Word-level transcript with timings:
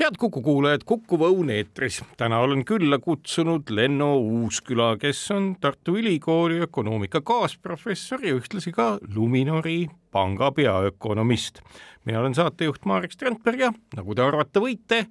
head 0.00 0.16
Kuku 0.18 0.40
kuulajad, 0.40 0.80
Kukuv 0.88 1.20
Õun 1.26 1.50
eetris. 1.52 1.98
täna 2.16 2.38
olen 2.40 2.62
külla 2.64 2.98
kutsunud 2.98 3.68
Lenno 3.70 4.14
Uusküla, 4.16 4.94
kes 4.96 5.30
on 5.30 5.56
Tartu 5.60 5.96
Ülikooli 6.00 6.60
ökonoomika 6.64 7.20
kaasprofessor 7.20 8.24
ja 8.24 8.32
ühtlasi 8.34 8.72
ka 8.72 8.98
Luminori 9.14 9.90
panga 10.10 10.52
peaökonomist. 10.52 11.60
mina 12.04 12.20
olen 12.20 12.34
saatejuht 12.34 12.84
Marek 12.84 13.12
Strandberg 13.12 13.60
ja 13.60 13.72
nagu 13.96 14.14
te 14.14 14.22
arvata 14.22 14.60
võite, 14.60 15.04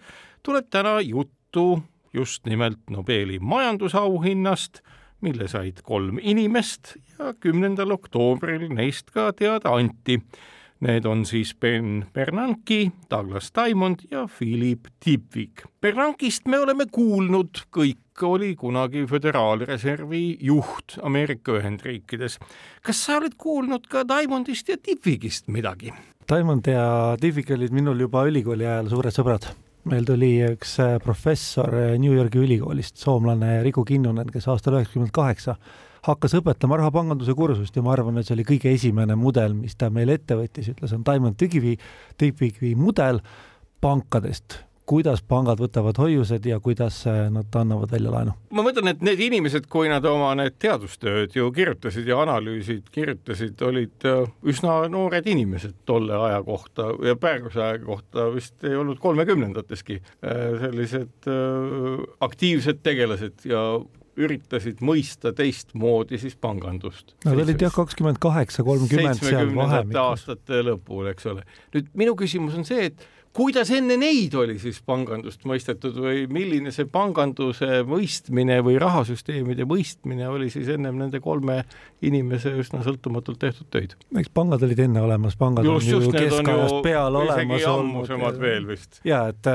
tuleb 0.44 0.66
täna 0.70 0.99
juttu 1.02 1.84
just 2.13 2.46
nimelt 2.46 2.90
Nobeli 2.90 3.40
majandusauhinnast, 3.40 4.82
mille 5.21 5.48
said 5.48 5.84
kolm 5.84 6.18
inimest 6.21 6.96
ja 7.20 7.34
kümnendal 7.40 7.91
oktoobril 7.91 8.70
neist 8.74 9.12
ka 9.12 9.34
teada 9.34 9.70
anti 9.70 10.18
Need 10.80 11.06
on 11.06 11.26
siis 11.28 11.52
Ben 11.60 12.06
Bernanke, 12.14 12.92
Douglas 13.12 13.52
Diamond 13.56 14.06
ja 14.12 14.28
Philip 14.38 14.88
Tipvik. 15.04 15.66
Bernankist 15.82 16.48
me 16.48 16.60
oleme 16.60 16.86
kuulnud, 16.92 17.66
kõik 17.76 18.24
oli 18.24 18.54
kunagi 18.55 19.04
Föderaalreservi 19.08 20.38
juht 20.40 20.96
Ameerika 21.04 21.58
Ühendriikides. 21.60 22.40
kas 22.84 23.05
sa 23.05 23.18
oled 23.20 23.36
kuulnud 23.38 23.92
ka 23.92 24.05
Diamondist 24.08 24.72
ja 24.72 24.78
Tipvikist 24.78 25.48
midagi? 25.48 25.92
Diamond 26.32 26.68
ja 26.68 27.18
Tipvik 27.20 27.52
olid 27.52 27.76
minul 27.76 27.99
juba 27.99 28.24
ülikooli 28.32 28.64
ajal 28.64 28.90
suured 28.96 29.16
sõbrad 29.16 29.52
meil 29.90 30.08
tuli 30.08 30.32
üks 30.48 30.77
äh, 30.84 30.98
professor 31.04 31.76
äh, 31.76 31.98
New 31.99 32.14
Yorgi 32.16 32.40
ülikoolist, 32.40 32.98
soomlane 32.99 33.60
Riku 33.66 33.84
Kinnunen, 33.88 34.32
kes 34.32 34.48
aastal 34.52 34.80
üheksakümmend 34.80 35.12
kaheksa 35.16 35.55
hakkas 36.10 36.38
õpetama 36.40 36.79
rahapanganduse 36.82 37.35
kursust 37.38 37.76
ja 37.76 37.84
ma 37.85 37.93
arvan, 37.96 38.20
et 38.20 38.27
see 38.27 38.38
oli 38.38 38.48
kõige 38.48 38.74
esimene 38.74 39.18
mudel, 39.20 39.55
mis 39.57 39.77
ta 39.79 39.91
meile 39.93 40.20
ette 40.20 40.38
võttis, 40.40 40.71
ütles, 40.74 40.96
on 40.96 41.05
Diamond 41.07 41.38
Digivi, 41.40 41.76
Digivi 42.20 42.74
mudel 42.79 43.21
pankadest 43.82 44.63
kuidas 44.90 45.21
pangad 45.21 45.60
võtavad 45.62 45.98
hoiused 46.02 46.46
ja 46.49 46.57
kuidas 46.63 47.04
äh, 47.07 47.27
nad 47.34 47.54
annavad 47.55 47.91
välja 47.93 48.13
laenu. 48.13 48.34
ma 48.55 48.63
mõtlen, 48.65 48.90
et 48.90 49.04
need 49.05 49.21
inimesed, 49.21 49.68
kui 49.70 49.90
nad 49.91 50.05
oma 50.10 50.32
need 50.40 50.57
teadustööd 50.62 51.35
ju 51.37 51.49
kirjutasid 51.54 52.10
ja 52.10 52.18
analüüsid 52.24 52.90
kirjutasid, 52.93 53.62
olid 53.65 54.07
äh, 54.10 54.24
üsna 54.49 54.80
noored 54.90 55.30
inimesed 55.30 55.77
tolle 55.90 56.18
aja 56.18 56.41
kohta 56.48 56.90
ja 57.05 57.15
praeguse 57.20 57.62
aja 57.68 57.77
kohta 57.84 58.30
vist 58.34 58.65
ei 58.65 58.76
olnud 58.80 58.98
kolmekümnendateski 59.04 59.99
äh, 60.02 60.43
sellised 60.65 61.30
aktiivsed 62.26 62.82
tegelased 62.84 63.46
ja 63.46 63.62
üritasid 64.18 64.81
mõista 64.85 65.34
teistmoodi 65.35 66.19
siis 66.22 66.35
pangandust. 66.40 67.16
Nad 67.25 67.40
olid 67.44 67.62
jah, 67.62 67.74
kakskümmend 67.74 68.19
kaheksa, 68.24 68.66
kolmkümmend 68.68 69.22
seal 69.22 69.53
vahemikus. 69.56 70.02
aastate 70.02 70.63
lõpul, 70.66 71.12
eks 71.13 71.29
ole. 71.31 71.46
nüüd 71.75 71.94
minu 72.00 72.18
küsimus 72.19 72.57
on 72.57 72.68
see, 72.68 72.90
et 72.90 73.07
kuidas 73.35 73.69
enne 73.74 73.96
neid 74.00 74.34
oli 74.38 74.57
siis 74.62 74.80
pangandust 74.85 75.46
mõistetud 75.47 75.97
või 76.02 76.24
milline 76.31 76.74
see 76.74 76.88
panganduse 76.90 77.84
mõistmine 77.88 78.59
või 78.66 78.80
rahasüsteemide 78.81 79.68
mõistmine 79.69 80.28
oli 80.31 80.50
siis 80.53 80.69
ennem 80.74 80.97
nende 81.00 81.22
kolme 81.24 81.62
inimese 82.06 82.56
üsna 82.59 82.81
sõltumatult 82.85 83.41
tehtud 83.41 83.69
töid? 83.74 83.96
eks 84.18 84.34
pangad 84.34 84.66
olid 84.66 84.81
enne 84.88 85.03
olemas, 85.06 85.38
pangad 85.40 85.68
just, 85.68 85.94
on 85.94 86.09
ju 86.09 86.13
keskajast 86.16 86.80
peale 86.85 87.25
olemas 87.25 87.68
olnud. 87.69 88.40
veel 88.41 88.69
vist. 88.69 89.03
ja 89.07 89.28
et 89.30 89.52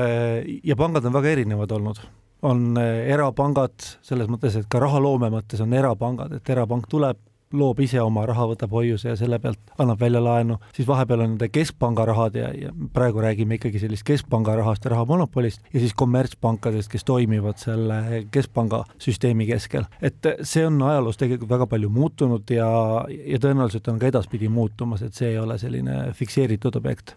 ja 0.63 0.79
pangad 0.79 1.05
on 1.05 1.19
väga 1.19 1.35
erinevad 1.35 1.75
olnud 1.75 1.99
on 2.45 2.75
eh, 2.79 3.05
erapangad 3.13 3.75
selles 4.05 4.29
mõttes, 4.31 4.59
et 4.59 4.67
ka 4.69 4.81
rahaloome 4.83 5.31
mõttes 5.33 5.61
on 5.63 5.73
erapangad, 5.73 6.37
et 6.37 6.53
erapank 6.53 6.89
tuleb, 6.91 7.21
loob 7.55 7.79
ise 7.85 8.01
oma 8.01 8.25
raha, 8.27 8.47
võtab 8.49 8.73
hoiuse 8.73 9.11
ja 9.11 9.15
selle 9.15 9.37
pealt 9.39 9.59
annab 9.79 9.99
välja 10.01 10.19
laenu, 10.23 10.57
siis 10.75 10.87
vahepeal 10.87 11.21
on 11.23 11.29
nende 11.35 11.47
keskpanga 11.53 12.03
rahad 12.09 12.35
ja, 12.35 12.49
ja 12.57 12.71
praegu 12.93 13.21
räägime 13.23 13.59
ikkagi 13.59 13.79
sellist 13.79 14.03
keskpanga 14.07 14.57
rahast 14.57 14.83
ja 14.85 14.91
rahamonopolist 14.95 15.69
ja 15.71 15.79
siis 15.79 15.93
kommertspankadest, 15.95 16.89
kes 16.91 17.05
toimivad 17.07 17.61
selle 17.61 18.25
keskpanga 18.33 18.81
süsteemi 18.99 19.47
keskel. 19.47 19.87
et 20.01 20.31
see 20.41 20.65
on 20.67 20.81
ajaloos 20.83 21.21
tegelikult 21.21 21.53
väga 21.53 21.69
palju 21.75 21.93
muutunud 21.93 22.51
ja, 22.51 22.67
ja 23.07 23.39
tõenäoliselt 23.39 23.87
on 23.93 24.01
ka 24.01 24.09
edaspidi 24.11 24.49
muutumas, 24.51 25.05
et 25.05 25.15
see 25.15 25.31
ei 25.31 25.39
ole 25.39 25.59
selline 25.61 26.11
fikseeritud 26.17 26.81
objekt 26.81 27.15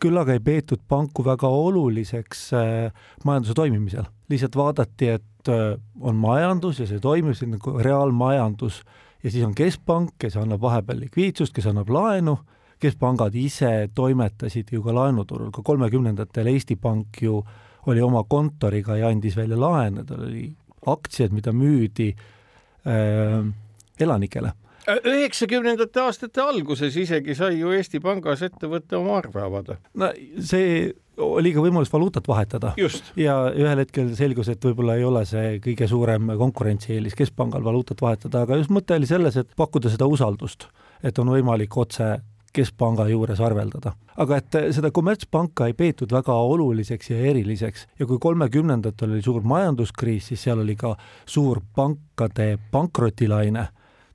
küll 0.00 0.16
aga 0.16 0.32
ei 0.32 0.40
peetud 0.40 0.80
panku 0.88 1.24
väga 1.24 1.48
oluliseks 1.48 2.46
äh, 2.56 3.04
majanduse 3.24 3.54
toimimisel. 3.56 4.08
Lihtsalt 4.30 4.56
vaadati, 4.56 5.08
et 5.16 5.50
äh, 5.52 5.74
on 6.00 6.18
majandus 6.20 6.80
ja 6.80 6.86
see 6.88 7.00
toimib, 7.02 7.36
see 7.36 7.48
on 7.48 7.58
nagu 7.58 7.76
reaalmajandus. 7.78 8.82
Ja 9.22 9.30
siis 9.30 9.44
on 9.44 9.54
keskpank, 9.54 10.14
kes 10.18 10.38
annab 10.40 10.62
vahepeal 10.62 11.02
likviidsust, 11.02 11.52
kes 11.52 11.66
annab 11.68 11.90
laenu, 11.92 12.38
keskpangad 12.80 13.34
ise 13.36 13.90
toimetasid 13.94 14.70
ju 14.72 14.80
ka 14.82 14.94
laenuturul, 14.96 15.50
ka 15.52 15.62
kolmekümnendatel 15.64 16.48
Eesti 16.54 16.78
Pank 16.80 17.20
ju 17.22 17.42
oli 17.90 18.00
oma 18.00 18.24
kontoriga 18.28 18.96
ja 18.96 19.10
andis 19.12 19.36
välja 19.36 19.58
laene, 19.60 20.04
tal 20.08 20.24
oli 20.24 20.46
aktsiad, 20.88 21.34
mida 21.36 21.52
müüdi 21.52 22.10
äh, 22.14 23.44
elanikele. 24.00 24.54
Üheksakümnendate 24.88 26.00
aastate 26.00 26.40
alguses 26.40 26.96
isegi 26.96 27.34
sai 27.36 27.58
ju 27.60 27.74
Eesti 27.76 28.00
Pangas 28.00 28.40
ettevõte 28.46 28.96
oma 28.96 29.18
arve 29.20 29.42
avada. 29.44 29.76
no 29.94 30.08
see 30.40 30.88
oli 31.20 31.52
ka 31.54 31.64
võimalus 31.64 31.92
valuutat 31.92 32.28
vahetada. 32.28 32.72
ja 33.16 33.36
ühel 33.54 33.84
hetkel 33.84 34.14
selgus, 34.18 34.48
et 34.48 34.64
võib-olla 34.64 34.96
ei 34.98 35.04
ole 35.04 35.24
see 35.28 35.58
kõige 35.64 35.88
suurem 35.90 36.32
konkurentsieelis 36.38 37.16
keskpangal 37.18 37.64
valuutat 37.64 38.02
vahetada, 38.02 38.44
aga 38.46 38.60
just 38.60 38.74
mõte 38.74 38.96
oli 38.96 39.08
selles, 39.10 39.36
et 39.36 39.56
pakkuda 39.56 39.92
seda 39.92 40.08
usaldust, 40.10 40.68
et 41.02 41.18
on 41.18 41.32
võimalik 41.32 41.76
otse 41.76 42.18
keskpanga 42.52 43.06
juures 43.08 43.40
arveldada. 43.40 43.92
aga 44.20 44.36
et 44.36 44.56
seda 44.74 44.90
kommertspanka 44.90 45.66
ei 45.70 45.74
peetud 45.74 46.10
väga 46.12 46.34
oluliseks 46.34 47.10
ja 47.12 47.18
eriliseks 47.30 47.86
ja 47.98 48.06
kui 48.06 48.18
kolmekümnendatel 48.20 49.14
oli 49.14 49.22
suur 49.22 49.42
majanduskriis, 49.46 50.26
siis 50.32 50.42
seal 50.42 50.64
oli 50.64 50.76
ka 50.76 50.96
suur 51.26 51.62
pankade 51.76 52.56
pankrotilaine 52.70 53.68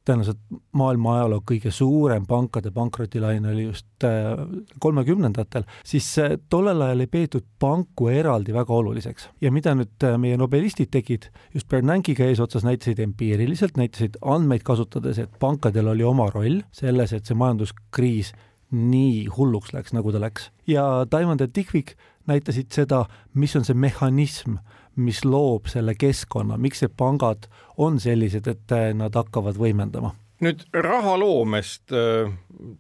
tõenäoliselt 0.05 0.61
maailma 0.77 1.15
ajaloo 1.17 1.41
kõige 1.49 1.71
suurem 1.73 2.25
pankade 2.29 2.71
pankrotilaine 2.75 3.51
oli 3.51 3.67
just 3.67 4.05
äh, 4.05 4.35
kolmekümnendatel, 4.79 5.65
siis 5.85 6.07
äh, 6.21 6.37
tollel 6.49 6.81
ajal 6.85 7.05
ei 7.05 7.11
peetud 7.11 7.45
panku 7.59 8.09
eraldi 8.13 8.53
väga 8.53 8.73
oluliseks. 8.73 9.29
ja 9.41 9.51
mida 9.51 9.75
nüüd 9.75 10.05
äh, 10.05 10.17
meie 10.21 10.37
nobelistid 10.37 10.91
tegid, 10.93 11.29
just 11.53 11.69
Bernanke'iga 11.69 12.27
eesotsas 12.29 12.65
näitasid 12.67 12.99
empiiriliselt, 12.99 13.77
näitasid 13.81 14.19
andmeid 14.21 14.63
kasutades, 14.63 15.19
et 15.19 15.39
pankadel 15.39 15.93
oli 15.93 16.03
oma 16.03 16.29
roll 16.33 16.61
selles, 16.71 17.13
et 17.13 17.25
see 17.25 17.37
majanduskriis 17.37 18.33
nii 18.75 19.27
hulluks 19.37 19.73
läks, 19.73 19.93
nagu 19.93 20.11
ta 20.11 20.21
läks. 20.21 20.51
ja 20.67 21.05
Diamond 21.11 21.41
ja 21.41 21.47
Dickwick 21.47 21.97
näitasid 22.27 22.73
seda, 22.73 23.05
mis 23.33 23.55
on 23.55 23.65
see 23.65 23.77
mehhanism, 23.77 24.57
mis 24.95 25.23
loob 25.25 25.69
selle 25.71 25.95
keskkonna, 25.99 26.57
miks 26.61 26.83
need 26.83 26.95
pangad 26.97 27.49
on 27.81 27.99
sellised, 27.99 28.47
et 28.47 28.75
äh, 28.75 28.91
nad 28.97 29.15
hakkavad 29.15 29.59
võimendama? 29.59 30.13
Nüüd 30.43 30.65
rahaloomest 30.75 31.93
äh, 31.95 32.31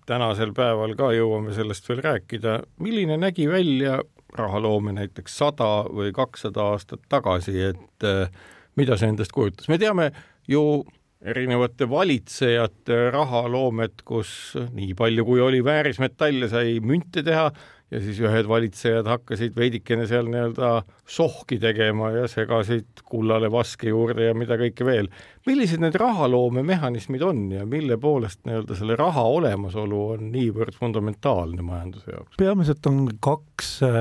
tänasel 0.07 0.51
päeval 0.55 0.95
ka 0.99 1.11
jõuame 1.15 1.55
sellest 1.55 1.87
veel 1.89 2.03
rääkida, 2.05 2.59
milline 2.83 3.17
nägi 3.21 3.47
välja 3.51 4.01
rahaloome 4.35 4.91
näiteks 4.95 5.37
sada 5.39 5.69
või 5.87 6.11
kakssada 6.15 6.71
aastat 6.73 7.05
tagasi, 7.11 7.55
et 7.71 8.07
äh, 8.07 8.27
mida 8.75 8.99
see 8.99 9.11
endast 9.13 9.35
kujutas, 9.35 9.69
me 9.71 9.79
teame 9.79 10.11
ju 10.51 10.83
erinevate 11.25 11.87
valitsejate 11.89 12.97
rahaloomet, 13.13 14.03
kus 14.05 14.29
nii 14.75 14.93
palju, 14.97 15.25
kui 15.25 15.41
oli 15.41 15.63
väärismetalle, 15.65 16.49
sai 16.51 16.77
münte 16.85 17.23
teha 17.25 17.47
ja 17.95 18.01
siis 18.03 18.19
ühed 18.23 18.47
valitsejad 18.49 19.07
hakkasid 19.07 19.55
veidikene 19.55 20.05
seal 20.09 20.27
nii-öelda 20.31 20.71
sohki 21.07 21.57
tegema 21.61 22.11
ja 22.13 22.27
segasid 22.31 23.03
kullale 23.07 23.49
vaske 23.51 23.89
juurde 23.91 24.27
ja 24.27 24.35
mida 24.37 24.57
kõike 24.59 24.87
veel. 24.87 25.09
millised 25.45 25.79
need 25.83 25.95
rahaloomemehhanismid 26.01 27.21
on 27.23 27.41
ja 27.53 27.65
mille 27.69 27.97
poolest 28.01 28.41
nii-öelda 28.47 28.77
selle 28.77 28.97
raha 28.99 29.23
olemasolu 29.37 30.01
on 30.15 30.29
niivõrd 30.33 30.75
fundamentaalne 30.79 31.65
majanduse 31.65 32.11
jaoks? 32.11 32.35
peamiselt 32.41 32.91
on 32.91 33.07
kaks 33.19 33.71
äh, 33.87 33.97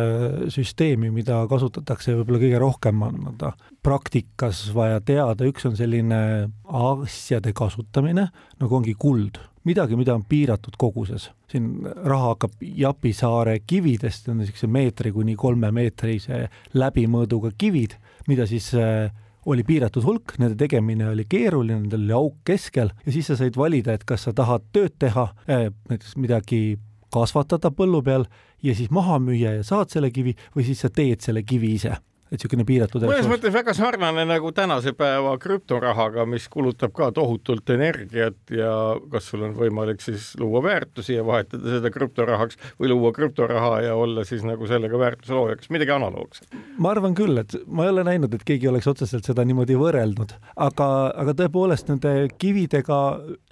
süsteemi, 0.52 1.12
mida 1.14 1.44
kasutatakse 1.50 2.17
võib-olla 2.19 2.43
kõige 2.46 2.62
rohkem 2.62 3.02
nii-öelda 3.05 3.55
praktikas 3.85 4.67
vaja 4.75 5.00
teada, 5.05 5.46
üks 5.46 5.67
on 5.69 5.76
selline 5.76 6.20
asjade 6.64 7.52
kasutamine, 7.56 8.31
nagu 8.61 8.81
ongi 8.81 8.96
kuld 8.99 9.43
midagi, 9.64 9.96
mida 9.96 10.14
on 10.14 10.25
piiratud 10.28 10.76
koguses. 10.78 11.31
siin 11.50 11.84
raha 11.84 12.34
hakkab 12.34 12.56
Japisaare 12.61 13.58
kividest, 13.66 14.28
on 14.28 14.40
niisuguse 14.43 14.66
meetri 14.66 15.12
kuni 15.12 15.37
kolme 15.37 15.70
meetrise 15.72 16.49
läbimõõduga 16.75 17.52
kivid, 17.58 17.96
mida 18.28 18.46
siis 18.50 18.72
äh, 18.75 19.11
oli 19.46 19.64
piiratud 19.64 20.05
hulk, 20.05 20.37
nende 20.38 20.56
tegemine 20.61 21.08
oli 21.11 21.26
keeruline, 21.28 21.82
nendel 21.82 22.06
oli 22.06 22.16
auk 22.16 22.40
keskel 22.49 22.90
ja 23.05 23.12
siis 23.12 23.28
sa 23.31 23.37
said 23.40 23.56
valida, 23.56 23.94
et 23.94 24.05
kas 24.08 24.26
sa 24.26 24.32
tahad 24.37 24.64
tööd 24.72 24.96
teha, 24.99 25.28
eh, 25.49 25.69
näiteks 25.90 26.17
midagi 26.17 26.78
kasvatada 27.14 27.70
põllu 27.70 28.02
peal 28.05 28.26
ja 28.64 28.75
siis 28.75 28.90
maha 28.90 29.20
müüa 29.22 29.58
ja 29.58 29.67
saad 29.67 29.93
selle 29.93 30.10
kivi 30.10 30.34
või 30.56 30.67
siis 30.67 30.81
sa 30.82 30.90
teed 30.90 31.22
selle 31.25 31.44
kivi 31.46 31.75
ise 31.76 31.96
et 32.32 32.38
niisugune 32.38 32.64
piiratud 32.66 33.04
mõnes 33.04 33.28
mõttes 33.28 33.52
väga 33.54 33.74
sarnane 33.76 34.24
nagu 34.28 34.50
tänase 34.56 34.94
päeva 34.96 35.34
krüptorahaga, 35.40 36.24
mis 36.28 36.46
kulutab 36.52 36.94
ka 36.96 37.10
tohutult 37.14 37.68
energiat 37.74 38.38
ja 38.54 38.70
kas 39.12 39.28
sul 39.30 39.44
on 39.44 39.52
võimalik 39.58 40.00
siis 40.04 40.32
luua 40.40 40.62
väärtusi 40.64 41.18
ja 41.18 41.24
vahetada 41.26 41.76
seda 41.76 41.92
krüptorahaks 41.94 42.58
või 42.80 42.90
luua 42.94 43.12
krüptoraha 43.16 43.82
ja 43.84 43.94
olla 43.98 44.24
siis 44.24 44.44
nagu 44.46 44.66
sellega 44.70 44.98
väärtuse 44.98 45.36
looja, 45.36 45.58
kas 45.60 45.70
midagi 45.74 45.92
analoogset? 45.94 46.48
ma 46.78 46.94
arvan 46.94 47.14
küll, 47.18 47.36
et 47.42 47.54
ma 47.66 47.84
ei 47.84 47.92
ole 47.92 48.06
näinud, 48.08 48.32
et 48.34 48.46
keegi 48.48 48.70
oleks 48.72 48.88
otseselt 48.90 49.28
seda 49.28 49.44
niimoodi 49.44 49.76
võrrelnud, 49.78 50.34
aga, 50.56 50.88
aga 51.20 51.36
tõepoolest 51.42 51.92
nende 51.92 52.14
kividega 52.40 53.00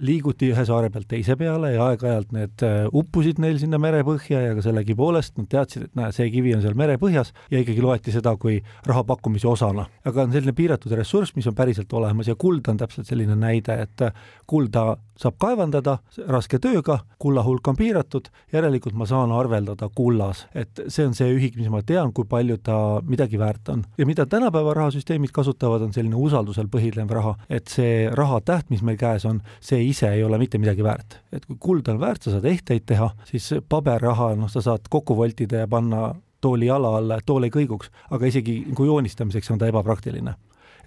liiguti 0.03 0.49
ühe 0.53 0.65
saare 0.67 0.89
pealt 0.93 1.11
teise 1.13 1.37
peale 1.39 1.75
ja 1.75 1.91
aeg-ajalt 1.91 2.33
need 2.35 2.65
äh, 2.65 2.89
uppusid 2.89 3.39
neil 3.43 3.61
sinna 3.61 3.79
merepõhja 3.81 4.41
ja 4.47 4.57
ka 4.57 4.65
sellegipoolest 4.65 5.37
nad 5.37 5.49
teadsid, 5.51 5.87
et 5.87 5.97
näe, 5.99 6.11
see 6.15 6.29
kivi 6.33 6.55
on 6.57 6.65
seal 6.65 6.77
merepõhjas 6.79 7.33
ja 7.53 7.61
ikkagi 7.61 7.85
loeti 7.85 8.15
seda 8.15 8.35
kui 8.39 8.62
raha 8.85 9.03
pakkumise 9.03 9.47
osana. 9.47 9.85
aga 10.05 10.23
on 10.23 10.31
selline 10.31 10.53
piiratud 10.53 10.91
ressurss, 10.91 11.35
mis 11.35 11.47
on 11.47 11.55
päriselt 11.55 11.93
olemas 11.93 12.27
ja 12.27 12.35
kuld 12.35 12.67
on 12.67 12.77
täpselt 12.77 13.07
selline 13.07 13.35
näide, 13.35 13.81
et 13.87 14.07
kulda 14.47 14.97
saab 15.19 15.37
kaevandada 15.41 15.97
raske 16.31 16.57
tööga, 16.61 16.99
kulla 17.21 17.43
hulk 17.45 17.67
on 17.69 17.77
piiratud, 17.77 18.29
järelikult 18.53 18.95
ma 18.97 19.05
saan 19.09 19.31
arveldada 19.35 19.89
kullas, 19.95 20.45
et 20.57 20.83
see 20.87 21.05
on 21.07 21.13
see 21.17 21.29
ühik, 21.35 21.57
mis 21.59 21.69
ma 21.71 21.83
tean, 21.85 22.11
kui 22.15 22.27
palju 22.29 22.57
ta 22.65 22.77
midagi 23.07 23.39
väärt 23.39 23.69
on. 23.73 23.85
ja 23.97 24.07
mida 24.09 24.25
tänapäeva 24.29 24.73
rahasüsteemid 24.77 25.33
kasutavad, 25.35 25.85
on 25.85 25.93
selline 25.93 26.17
usaldusel 26.17 26.69
põhinev 26.73 27.13
raha, 27.13 27.35
et 27.49 27.71
see 27.71 28.09
rahatäht, 28.11 28.69
mis 28.73 28.81
meil 28.81 28.97
käes 28.99 29.27
on, 29.29 29.41
see 29.61 29.83
ise 29.85 30.09
ei 30.09 30.23
ole 30.23 30.39
mitte 30.41 30.61
midagi 30.61 30.83
väärt. 30.83 31.19
et 31.31 31.45
kui 31.45 31.57
kuld 31.59 31.93
on 31.93 32.01
väärt, 32.01 32.23
sa 32.23 32.35
saad 32.35 32.49
ehteid 32.49 32.87
teha, 32.89 33.11
siis 33.29 33.53
paberraha, 33.69 34.33
noh, 34.39 34.49
sa 34.49 34.61
saad 34.65 34.89
kokku 34.89 35.17
voltida 35.17 35.63
ja 35.63 35.67
panna 35.69 36.13
tooli 36.43 36.67
jala 36.69 36.97
alla, 36.99 37.19
et 37.19 37.25
tool 37.25 37.47
ei 37.47 37.53
kõiguks, 37.53 37.91
aga 38.11 38.29
isegi 38.29 38.59
nagu 38.69 38.89
joonistamiseks 38.89 39.53
on 39.53 39.61
ta 39.61 39.71
ebapraktiline 39.71 40.35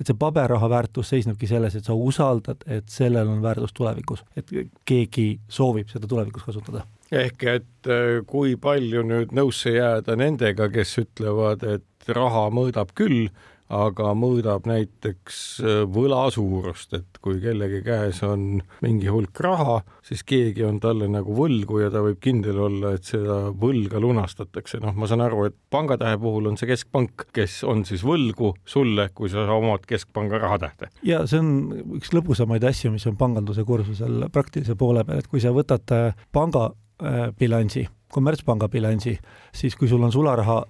et 0.01 0.09
see 0.09 0.17
paberraha 0.19 0.69
väärtus 0.71 1.11
seisnebki 1.13 1.49
selles, 1.49 1.77
et 1.77 1.87
sa 1.87 1.97
usaldad, 1.97 2.65
et 2.69 2.89
sellel 2.93 3.31
on 3.33 3.41
väärtus 3.45 3.73
tulevikus, 3.77 4.23
et 4.37 4.51
keegi 4.89 5.29
soovib 5.49 5.89
seda 5.93 6.09
tulevikus 6.11 6.45
kasutada. 6.45 6.85
ehk 7.11 7.45
et 7.49 7.89
äh, 7.89 8.21
kui 8.27 8.57
palju 8.61 9.05
nüüd 9.07 9.33
nõusse 9.37 9.77
jääda 9.77 10.17
nendega, 10.19 10.69
kes 10.69 10.97
ütlevad, 11.05 11.63
et 11.77 12.09
raha 12.13 12.49
mõõdab 12.51 12.93
küll, 12.99 13.29
aga 13.73 14.13
mõõdab 14.15 14.67
näiteks 14.69 15.39
äh, 15.63 15.81
võla 15.91 16.27
suurust, 16.31 16.93
et 16.95 17.19
kui 17.23 17.41
kellegi 17.43 17.81
käes 17.87 18.23
on 18.27 18.61
mingi 18.85 19.11
hulk 19.11 19.41
raha, 19.43 19.81
siis 20.07 20.23
keegi 20.27 20.65
on 20.67 20.79
talle 20.83 21.09
nagu 21.11 21.35
võlgu 21.35 21.81
ja 21.83 21.91
ta 21.91 22.03
võib 22.05 22.21
kindel 22.23 22.61
olla, 22.69 22.95
et 22.97 23.09
seda 23.09 23.51
võlga 23.59 24.01
lunastatakse. 24.03 24.79
noh, 24.83 24.95
ma 24.95 25.11
saan 25.11 25.25
aru, 25.27 25.49
et 25.51 25.57
pangatähe 25.71 26.19
puhul 26.23 26.47
on 26.53 26.59
see 26.61 26.71
keskpank, 26.71 27.27
kes 27.35 27.59
on 27.67 27.85
siis 27.89 28.05
võlgu 28.07 28.55
sulle, 28.65 29.09
kui 29.15 29.31
sa 29.33 29.49
omad 29.57 29.87
keskpanga 29.89 30.39
rahatähte. 30.43 30.93
ja 31.07 31.25
see 31.27 31.43
on 31.43 31.99
üks 31.99 32.15
lõbusamaid 32.15 32.65
asju, 32.71 32.95
mis 32.95 33.07
on 33.11 33.19
panganduse 33.19 33.67
kursusel 33.67 34.29
praktilise 34.33 34.79
poole 34.79 35.05
peal, 35.05 35.25
et 35.25 35.31
kui 35.31 35.43
sa 35.43 35.55
võtad 35.55 35.97
äh, 35.97 36.15
panga 36.33 36.69
äh, 37.03 37.29
bilansi, 37.39 37.87
kommertspanga 38.15 38.71
bilansi, 38.71 39.17
siis 39.55 39.75
kui 39.75 39.91
sul 39.91 40.07
on 40.07 40.15
sularaha 40.15 40.63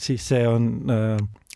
siis 0.00 0.24
see 0.28 0.46
on 0.48 0.68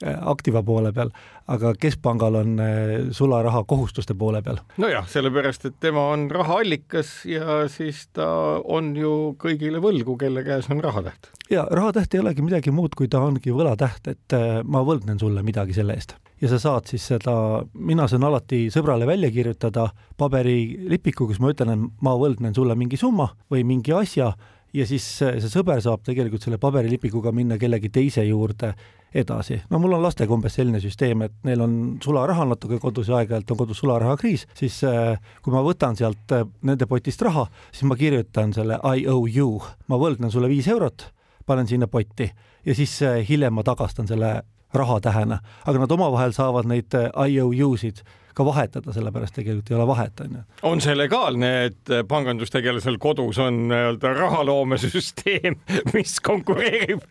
Äh, 0.03 0.17
aktiva 0.27 0.59
poole 0.67 0.91
peal, 0.93 1.13
aga 1.55 1.71
keskpangal 1.79 2.35
on 2.41 2.57
äh, 2.59 3.13
sularaha 3.15 3.61
kohustuste 3.65 4.17
poole 4.19 4.41
peal. 4.43 4.59
nojah, 4.83 5.07
sellepärast 5.07 5.69
et 5.69 5.77
tema 5.81 6.09
on 6.11 6.25
rahaallikas 6.35 7.13
ja 7.31 7.61
siis 7.71 8.09
ta 8.11 8.27
on 8.59 8.91
ju 8.99 9.37
kõigile 9.39 9.79
võlgu, 9.79 10.17
kelle 10.19 10.43
käes 10.43 10.67
on 10.75 10.83
rahatäht. 10.83 11.31
ja 11.51 11.63
rahatäht 11.71 12.15
ei 12.15 12.25
olegi 12.25 12.43
midagi 12.43 12.75
muud, 12.75 12.99
kui 12.99 13.07
ta 13.07 13.23
ongi 13.23 13.55
võlatäht, 13.55 14.11
et 14.11 14.35
äh, 14.35 14.65
ma 14.67 14.83
võlgnen 14.83 15.23
sulle 15.23 15.47
midagi 15.47 15.79
selle 15.79 15.95
eest 15.95 16.17
ja 16.43 16.51
sa 16.51 16.59
saad 16.59 16.91
siis 16.91 17.07
seda, 17.15 17.37
mina 17.73 18.09
saan 18.11 18.27
alati 18.27 18.67
sõbrale 18.75 19.07
välja 19.07 19.31
kirjutada 19.31 19.87
paberilipiku, 20.19 21.31
kus 21.31 21.39
ma 21.39 21.55
ütlen, 21.55 21.71
et 21.71 22.03
ma 22.03 22.19
võlgnen 22.19 22.53
sulle 22.57 22.75
mingi 22.75 22.99
summa 22.99 23.31
või 23.47 23.63
mingi 23.63 23.95
asja 23.95 24.35
ja 24.75 24.87
siis 24.87 25.05
see 25.23 25.51
sõber 25.51 25.81
saab 25.85 26.03
tegelikult 26.07 26.43
selle 26.43 26.59
paberilipikuga 26.63 27.33
minna 27.33 27.59
kellegi 27.61 27.91
teise 27.95 28.25
juurde 28.27 28.75
edasi. 29.15 29.61
no 29.71 29.79
mul 29.79 29.95
on 29.95 30.03
lastega 30.03 30.35
umbes 30.35 30.57
selline 30.59 30.81
süsteem, 30.83 31.23
et 31.27 31.35
neil 31.47 31.63
on 31.63 31.75
sularaha 32.03 32.47
natuke 32.51 32.81
kodus 32.83 33.09
ja 33.09 33.21
aeg-ajalt 33.21 33.53
on 33.55 33.61
kodus 33.61 33.83
sularahakriis, 33.83 34.47
siis 34.59 34.81
äh, 34.89 35.15
kui 35.43 35.55
ma 35.55 35.63
võtan 35.65 35.97
sealt 35.99 36.35
äh, 36.35 36.43
nende 36.67 36.89
potist 36.91 37.23
raha, 37.23 37.47
siis 37.71 37.87
ma 37.89 37.99
kirjutan 38.01 38.55
selle 38.57 38.81
I 38.83 39.07
owe 39.11 39.31
you, 39.31 39.61
ma 39.89 40.01
võlgnen 40.01 40.35
sulle 40.35 40.51
viis 40.51 40.69
eurot, 40.71 41.07
panen 41.47 41.71
sinna 41.71 41.89
potti 41.91 42.27
ja 42.67 42.75
siis 42.75 42.97
äh, 43.07 43.23
hiljem 43.29 43.55
ma 43.55 43.63
tagastan 43.67 44.11
selle 44.11 44.41
rahatähena, 44.75 45.39
aga 45.63 45.85
nad 45.85 45.95
omavahel 45.95 46.35
saavad 46.35 46.67
neid 46.67 46.95
I 46.99 47.41
owe 47.41 47.55
you'sid 47.55 48.03
ka 48.35 48.47
vahetada, 48.47 48.93
sellepärast 48.95 49.37
tegelikult 49.39 49.71
ei 49.71 49.79
ole 49.79 49.87
vahet, 49.89 50.21
on 50.25 50.39
ju. 50.39 50.43
on 50.71 50.85
see 50.85 50.97
legaalne, 50.97 51.53
et 51.71 51.95
pangandustegelasel 52.09 52.99
kodus 53.03 53.39
on 53.43 53.65
nii-öelda 53.71 54.15
rahaloomesüsteem, 54.19 55.59
mis 55.95 56.19
konkureerib 56.25 57.05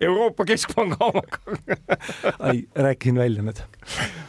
Euroopa 0.00 0.48
Keskpanga 0.48 1.00
omaga 1.10 1.58
ai, 2.48 2.64
rääkisin 2.74 3.18
välja 3.18 3.44
nüüd 3.44 3.64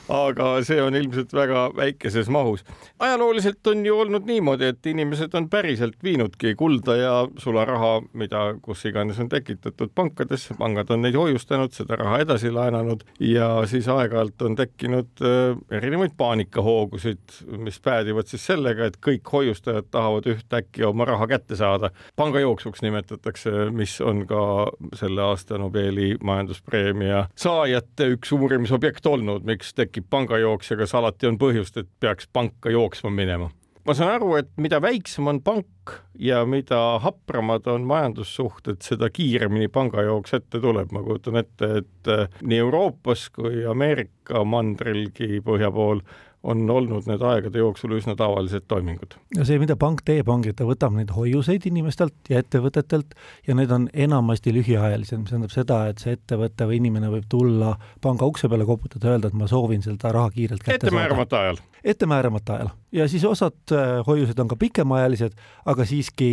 aga 0.10 0.46
see 0.66 0.80
on 0.82 0.96
ilmselt 0.98 1.34
väga 1.34 1.70
väikeses 1.78 2.30
mahus. 2.34 2.64
ajalooliselt 3.00 3.68
on 3.68 3.86
ju 3.86 4.00
olnud 4.00 4.26
niimoodi, 4.26 4.72
et 4.74 4.86
inimesed 4.86 5.34
on 5.38 5.50
päriselt 5.50 5.98
viinudki 6.04 6.56
kulda 6.56 6.96
ja 6.98 7.14
sularaha, 7.38 8.02
mida 8.14 8.56
kus 8.62 8.86
iganes 8.90 9.20
on 9.20 9.30
tekitatud 9.30 9.94
pankadesse, 9.96 10.56
pangad 10.58 10.90
on 10.90 11.04
neid 11.06 11.16
hoiustanud, 11.16 11.74
seda 11.76 12.00
raha 12.02 12.20
edasi 12.26 12.52
laenanud 12.52 13.06
ja 13.20 13.52
siis 13.70 13.88
aeg-ajalt 13.88 14.42
on 14.48 14.58
tekkinud 14.60 15.24
äh, 15.26 15.62
erinevaid 15.78 16.18
paanikahoogusid, 16.30 17.36
mis 17.58 17.80
päädivad 17.84 18.30
siis 18.30 18.46
sellega, 18.50 18.90
et 18.90 18.98
kõik 19.04 19.30
hoiustajad 19.34 19.92
tahavad 19.92 20.30
ühtäkki 20.30 20.86
oma 20.88 21.06
raha 21.10 21.28
kätte 21.28 21.56
saada. 21.60 21.92
pangajooksuks 22.16 22.82
nimetatakse, 22.82 23.70
mis 23.72 24.00
on 24.02 24.26
ka 24.28 24.72
selle 24.96 25.22
aasta 25.22 25.58
Nobeli 25.58 26.16
majanduspreemia 26.24 27.28
saajate 27.36 28.14
üks 28.16 28.32
uurimisobjekt 28.34 29.06
olnud, 29.06 29.46
miks 29.46 29.74
tekib 29.74 30.00
räägib 30.00 30.10
pangajooksja, 30.10 30.78
kas 30.78 30.96
alati 30.96 31.28
on 31.28 31.38
põhjust, 31.38 31.78
et 31.78 31.88
peaks 32.00 32.28
panka 32.32 32.70
jooksma 32.70 33.10
minema? 33.10 33.50
ma 33.86 33.94
saan 33.96 34.20
aru, 34.20 34.36
et 34.38 34.50
mida 34.58 34.80
väiksem 34.82 35.28
on 35.28 35.42
pank 35.42 35.94
ja 36.20 36.46
mida 36.46 37.00
hapramad 37.00 37.66
on 37.68 37.88
majandussuhted, 37.88 38.82
seda 38.82 39.10
kiiremini 39.10 39.68
pangajooks 39.68 40.34
ette 40.34 40.60
tuleb. 40.60 40.92
ma 40.92 41.02
kujutan 41.02 41.38
ette, 41.38 41.66
et 41.80 42.42
nii 42.44 42.60
Euroopas 42.60 43.30
kui 43.30 43.66
Ameerika 43.66 44.44
mandrilgi 44.46 45.42
põhja 45.42 45.72
pool 45.72 46.02
on 46.44 46.70
olnud 46.72 47.08
need 47.10 47.24
aegade 47.26 47.60
jooksul 47.60 47.92
üsna 47.98 48.16
tavalised 48.20 48.64
toimingud. 48.72 49.18
ja 49.36 49.46
see, 49.48 49.60
mida 49.60 49.76
pank 49.80 50.04
teeb, 50.08 50.30
ongi, 50.32 50.54
et 50.54 50.60
ta 50.60 50.68
võtab 50.68 50.96
neid 50.96 51.12
hoiuseid 51.16 51.66
inimestelt 51.68 52.32
ja 52.32 52.40
ettevõtetelt 52.44 53.16
ja 53.48 53.56
need 53.60 53.72
on 53.76 53.90
enamasti 53.94 54.54
lühiajalised, 54.56 55.20
mis 55.20 55.34
tähendab 55.34 55.54
seda, 55.54 55.82
et 55.92 56.00
see 56.04 56.16
ettevõte 56.16 56.70
või 56.70 56.80
inimene 56.80 57.12
võib 57.12 57.28
tulla 57.32 57.76
panga 58.02 58.30
ukse 58.30 58.48
peale 58.52 58.68
koputada, 58.70 59.12
öelda, 59.12 59.34
et 59.34 59.38
ma 59.40 59.50
soovin 59.52 59.84
seda 59.84 60.14
raha 60.16 60.32
kiirelt 60.36 60.64
kätte 60.64 60.78
saada. 60.78 60.88
ettemääramata 60.88 61.44
ajal? 61.44 61.62
ettemääramata 61.84 62.56
ajal 62.56 62.74
ja 62.96 63.12
siis 63.12 63.28
osad 63.28 63.76
äh, 63.76 64.00
hoiused 64.08 64.40
on 64.40 64.48
ka 64.48 64.60
pikemaajalised, 64.60 65.36
aga 65.66 65.88
siiski 65.88 66.32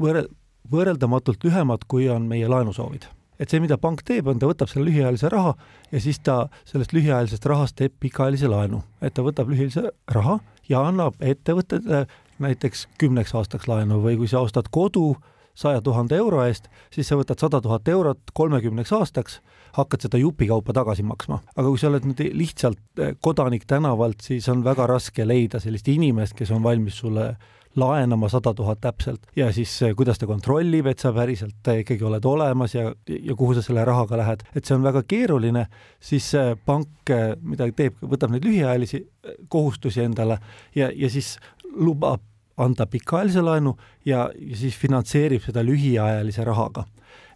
võrre-, 0.00 0.28
võrreldamatult 0.70 1.48
lühemad, 1.48 1.88
kui 1.88 2.10
on 2.12 2.28
meie 2.28 2.48
laenusoovid 2.48 3.08
et 3.38 3.50
see, 3.50 3.60
mida 3.62 3.78
pank 3.80 4.04
teeb, 4.06 4.28
on 4.30 4.38
ta 4.38 4.48
võtab 4.50 4.70
selle 4.70 4.88
lühiajalise 4.88 5.30
raha 5.32 5.54
ja 5.90 6.00
siis 6.00 6.20
ta 6.24 6.48
sellest 6.68 6.94
lühiajalisest 6.96 7.46
rahast 7.50 7.76
teeb 7.80 7.94
pikaajalise 8.00 8.50
laenu, 8.50 8.82
et 9.02 9.14
ta 9.14 9.24
võtab 9.26 9.50
lühiajalise 9.50 9.90
raha 10.14 10.38
ja 10.68 10.84
annab 10.88 11.18
ettevõttele 11.20 12.06
näiteks 12.42 12.88
kümneks 12.98 13.34
aastaks 13.34 13.68
laenu 13.70 14.00
või 14.02 14.18
kui 14.20 14.30
sa 14.30 14.42
ostad 14.44 14.70
kodu 14.74 15.14
saja 15.54 15.80
tuhande 15.80 16.16
euro 16.18 16.42
eest, 16.42 16.66
siis 16.90 17.08
sa 17.08 17.16
võtad 17.18 17.38
sada 17.38 17.60
tuhat 17.62 17.88
eurot 17.88 18.32
kolmekümneks 18.34 18.90
aastaks, 18.96 19.38
hakkad 19.78 20.06
seda 20.06 20.18
jupikaupa 20.18 20.74
tagasi 20.74 21.04
maksma. 21.06 21.40
aga 21.54 21.68
kui 21.68 21.78
sa 21.78 21.88
oled 21.90 22.06
nüüd 22.08 22.22
lihtsalt 22.34 23.04
kodanik 23.22 23.66
tänavalt, 23.70 24.20
siis 24.22 24.48
on 24.50 24.64
väga 24.64 24.86
raske 24.90 25.26
leida 25.26 25.60
sellist 25.62 25.88
inimest, 25.88 26.34
kes 26.34 26.50
on 26.50 26.62
valmis 26.62 26.98
sulle 26.98 27.36
laenama 27.76 28.28
sada 28.28 28.54
tuhat 28.54 28.80
täpselt 28.80 29.26
ja 29.36 29.50
siis 29.52 29.72
eh, 29.82 29.94
kuidas 29.96 30.18
ta 30.18 30.26
kontrollib, 30.26 30.86
et 30.86 31.02
sa 31.02 31.12
päriselt 31.14 31.70
eh, 31.70 31.82
ikkagi 31.82 32.04
oled 32.06 32.26
olemas 32.28 32.74
ja, 32.74 32.92
ja 33.08 33.34
kuhu 33.36 33.56
sa 33.56 33.64
selle 33.64 33.84
rahaga 33.84 34.18
lähed, 34.20 34.44
et 34.54 34.64
see 34.64 34.76
on 34.76 34.84
väga 34.86 35.02
keeruline, 35.08 35.66
siis 36.02 36.30
pank 36.66 37.12
midagi 37.42 37.76
teeb, 37.80 37.98
võtab 38.02 38.34
neid 38.34 38.46
lühiajalisi 38.46 39.02
eh, 39.02 39.36
kohustusi 39.48 40.04
endale 40.04 40.38
ja, 40.76 40.90
ja 40.94 41.10
siis 41.10 41.34
lubab 41.74 42.22
anda 42.60 42.86
pikaajalise 42.86 43.42
laenu 43.42 43.74
ja, 44.06 44.28
ja 44.30 44.56
siis 44.56 44.78
finantseerib 44.78 45.42
seda 45.42 45.64
lühiajalise 45.66 46.46
rahaga. 46.46 46.86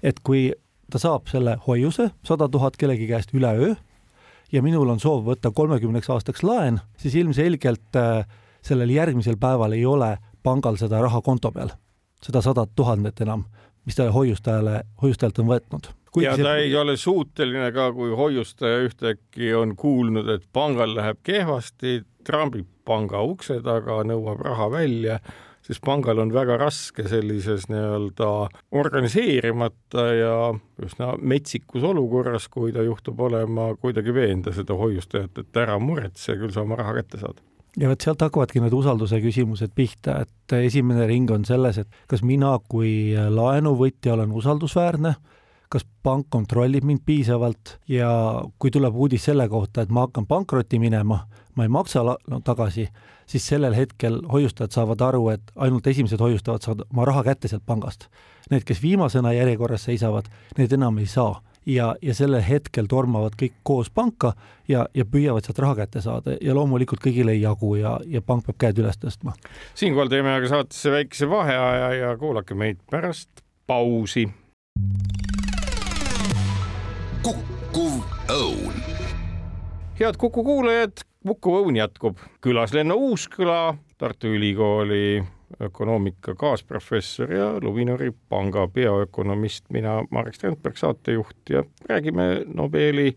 et 0.02 0.20
kui 0.22 0.52
ta 0.90 0.98
saab 1.02 1.26
selle 1.28 1.58
hoiuse, 1.66 2.12
sada 2.24 2.48
tuhat 2.48 2.76
kellegi 2.78 3.08
käest 3.10 3.34
üleöö, 3.34 3.74
ja 4.52 4.62
minul 4.62 4.88
on 4.88 5.00
soov 5.02 5.26
võtta 5.26 5.50
kolmekümneks 5.50 6.08
aastaks 6.08 6.42
laen, 6.46 6.78
siis 6.96 7.18
ilmselgelt 7.18 7.98
sellel 8.64 8.90
järgmisel 8.90 9.36
päeval 9.40 9.74
ei 9.76 9.84
ole 9.86 10.16
pangal 10.42 10.78
seda 10.80 11.02
raha 11.04 11.20
konto 11.24 11.52
peal, 11.52 11.72
seda 12.24 12.42
sadat 12.44 12.74
tuhandet 12.76 13.20
enam, 13.24 13.46
mis 13.86 13.96
ta 13.98 14.08
hoiustajale, 14.12 14.82
hoiustajalt 15.02 15.42
on 15.42 15.50
võtnud. 15.52 15.90
ja 16.22 16.36
ta 16.36 16.54
see... 16.54 16.68
ei 16.68 16.76
ole 16.76 16.96
suuteline 16.96 17.72
ka, 17.72 17.90
kui 17.96 18.14
hoiustaja 18.16 18.84
ühtäkki 18.86 19.52
on 19.54 19.76
kuulnud, 19.76 20.28
et 20.28 20.48
pangal 20.52 20.94
läheb 20.96 21.20
kehvasti, 21.22 22.02
trambib 22.24 22.68
panga 22.88 23.20
ukse 23.24 23.60
taga, 23.64 24.02
nõuab 24.04 24.40
raha 24.44 24.70
välja 24.72 25.20
siis 25.68 25.80
pangal 25.84 26.18
on 26.22 26.32
väga 26.32 26.56
raske 26.56 27.04
sellises 27.08 27.66
nii-öelda 27.68 28.28
organiseerimata 28.80 30.06
ja 30.16 30.36
üsna 30.84 31.12
metsikus 31.20 31.84
olukorras, 31.84 32.48
kui 32.48 32.72
ta 32.72 32.84
juhtub 32.86 33.20
olema, 33.28 33.70
kuidagi 33.80 34.14
veenda 34.14 34.54
seda 34.56 34.78
hoiustajat, 34.78 35.42
et 35.42 35.60
ära 35.60 35.76
muretse, 35.82 36.38
küll 36.40 36.54
sa 36.54 36.64
oma 36.64 36.80
raha 36.80 36.96
kätte 37.00 37.20
saad 37.20 37.42
ja 37.76 37.88
vot 37.90 38.04
sealt 38.04 38.22
hakkavadki 38.24 38.62
need 38.62 38.74
usalduse 38.74 39.20
küsimused 39.22 39.74
pihta, 39.76 40.22
et 40.24 40.56
esimene 40.58 41.06
ring 41.10 41.30
on 41.30 41.44
selles, 41.48 41.80
et 41.82 42.06
kas 42.10 42.22
mina 42.26 42.54
kui 42.68 43.12
laenuvõtja 43.14 44.14
olen 44.14 44.32
usaldusväärne, 44.32 45.14
kas 45.68 45.84
pank 46.02 46.30
kontrollib 46.32 46.86
mind 46.88 47.04
piisavalt 47.04 47.76
ja 47.92 48.08
kui 48.58 48.72
tuleb 48.72 48.96
uudis 48.96 49.28
selle 49.28 49.48
kohta, 49.48 49.84
et 49.84 49.92
ma 49.92 50.06
hakkan 50.06 50.26
pankrotti 50.26 50.80
minema, 50.80 51.20
ma 51.54 51.66
ei 51.66 51.72
maksa 51.72 52.04
no, 52.04 52.40
tagasi, 52.44 52.88
siis 53.28 53.46
sellel 53.52 53.76
hetkel 53.76 54.22
hoiustajad 54.32 54.72
saavad 54.72 55.04
aru, 55.04 55.28
et 55.34 55.52
ainult 55.56 55.86
esimesed 55.86 56.20
hoiustajad 56.24 56.64
saavad 56.64 56.86
oma 56.88 57.04
raha 57.10 57.26
kätte 57.26 57.50
sealt 57.52 57.66
pangast. 57.66 58.08
Need, 58.48 58.64
kes 58.64 58.80
viimasena 58.80 59.34
järjekorras 59.36 59.84
seisavad, 59.84 60.30
need 60.56 60.72
enam 60.72 60.98
ei 61.02 61.06
saa 61.10 61.36
ja, 61.68 61.94
ja 62.02 62.14
sellel 62.14 62.42
hetkel 62.44 62.88
tormavad 62.88 63.36
kõik 63.38 63.58
koos 63.66 63.90
panka 63.94 64.32
ja, 64.68 64.86
ja 64.94 65.04
püüavad 65.04 65.44
sealt 65.44 65.60
raha 65.62 65.82
kätte 65.82 66.02
saada 66.04 66.36
ja 66.40 66.56
loomulikult 66.56 67.02
kõigile 67.04 67.34
ei 67.36 67.42
jagu 67.42 67.74
ja, 67.78 67.98
ja 68.08 68.22
pank 68.24 68.46
peab 68.48 68.58
käed 68.64 68.80
üles 68.82 68.98
tõstma. 69.00 69.36
siinkohal 69.78 70.10
teeme 70.12 70.32
aga 70.34 70.48
saatesse 70.48 70.92
väikese 70.94 71.28
vaheaja 71.30 71.92
ja 72.00 72.16
kuulake 72.18 72.54
meid 72.54 72.80
pärast 72.90 73.44
pausi. 73.66 74.28
kukkuv 77.22 78.00
õun. 78.32 78.82
head 80.00 80.16
Kuku 80.16 80.44
kuulajad, 80.44 81.04
Kukkuv 81.26 81.64
õun 81.64 81.76
jätkub 81.76 82.20
külas 82.40 82.72
Lenno 82.72 82.94
Uusküla, 82.94 83.74
Tartu 83.98 84.30
Ülikooli 84.32 85.18
ökonoomika 85.60 86.34
kaasprofessor 86.34 87.32
ja 87.32 87.52
Luminori 87.62 88.12
panga 88.28 88.68
peaökonomist, 88.68 89.64
mina, 89.70 90.04
Marek 90.10 90.34
Strandberg, 90.34 90.76
saatejuht 90.76 91.50
ja 91.50 91.64
räägime 91.88 92.44
Nobeli 92.46 93.16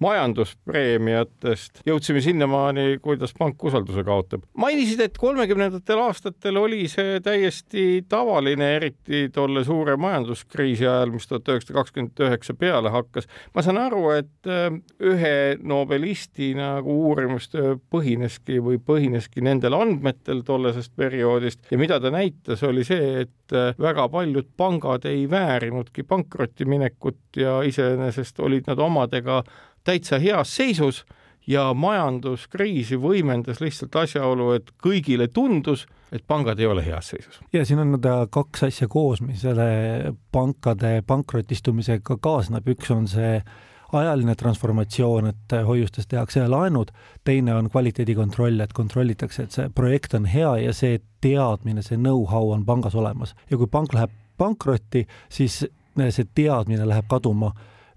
majanduspreemiatest 0.00 1.82
jõudsime 1.86 2.22
sinnamaani, 2.24 2.98
kuidas 3.02 3.34
pank 3.36 3.62
usalduse 3.64 4.04
kaotab. 4.04 4.44
mainisid, 4.56 5.00
et 5.04 5.18
kolmekümnendatel 5.18 6.00
aastatel 6.06 6.56
oli 6.56 6.86
see 6.88 7.20
täiesti 7.24 8.04
tavaline, 8.08 8.74
eriti 8.76 9.28
tolle 9.34 9.64
suure 9.64 9.96
majanduskriisi 10.00 10.86
ajal, 10.86 11.12
mis 11.14 11.28
tuhat 11.28 11.48
üheksasada 11.52 11.78
kakskümmend 11.80 12.24
üheksa 12.26 12.56
peale 12.56 12.92
hakkas. 12.94 13.28
ma 13.54 13.62
saan 13.62 13.80
aru, 13.82 14.04
et 14.16 14.48
äh, 14.48 14.70
ühe 15.00 15.36
nobelisti 15.62 16.54
nagu 16.56 16.96
uurimustöö 17.10 17.76
põhineski 17.92 18.60
või 18.64 18.80
põhineski 18.80 19.44
nendel 19.44 19.76
andmetel 19.76 20.42
tollasest 20.46 20.96
perioodist 20.96 21.70
ja 21.70 21.78
mida 21.78 22.00
ta 22.00 22.12
näitas, 22.14 22.62
oli 22.64 22.84
see, 22.88 23.26
et 23.26 23.56
äh, 23.56 23.74
väga 23.80 24.08
paljud 24.08 24.48
pangad 24.56 25.04
ei 25.10 25.26
väärinudki 25.30 26.02
pankrotti 26.08 26.64
minekut 26.64 27.18
ja 27.36 27.60
iseenesest 27.66 28.40
olid 28.40 28.68
nad 28.70 28.78
omadega 28.80 29.42
täitsa 29.84 30.18
heas 30.18 30.56
seisus 30.56 31.04
ja 31.46 31.70
majanduskriisi 31.74 32.98
võimendas 33.00 33.60
lihtsalt 33.62 33.96
asjaolu, 34.02 34.52
et 34.58 34.70
kõigile 34.82 35.28
tundus, 35.32 35.86
et 36.12 36.22
pangad 36.26 36.60
ei 36.60 36.68
ole 36.68 36.84
heas 36.84 37.12
seisus. 37.14 37.40
ja 37.52 37.64
siin 37.64 37.80
on 37.82 37.98
kaks 38.30 38.68
asja 38.68 38.88
koos, 38.88 39.22
mis 39.24 39.42
selle 39.42 40.14
pankade 40.32 41.00
pankrotistumisega 41.06 42.18
kaasneb, 42.20 42.68
üks 42.68 42.92
on 42.94 43.08
see 43.08 43.40
ajaline 43.92 44.34
transformatsioon, 44.38 45.32
et 45.32 45.54
hoiustes 45.66 46.06
tehakse 46.06 46.46
laenud, 46.48 46.92
teine 47.24 47.54
on 47.54 47.70
kvaliteedikontroll, 47.70 48.60
et 48.60 48.72
kontrollitakse, 48.72 49.42
et 49.42 49.56
see 49.56 49.70
projekt 49.74 50.14
on 50.14 50.28
hea 50.30 50.52
ja 50.66 50.74
see 50.76 51.00
teadmine, 51.24 51.82
see 51.82 51.98
know-how 51.98 52.52
on 52.54 52.64
pangas 52.66 52.94
olemas. 52.94 53.34
Ja 53.50 53.58
kui 53.58 53.66
pank 53.66 53.94
läheb 53.96 54.14
pankrotti, 54.38 55.06
siis 55.28 55.64
see 55.66 56.28
teadmine 56.34 56.86
läheb 56.88 57.10
kaduma 57.10 57.50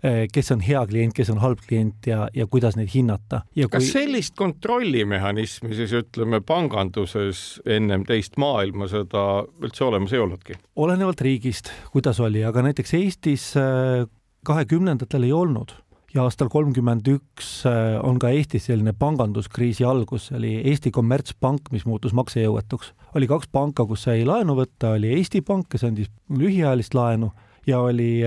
kes 0.03 0.51
on 0.51 0.63
hea 0.63 0.81
klient, 0.89 1.13
kes 1.15 1.29
on 1.31 1.39
halb 1.39 1.61
klient 1.63 2.07
ja, 2.09 2.25
ja 2.35 2.47
kuidas 2.51 2.75
neid 2.75 2.91
hinnata. 2.93 3.43
Kui... 3.53 3.67
kas 3.71 3.91
sellist 3.93 4.35
kontrollimehhanismi 4.39 5.75
siis 5.77 5.93
ütleme 5.95 6.41
panganduses 6.43 7.61
ennem 7.65 8.03
teist 8.07 8.35
maailmasõda 8.41 9.23
üldse 9.63 9.87
olemas 9.87 10.13
ei 10.13 10.19
olnudki? 10.23 10.59
olenevalt 10.75 11.23
riigist, 11.23 11.71
kuidas 11.93 12.19
oli, 12.23 12.43
aga 12.43 12.65
näiteks 12.67 12.93
Eestis 12.99 13.47
eh, 13.59 14.03
kahekümnendatel 14.43 15.23
ei 15.23 15.31
olnud 15.35 15.71
ja 16.13 16.27
aastal 16.27 16.49
kolmkümmend 16.51 17.07
üks 17.13 17.55
eh, 17.69 17.95
on 18.03 18.19
ka 18.21 18.33
Eestis 18.35 18.67
selline 18.67 18.91
panganduskriisi 18.99 19.87
algus, 19.87 20.29
oli 20.35 20.57
Eesti 20.69 20.91
Kommertspank, 20.91 21.71
mis 21.71 21.87
muutus 21.89 22.15
maksejõuetuks. 22.17 22.93
oli 23.15 23.29
kaks 23.31 23.47
panka, 23.51 23.87
kus 23.87 24.03
sai 24.09 24.27
laenu 24.27 24.57
võtta, 24.59 24.97
oli 24.97 25.15
Eesti 25.15 25.41
Pank, 25.47 25.71
kes 25.71 25.87
andis 25.87 26.11
lühiajalist 26.29 26.97
laenu 26.97 27.31
ja 27.67 27.79
oli 27.79 28.17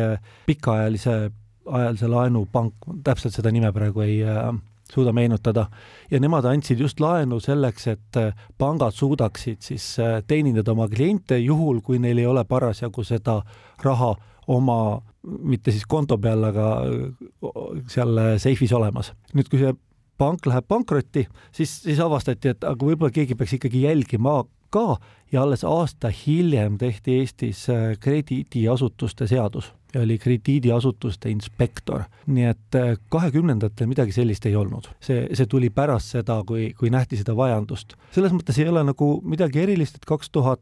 pikaajalise 0.47 1.27
ajalise 1.67 2.09
laenupank, 2.09 2.89
täpselt 3.05 3.35
seda 3.35 3.53
nime 3.55 3.73
praegu 3.75 4.05
ei 4.05 4.21
äh, 4.25 4.55
suuda 4.93 5.13
meenutada, 5.13 5.67
ja 6.11 6.21
nemad 6.21 6.47
andsid 6.47 6.81
just 6.81 7.01
laenu 7.03 7.41
selleks, 7.43 7.87
et 7.91 8.19
äh, 8.21 8.35
pangad 8.59 8.95
suudaksid 8.95 9.65
siis 9.65 9.89
äh, 10.03 10.21
teenindada 10.27 10.73
oma 10.73 10.89
kliente 10.89 11.39
juhul, 11.43 11.81
kui 11.83 11.99
neil 12.03 12.21
ei 12.23 12.27
ole 12.27 12.45
parasjagu 12.45 13.05
seda 13.05 13.41
raha 13.85 14.15
oma, 14.53 14.79
mitte 15.23 15.75
siis 15.75 15.87
konto 15.91 16.19
peal, 16.23 16.45
aga 16.53 16.69
äh, 16.87 17.59
seal 17.91 18.23
seifis 18.43 18.75
olemas. 18.77 19.13
nüüd, 19.35 19.51
kui 19.51 19.63
see 19.63 19.75
pank 20.17 20.47
läheb 20.49 20.65
pankrotti, 20.69 21.27
siis, 21.53 21.81
siis 21.83 21.99
avastati, 22.01 22.55
et 22.55 22.65
aga 22.65 22.87
võib-olla 22.87 23.13
keegi 23.13 23.37
peaks 23.37 23.59
ikkagi 23.59 23.85
jälgima 23.85 24.39
ka 24.77 25.01
ja 25.33 25.43
alles 25.43 25.65
aasta 25.65 26.13
hiljem 26.13 26.77
tehti 26.79 27.19
Eestis 27.23 27.67
krediidiasutuste 28.01 29.27
seadus 29.27 29.73
ja 29.97 30.03
oli 30.03 30.19
krediidiasutuste 30.19 31.31
inspektor. 31.31 32.05
nii 32.27 32.45
et 32.45 32.75
äh, 32.77 32.95
kahekümnendatel 33.09 33.89
midagi 33.89 34.13
sellist 34.13 34.47
ei 34.47 34.57
olnud. 34.57 34.89
see, 35.01 35.27
see 35.35 35.47
tuli 35.47 35.71
pärast 35.71 36.17
seda, 36.19 36.41
kui, 36.47 36.73
kui 36.79 36.91
nähti 36.91 37.17
seda 37.17 37.37
vajadust. 37.37 37.97
selles 38.13 38.35
mõttes 38.37 38.61
ei 38.61 38.69
ole 38.69 38.85
nagu 38.85 39.11
midagi 39.25 39.63
erilist, 39.65 39.97
et 39.97 40.09
kaks 40.09 40.31
tuhat 40.31 40.61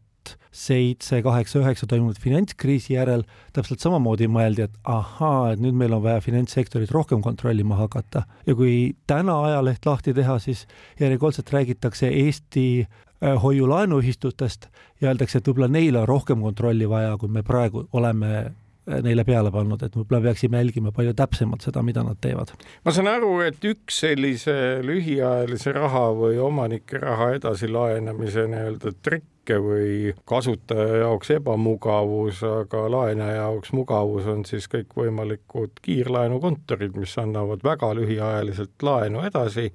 seitse, 0.54 1.18
kaheksa, 1.22 1.58
üheksa 1.60 1.88
toimunud 1.90 2.18
finantskriisi 2.22 2.94
järel 2.94 3.24
täpselt 3.56 3.82
samamoodi 3.82 4.28
mõeldi, 4.30 4.68
et 4.68 4.76
ahaa, 4.86 5.52
et 5.54 5.62
nüüd 5.62 5.74
meil 5.78 5.96
on 5.96 6.04
vaja 6.04 6.22
finantssektorit 6.24 6.92
rohkem 6.94 7.22
kontrollima 7.24 7.78
hakata. 7.80 8.24
ja 8.46 8.54
kui 8.54 8.94
täna 9.06 9.40
ajaleht 9.48 9.86
lahti 9.86 10.14
teha, 10.14 10.38
siis 10.38 10.66
järjekordselt 11.00 11.50
räägitakse 11.50 12.08
Eesti 12.08 12.66
äh, 12.86 13.42
hoiu-laenuühistutest 13.42 14.68
ja 15.00 15.10
öeldakse, 15.10 15.38
et 15.38 15.48
võib-olla 15.48 15.68
neil 15.68 15.96
on 15.96 16.08
rohkem 16.08 16.40
kontrolli 16.40 16.88
vaja, 16.88 17.16
kui 17.18 17.28
me 17.28 17.42
praegu 17.42 17.88
oleme 17.92 18.52
neile 18.86 19.24
peale 19.24 19.50
pannud, 19.52 19.82
et 19.82 19.94
võib-olla 19.96 20.20
peaksime 20.28 20.60
jälgima 20.60 20.92
palju 20.94 21.14
täpsemalt 21.16 21.64
seda, 21.64 21.82
mida 21.82 22.04
nad 22.04 22.18
teevad. 22.20 22.52
ma 22.84 22.92
saan 22.92 23.08
aru, 23.08 23.38
et 23.46 23.64
üks 23.64 24.00
sellise 24.04 24.56
lühiajalise 24.84 25.72
raha 25.76 26.06
või 26.16 26.38
omanike 26.42 27.00
raha 27.00 27.32
edasilaenamise 27.38 28.46
nii-öelda 28.52 28.94
trikke 29.02 29.58
või 29.64 30.12
kasutaja 30.28 31.04
jaoks 31.04 31.32
ebamugavus, 31.38 32.44
aga 32.48 32.84
laenaja 32.92 33.40
jaoks 33.42 33.72
mugavus 33.76 34.28
on 34.30 34.44
siis 34.48 34.68
kõikvõimalikud 34.72 35.80
kiirlaenukontorid, 35.84 36.96
mis 37.00 37.16
annavad 37.20 37.64
väga 37.64 37.92
lühiajaliselt 37.96 38.84
laenu 38.84 39.24
edasi 39.24 39.70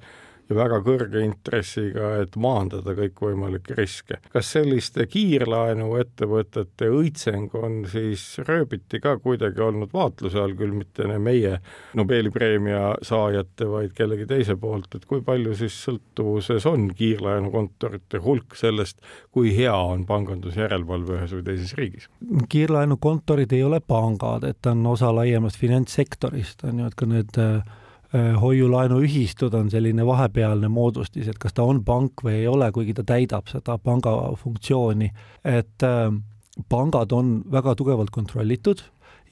ja 0.49 0.57
väga 0.57 0.79
kõrge 0.85 1.21
intressiga, 1.23 2.13
et 2.23 2.35
maandada 2.39 2.95
kõikvõimalikke 2.97 3.75
riske. 3.77 4.17
kas 4.33 4.51
selliste 4.55 5.05
kiirlaenuettevõtete 5.09 6.89
õitseng 6.89 7.53
on 7.59 7.83
siis 7.89 8.23
rööbiti 8.47 8.99
ka 8.99 9.17
kuidagi 9.21 9.61
olnud 9.61 9.93
vaatluse 9.93 10.39
all, 10.41 10.55
küll 10.57 10.73
mitte 10.73 11.05
meie 11.19 11.59
Nobeli 11.97 12.31
preemia 12.33 12.95
saajate, 13.05 13.67
vaid 13.69 13.93
kellegi 13.97 14.25
teise 14.29 14.55
poolt, 14.57 14.95
et 14.95 15.05
kui 15.05 15.21
palju 15.25 15.53
siis 15.57 15.75
sõltuvuses 15.85 16.65
on 16.69 16.89
kiirlaenukontorite 16.97 18.21
hulk 18.23 18.57
sellest, 18.57 19.03
kui 19.31 19.53
hea 19.55 19.75
on 19.75 20.05
pangandusjärelevalve 20.09 21.19
ühes 21.19 21.35
või 21.37 21.45
teises 21.51 21.75
riigis? 21.77 22.09
kiirlaenukontorid 22.49 23.53
ei 23.53 23.63
ole 23.63 23.81
pangad, 23.85 24.47
et 24.49 24.57
ta 24.61 24.73
on 24.73 24.85
osa 24.95 25.13
laiemast 25.13 25.59
finantssektorist, 25.61 26.65
on 26.65 26.81
ju, 26.81 26.89
et 26.89 26.97
ka 26.97 27.05
need 27.09 27.37
äh, 27.37 27.61
hoiu-laenuühistud 28.13 29.53
on 29.53 29.67
selline 29.69 30.05
vahepealne 30.05 30.67
moodustis, 30.73 31.27
et 31.29 31.37
kas 31.37 31.53
ta 31.53 31.63
on 31.63 31.83
pank 31.85 32.23
või 32.25 32.39
ei 32.39 32.47
ole, 32.49 32.71
kuigi 32.73 32.95
ta 32.97 33.03
täidab 33.05 33.51
seda 33.51 33.77
panga 33.77 34.13
funktsiooni, 34.41 35.11
et 35.45 35.85
äh, 35.85 36.07
pangad 36.69 37.13
on 37.13 37.35
väga 37.51 37.75
tugevalt 37.77 38.09
kontrollitud 38.09 38.81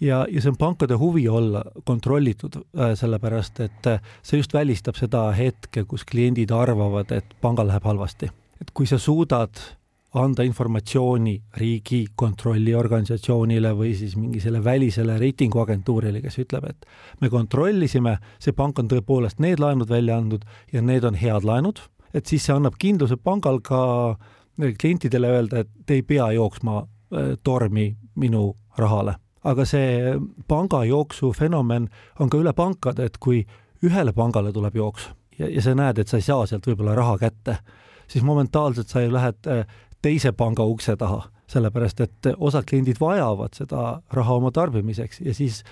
ja, 0.01 0.25
ja 0.29 0.41
see 0.41 0.51
on 0.51 0.59
pankade 0.59 0.97
huvi 0.99 1.27
olla 1.29 1.63
kontrollitud, 1.85 2.59
äh, 2.77 2.93
sellepärast 2.99 3.59
et 3.65 3.89
äh, 3.89 4.01
see 4.21 4.41
just 4.41 4.53
välistab 4.53 4.99
seda 4.99 5.29
hetke, 5.37 5.85
kus 5.89 6.05
kliendid 6.05 6.53
arvavad, 6.53 7.11
et 7.11 7.37
pangal 7.41 7.71
läheb 7.71 7.87
halvasti. 7.87 8.29
et 8.61 8.71
kui 8.73 8.87
sa 8.89 8.97
suudad 8.97 9.53
anda 10.15 10.43
informatsiooni 10.47 11.35
riigi 11.59 12.05
kontrolliorganisatsioonile 12.15 13.73
või 13.75 13.91
siis 13.97 14.15
mingi 14.15 14.39
selle 14.39 14.63
välisele 14.63 15.17
reitinguagentuurile, 15.19 16.21
kes 16.23 16.39
ütleb, 16.45 16.69
et 16.69 16.87
me 17.21 17.29
kontrollisime, 17.29 18.17
see 18.39 18.55
pank 18.55 18.79
on 18.79 18.87
tõepoolest 18.91 19.41
need 19.43 19.59
laenud 19.59 19.89
välja 19.89 20.17
andnud 20.17 20.47
ja 20.73 20.81
need 20.81 21.03
on 21.03 21.19
head 21.19 21.43
laenud, 21.47 21.81
et 22.13 22.25
siis 22.25 22.47
see 22.47 22.55
annab 22.55 22.79
kindluse 22.79 23.19
pangal 23.19 23.59
ka 23.61 23.81
klientidele 24.57 25.29
öelda, 25.35 25.65
et 25.65 25.71
te 25.85 25.99
ei 25.99 26.03
pea 26.07 26.31
jooksma 26.33 26.79
äh, 26.79 27.35
tormi 27.43 27.91
minu 28.15 28.55
rahale. 28.77 29.17
Aga 29.47 29.65
see 29.67 30.15
pangajooksu 30.47 31.31
fenomen 31.35 31.89
on 32.19 32.29
ka 32.29 32.39
üle 32.39 32.53
pankade, 32.57 33.05
et 33.05 33.19
kui 33.21 33.43
ühele 33.85 34.13
pangale 34.15 34.51
tuleb 34.55 34.75
jooks 34.75 35.11
ja, 35.37 35.49
ja 35.49 35.61
sa 35.61 35.75
näed, 35.77 35.99
et 36.01 36.09
sa 36.09 36.17
ei 36.17 36.25
saa 36.25 36.47
sealt 36.49 36.65
võib-olla 36.67 36.95
raha 36.97 37.17
kätte, 37.21 37.59
siis 38.07 38.23
momentaalselt 38.25 38.89
sa 38.89 39.03
ju 39.03 39.11
lähed 39.13 39.51
äh, 39.51 39.77
teise 40.07 40.31
panga 40.37 40.65
ukse 40.67 40.95
taha, 40.99 41.25
sellepärast 41.51 42.01
et 42.05 42.31
osad 42.37 42.67
kliendid 42.67 42.99
vajavad 43.01 43.55
seda 43.59 43.85
raha 44.15 44.39
oma 44.39 44.51
tarbimiseks 44.55 45.21
ja 45.25 45.35
siis 45.35 45.63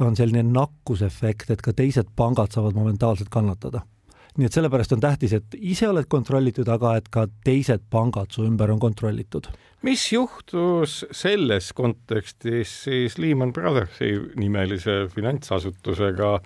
on 0.00 0.16
selline 0.16 0.44
nakkusefekt, 0.48 1.50
et 1.52 1.64
ka 1.64 1.74
teised 1.76 2.12
pangad 2.16 2.54
saavad 2.54 2.76
momentaalselt 2.78 3.32
kannatada. 3.32 3.84
Nii 4.32 4.48
et 4.48 4.54
sellepärast 4.56 4.94
on 4.96 5.02
tähtis, 5.02 5.34
et 5.36 5.56
ise 5.60 5.90
oled 5.90 6.06
kontrollitud, 6.08 6.68
aga 6.72 6.94
et 6.96 7.10
ka 7.12 7.26
teised 7.44 7.82
pangad 7.92 8.32
su 8.32 8.46
ümber 8.48 8.72
on 8.72 8.80
kontrollitud. 8.80 9.50
mis 9.82 10.04
juhtus 10.12 11.04
selles 11.10 11.72
kontekstis 11.74 12.72
siis 12.84 13.18
Lehman 13.18 13.52
Brothersi 13.52 14.12
nimelise 14.38 15.08
finantsasutusega, 15.12 16.38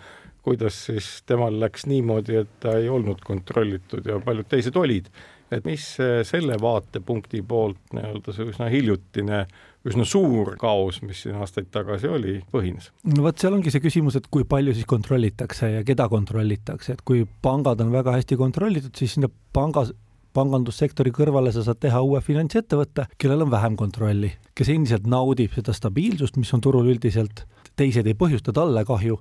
kuidas 0.43 0.79
siis 0.87 1.23
temal 1.26 1.61
läks 1.61 1.87
niimoodi, 1.87 2.41
et 2.43 2.59
ta 2.61 2.79
ei 2.81 2.88
olnud 2.88 3.21
kontrollitud 3.23 4.07
ja 4.09 4.19
paljud 4.25 4.49
teised 4.49 4.76
olid, 4.76 5.11
et 5.55 5.65
mis 5.65 5.85
selle 6.26 6.57
vaatepunkti 6.61 7.43
poolt 7.47 7.95
nii-öelda 7.95 8.35
see 8.35 8.49
üsna 8.50 8.71
hiljutine 8.73 9.45
üsna 9.87 10.07
suur 10.09 10.55
kaos, 10.59 10.99
mis 11.07 11.21
siin 11.25 11.37
aastaid 11.38 11.69
tagasi 11.75 12.09
oli, 12.11 12.38
põhines. 12.53 12.91
no 13.07 13.26
vot, 13.26 13.38
seal 13.38 13.55
ongi 13.55 13.73
see 13.73 13.83
küsimus, 13.85 14.19
et 14.19 14.26
kui 14.33 14.47
palju 14.49 14.75
siis 14.75 14.88
kontrollitakse 14.91 15.71
ja 15.76 15.85
keda 15.87 16.09
kontrollitakse, 16.12 16.97
et 16.97 17.05
kui 17.07 17.23
pangad 17.43 17.83
on 17.85 17.95
väga 17.95 18.17
hästi 18.17 18.38
kontrollitud, 18.41 18.95
siis 18.99 19.17
sinna 19.17 19.31
pangas 19.57 19.95
pangandussektori 20.37 21.15
kõrvale 21.17 21.53
sa 21.55 21.62
saad 21.65 21.81
teha 21.81 22.03
uue 22.05 22.21
finantsettevõtte, 22.25 23.07
kellel 23.17 23.47
on 23.47 23.53
vähem 23.55 23.76
kontrolli, 23.79 24.35
kes 24.59 24.69
endiselt 24.75 25.07
naudib 25.09 25.55
seda 25.57 25.73
stabiilsust, 25.76 26.37
mis 26.41 26.53
on 26.53 26.65
turul 26.65 26.91
üldiselt, 26.93 27.47
teised 27.79 28.09
ei 28.09 28.19
põhjusta 28.19 28.53
talle 28.57 28.85
kahju 28.88 29.17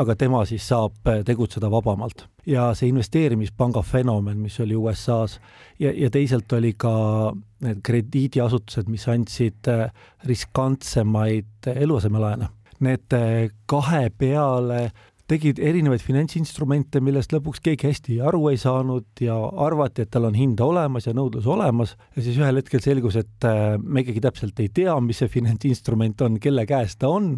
aga 0.00 0.16
tema 0.18 0.42
siis 0.48 0.66
saab 0.68 1.08
äh, 1.08 1.22
tegutseda 1.26 1.70
vabamalt. 1.72 2.26
ja 2.46 2.68
see 2.78 2.90
investeerimispanga 2.92 3.82
fenomen, 3.82 4.38
mis 4.38 4.60
oli 4.62 4.76
USA-s 4.76 5.40
ja, 5.82 5.90
ja 5.90 6.10
teisalt 6.14 6.52
oli 6.52 6.74
ka 6.78 6.92
need 7.64 7.80
krediidiasutused, 7.86 8.90
mis 8.92 9.08
andsid 9.10 9.70
äh, 9.72 9.88
riskantsemaid 10.28 11.68
äh, 11.72 11.82
eluasemelaene. 11.82 12.52
Need 12.86 13.14
kahe 13.64 14.10
peale 14.12 14.90
tegid 15.26 15.56
erinevaid 15.58 16.02
finantsinstrumente, 16.04 17.00
millest 17.00 17.32
lõpuks 17.32 17.62
keegi 17.64 17.88
hästi 17.88 18.18
aru 18.28 18.50
ei 18.50 18.58
saanud 18.60 19.22
ja 19.24 19.38
arvati, 19.64 20.04
et 20.04 20.10
tal 20.12 20.28
on 20.28 20.36
hind 20.36 20.60
olemas 20.60 21.08
ja 21.08 21.14
nõudlus 21.16 21.48
olemas 21.50 21.96
ja 22.14 22.22
siis 22.22 22.36
ühel 22.36 22.60
hetkel 22.60 22.84
selgus, 22.84 23.16
et 23.16 23.48
me 23.80 24.04
ikkagi 24.04 24.22
täpselt 24.28 24.60
ei 24.60 24.68
tea, 24.68 24.92
mis 25.00 25.24
see 25.24 25.32
finantsinstrument 25.32 26.20
on, 26.28 26.36
kelle 26.38 26.66
käes 26.68 26.98
ta 27.00 27.08
on 27.10 27.32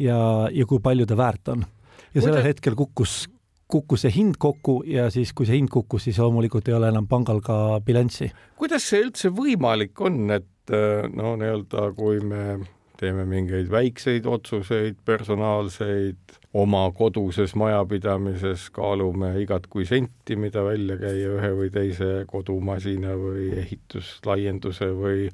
ja, 0.00 0.16
ja 0.48 0.66
kui 0.66 0.80
palju 0.82 1.06
ta 1.06 1.20
väärt 1.20 1.52
on 1.52 1.68
ja 2.14 2.24
sellel 2.24 2.46
hetkel 2.46 2.76
kukkus, 2.78 3.24
kukkus 3.70 4.06
see 4.06 4.14
hind 4.14 4.38
kokku 4.42 4.80
ja 4.88 5.08
siis, 5.14 5.32
kui 5.36 5.48
see 5.48 5.60
hind 5.60 5.70
kukkus, 5.72 6.08
siis 6.08 6.18
loomulikult 6.22 6.68
ei 6.68 6.76
ole 6.78 6.90
enam 6.90 7.08
pangal 7.10 7.42
ka 7.44 7.80
bilanssi. 7.86 8.30
kuidas 8.60 8.88
see 8.90 9.04
üldse 9.06 9.32
võimalik 9.34 10.00
on, 10.04 10.22
et 10.34 10.74
äh, 10.74 11.06
no 11.14 11.36
nii-öelda, 11.40 11.90
kui 11.96 12.20
me 12.24 12.60
teeme 13.00 13.24
mingeid 13.24 13.70
väikseid 13.72 14.26
otsuseid, 14.28 14.98
personaalseid, 15.08 16.36
oma 16.60 16.82
koduses 16.96 17.54
majapidamises 17.56 18.66
kaalume 18.76 19.32
igat 19.40 19.70
kui 19.72 19.86
senti, 19.88 20.36
mida 20.36 20.64
välja 20.66 20.98
käia 21.00 21.30
ühe 21.38 21.50
või 21.62 21.70
teise 21.72 22.10
kodumasina 22.28 23.14
või 23.16 23.48
ehituslaienduse 23.62 24.90
või 24.98 25.30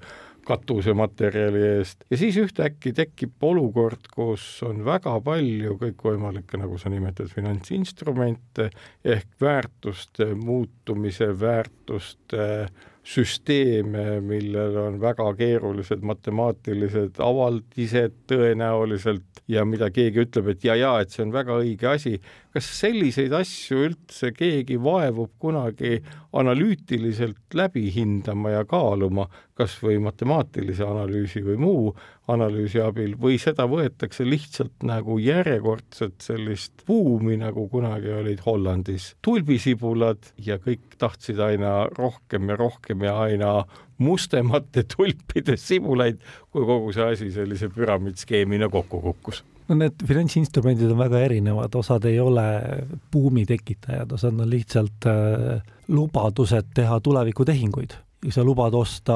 katusematerjali 0.47 1.63
eest 1.77 2.05
ja 2.11 2.19
siis 2.21 2.39
ühtäkki 2.41 2.93
tekib 2.97 3.43
olukord, 3.45 4.09
kus 4.15 4.45
on 4.67 4.85
väga 4.87 5.17
palju 5.25 5.77
kõikvõimalikke, 5.83 6.61
nagu 6.63 6.79
sa 6.81 6.93
nimetad, 6.93 7.31
finantsinstrumente 7.33 8.71
ehk 9.05 9.41
väärtuste 9.43 10.33
muutumise, 10.39 11.33
väärtuste 11.41 12.47
süsteeme, 13.07 14.21
millel 14.21 14.75
on 14.81 14.97
väga 15.01 15.29
keerulised 15.39 16.03
matemaatilised 16.07 17.21
avaldised 17.23 18.17
tõenäoliselt 18.31 19.43
ja 19.51 19.63
mida 19.69 19.93
keegi 19.95 20.25
ütleb, 20.25 20.51
et 20.51 20.67
ja-ja, 20.67 20.97
et 21.03 21.15
see 21.15 21.23
on 21.23 21.35
väga 21.35 21.61
õige 21.61 21.87
asi. 21.93 22.17
kas 22.57 22.67
selliseid 22.81 23.35
asju 23.37 23.85
üldse 23.91 24.33
keegi 24.35 24.79
vaevub 24.83 25.31
kunagi 25.39 26.01
analüütiliselt 26.40 27.55
läbi 27.55 27.87
hindama 27.94 28.53
ja 28.53 28.64
kaaluma, 28.68 29.27
kas 29.57 29.77
või 29.83 29.99
matemaatilise 30.05 30.85
analüüsi 30.85 31.42
või 31.44 31.57
muu 31.61 31.94
analüüsi 32.33 32.81
abil 32.83 33.14
või 33.20 33.38
seda 33.40 33.66
võetakse 33.70 34.27
lihtsalt 34.27 34.85
nagu 34.87 35.18
järjekordset 35.22 36.20
sellist 36.27 36.85
buumi, 36.88 37.38
nagu 37.40 37.68
kunagi 37.72 38.12
olid 38.20 38.44
Hollandis 38.46 39.14
tulbisibulad 39.25 40.33
ja 40.44 40.61
kõik 40.62 40.99
tahtsid 41.01 41.40
aina 41.40 41.87
rohkem 41.96 42.51
ja 42.53 42.61
rohkem 42.61 43.05
ja 43.07 43.16
aina 43.27 43.53
mustemate 43.99 44.85
tulpide 44.96 45.57
sibulaid, 45.57 46.20
kui 46.53 46.66
kogu 46.68 46.92
see 46.92 47.12
asi 47.16 47.33
sellise 47.33 47.70
püramiidskeemina 47.72 48.68
kokku 48.72 49.01
kukkus 49.01 49.44
no 49.69 49.75
need 49.75 50.03
finantsinstrumendid 50.07 50.91
on 50.93 51.01
väga 51.01 51.21
erinevad, 51.27 51.75
osad 51.75 52.05
ei 52.09 52.19
ole 52.21 52.47
buumi 53.13 53.47
tekitajad, 53.47 54.13
osad 54.13 54.41
on 54.41 54.51
lihtsalt 54.51 55.09
äh, 55.11 55.63
lubadused 55.89 56.75
teha 56.75 57.01
tulevikutehinguid. 57.01 58.03
sa 58.31 58.43
lubad 58.45 58.75
osta 58.75 59.15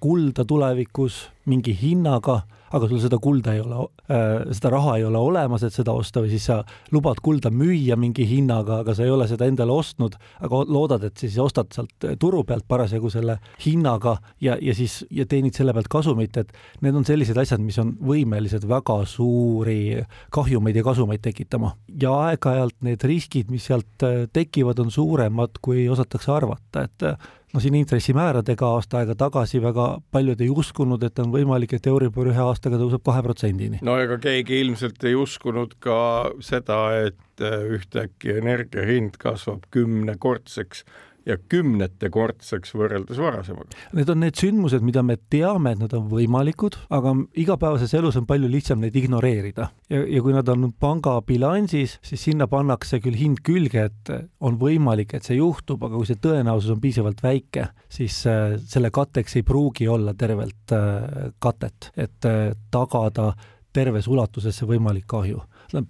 kulda 0.00 0.44
tulevikus 0.44 1.30
mingi 1.46 1.72
hinnaga 1.82 2.42
aga 2.72 2.88
sul 2.88 3.00
seda 3.02 3.18
kulda 3.22 3.54
ei 3.56 3.62
ole 3.62 3.86
äh,, 4.08 4.52
seda 4.54 4.72
raha 4.76 4.96
ei 4.98 5.06
ole 5.06 5.20
olemas, 5.20 5.64
et 5.66 5.74
seda 5.74 5.94
osta 5.96 6.22
või 6.24 6.32
siis 6.32 6.46
sa 6.50 6.60
lubad 6.94 7.20
kulda 7.24 7.52
müüa 7.52 7.96
mingi 8.00 8.26
hinnaga, 8.28 8.80
aga 8.82 8.94
sa 8.96 9.06
ei 9.06 9.12
ole 9.12 9.28
seda 9.30 9.48
endale 9.48 9.74
ostnud, 9.74 10.16
aga 10.42 10.62
loodad, 10.68 11.06
et 11.08 11.22
siis 11.22 11.38
ostad 11.42 11.72
sealt 11.74 12.08
turu 12.20 12.42
pealt 12.48 12.66
parasjagu 12.68 13.10
selle 13.12 13.38
hinnaga 13.64 14.16
ja, 14.42 14.56
ja 14.60 14.74
siis 14.76 15.02
ja 15.10 15.26
teenid 15.28 15.56
selle 15.58 15.74
pealt 15.76 15.90
kasumit, 15.92 16.36
et 16.40 16.52
need 16.84 16.96
on 16.98 17.06
sellised 17.08 17.38
asjad, 17.38 17.62
mis 17.62 17.78
on 17.82 17.94
võimelised 18.02 18.66
väga 18.68 19.02
suuri 19.08 20.02
kahjumeid 20.34 20.78
ja 20.78 20.86
kasumeid 20.86 21.22
tekitama. 21.24 21.74
ja 22.00 22.14
aeg-ajalt 22.28 22.78
need 22.86 23.04
riskid, 23.06 23.50
mis 23.52 23.68
sealt 23.68 24.06
äh, 24.06 24.24
tekivad, 24.32 24.80
on 24.82 24.90
suuremad, 24.90 25.60
kui 25.62 25.88
osatakse 25.92 26.32
arvata, 26.32 26.86
et 26.88 27.06
no 27.52 27.60
siin 27.60 27.74
intressimääradega 27.76 28.68
aasta 28.76 29.00
aega 29.00 29.16
tagasi 29.18 29.60
väga 29.62 29.86
paljud 30.10 30.40
ei 30.40 30.50
uskunud, 30.50 31.02
et 31.04 31.18
on 31.22 31.32
võimalik, 31.34 31.76
et 31.76 31.86
Euribor 31.86 32.30
ühe 32.32 32.44
aastaga 32.44 32.80
tõuseb 32.80 33.04
kahe 33.04 33.22
protsendini. 33.24 33.82
no 33.82 33.98
ega 34.00 34.18
keegi 34.22 34.60
ilmselt 34.64 35.04
ei 35.04 35.14
uskunud 35.18 35.76
ka 35.80 35.98
seda, 36.40 36.82
et 37.08 37.46
ühtäkki 37.76 38.38
energia 38.38 38.86
hind 38.88 39.18
kasvab 39.20 39.66
kümnekordseks 39.74 40.84
ja 41.26 41.36
kümnetekordseks 41.52 42.74
võrreldes 42.74 43.18
varasemaga. 43.22 43.76
Need 43.96 44.10
on 44.12 44.20
need 44.24 44.38
sündmused, 44.38 44.82
mida 44.84 45.04
me 45.06 45.16
teame, 45.30 45.74
et 45.74 45.82
nad 45.82 45.94
on 45.96 46.08
võimalikud, 46.10 46.76
aga 46.92 47.14
igapäevases 47.38 47.94
elus 47.98 48.18
on 48.18 48.26
palju 48.28 48.50
lihtsam 48.50 48.82
neid 48.82 48.96
ignoreerida. 48.98 49.68
ja, 49.92 50.02
ja 50.02 50.22
kui 50.24 50.34
nad 50.34 50.48
on 50.52 50.70
panga 50.72 51.18
bilansis, 51.26 51.98
siis 52.02 52.26
sinna 52.28 52.48
pannakse 52.50 53.00
küll 53.04 53.18
hind 53.18 53.42
külge, 53.46 53.86
et 53.90 54.12
on 54.40 54.58
võimalik, 54.60 55.14
et 55.14 55.26
see 55.26 55.38
juhtub, 55.38 55.84
aga 55.86 55.96
kui 55.96 56.10
see 56.10 56.20
tõenäosus 56.22 56.74
on 56.74 56.82
piisavalt 56.82 57.22
väike, 57.22 57.68
siis 57.92 58.22
äh, 58.30 58.56
selle 58.58 58.90
katteks 58.90 59.38
ei 59.38 59.46
pruugi 59.46 59.88
olla 59.88 60.14
tervelt 60.18 60.74
äh, 60.74 61.32
katet, 61.42 61.92
et 61.96 62.28
äh, 62.28 62.50
tagada 62.70 63.32
terves 63.72 64.08
ulatuses 64.08 64.56
see 64.56 64.68
võimalik 64.68 65.06
kahju. 65.08 65.40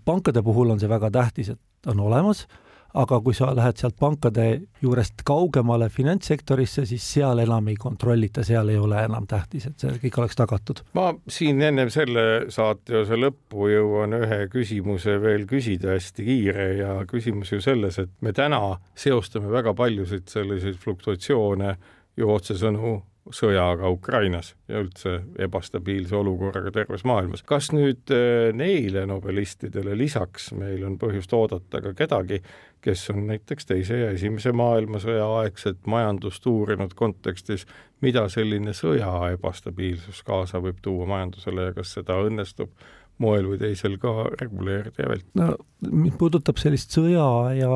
pankade 0.04 0.42
puhul 0.42 0.70
on 0.70 0.80
see 0.80 0.88
väga 0.88 1.10
tähtis, 1.10 1.48
et 1.48 1.90
on 1.90 2.00
olemas 2.00 2.46
aga 2.94 3.20
kui 3.24 3.35
sa 3.37 3.50
lähed 3.57 3.78
sealt 3.81 3.96
pankade 4.00 4.46
juurest 4.83 5.22
kaugemale 5.24 5.88
finantssektorisse, 5.92 6.85
siis 6.88 7.05
seal 7.14 7.42
enam 7.44 7.70
ei 7.72 7.76
kontrollita, 7.81 8.44
seal 8.44 8.68
ei 8.72 8.78
ole 8.81 9.00
enam 9.07 9.26
tähtis, 9.28 9.66
et 9.68 9.81
see 9.81 9.94
kõik 10.05 10.18
oleks 10.20 10.37
tagatud. 10.38 10.83
ma 10.98 11.12
siin 11.28 11.62
ennem 11.62 11.90
selle 11.92 12.50
saateosa 12.52 13.18
lõppu 13.18 13.70
jõuan 13.72 14.18
ühe 14.20 14.42
küsimuse 14.52 15.16
veel 15.22 15.46
küsida, 15.50 15.94
hästi 15.96 16.26
kiire 16.26 16.68
ja 16.81 16.98
küsimus 17.09 17.55
ju 17.55 17.62
selles, 17.64 17.98
et 18.02 18.12
me 18.20 18.33
täna 18.37 18.78
seostame 18.94 19.52
väga 19.52 19.74
paljusid 19.74 20.28
selliseid 20.28 20.76
fluktuatsioone 20.83 21.76
ju 22.16 22.28
otsesõnu 22.28 22.98
sõjaga 23.30 23.90
Ukrainas 23.92 24.52
ja 24.68 24.80
üldse 24.82 25.20
ebastabiilse 25.38 26.16
olukorraga 26.18 26.72
terves 26.74 27.04
maailmas. 27.06 27.44
kas 27.46 27.70
nüüd 27.74 28.11
äh, 28.11 28.50
neile 28.56 29.04
nobelistidele 29.06 29.94
lisaks 29.98 30.50
meil 30.58 30.82
on 30.87 30.98
põhjust 30.98 31.35
oodata 31.37 31.80
ka 31.85 31.94
kedagi, 31.94 32.40
kes 32.82 33.04
on 33.14 33.26
näiteks 33.28 33.68
Teise 33.68 34.00
ja 34.00 34.11
Esimese 34.11 34.52
maailmasõja 34.52 35.28
aegset 35.42 35.87
majandust 35.87 36.46
uurinud 36.46 36.96
kontekstis, 36.98 37.66
mida 38.02 38.26
selline 38.28 38.74
sõja 38.74 39.12
ebastabiilsus 39.37 40.24
kaasa 40.26 40.58
võib 40.64 40.82
tuua 40.82 41.06
majandusele 41.06 41.70
ja 41.70 41.76
kas 41.78 41.94
seda 42.00 42.18
õnnestub 42.26 42.74
moel 43.22 43.48
või 43.52 43.61
teisel 43.62 43.96
ka 44.02 44.28
reguleerida 44.40 45.04
ja 45.04 45.12
vältida. 45.12 45.46
no 45.46 45.94
mis 46.04 46.18
puudutab 46.18 46.61
sellist 46.62 46.94
sõja 46.94 47.26
ja 47.56 47.70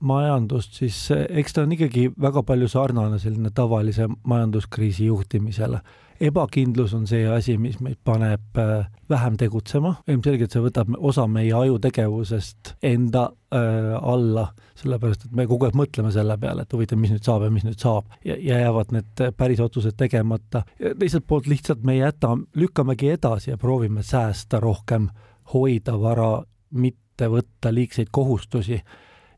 majandust, 0.00 0.78
siis 0.80 0.98
eks 1.12 1.56
ta 1.56 1.66
on 1.66 1.74
ikkagi 1.76 2.08
väga 2.20 2.44
palju 2.48 2.70
sarnane 2.72 3.20
selline 3.22 3.52
tavalise 3.54 4.08
majanduskriisi 4.28 5.08
juhtimisele 5.10 5.82
ebakindlus 6.22 6.94
on 6.94 7.06
see 7.10 7.24
asi, 7.28 7.56
mis 7.58 7.78
meid 7.82 7.98
paneb 8.04 8.58
äh, 8.60 8.86
vähem 9.10 9.36
tegutsema, 9.40 9.94
ilmselgelt 10.10 10.54
see 10.54 10.62
võtab 10.62 10.92
osa 10.98 11.26
meie 11.30 11.52
ajutegevusest 11.56 12.74
enda 12.86 13.24
äh, 13.54 13.90
alla, 13.98 14.46
sellepärast 14.78 15.26
et 15.26 15.36
me 15.36 15.46
kogu 15.50 15.66
aeg 15.66 15.76
mõtleme 15.78 16.12
selle 16.14 16.36
peale, 16.40 16.64
et 16.64 16.76
huvitav, 16.76 17.00
mis 17.02 17.12
nüüd 17.14 17.26
saab 17.26 17.46
ja 17.46 17.52
mis 17.54 17.66
nüüd 17.66 17.78
saab. 17.82 18.08
Ja, 18.24 18.36
ja 18.38 18.62
jäävad 18.62 18.94
need 18.94 19.24
päris 19.36 19.62
otsused 19.64 19.98
tegemata. 19.98 20.64
teiselt 20.78 21.26
poolt 21.26 21.50
lihtsalt 21.50 21.82
me 21.86 21.96
ei 21.98 22.04
jäta, 22.04 22.36
lükkamegi 22.54 23.14
edasi 23.16 23.52
ja 23.52 23.58
proovime 23.58 24.06
säästa 24.06 24.60
rohkem, 24.62 25.10
hoida 25.54 25.98
vara, 26.00 26.44
mitte 26.70 27.28
võtta 27.28 27.74
liigseid 27.74 28.10
kohustusi. 28.10 28.82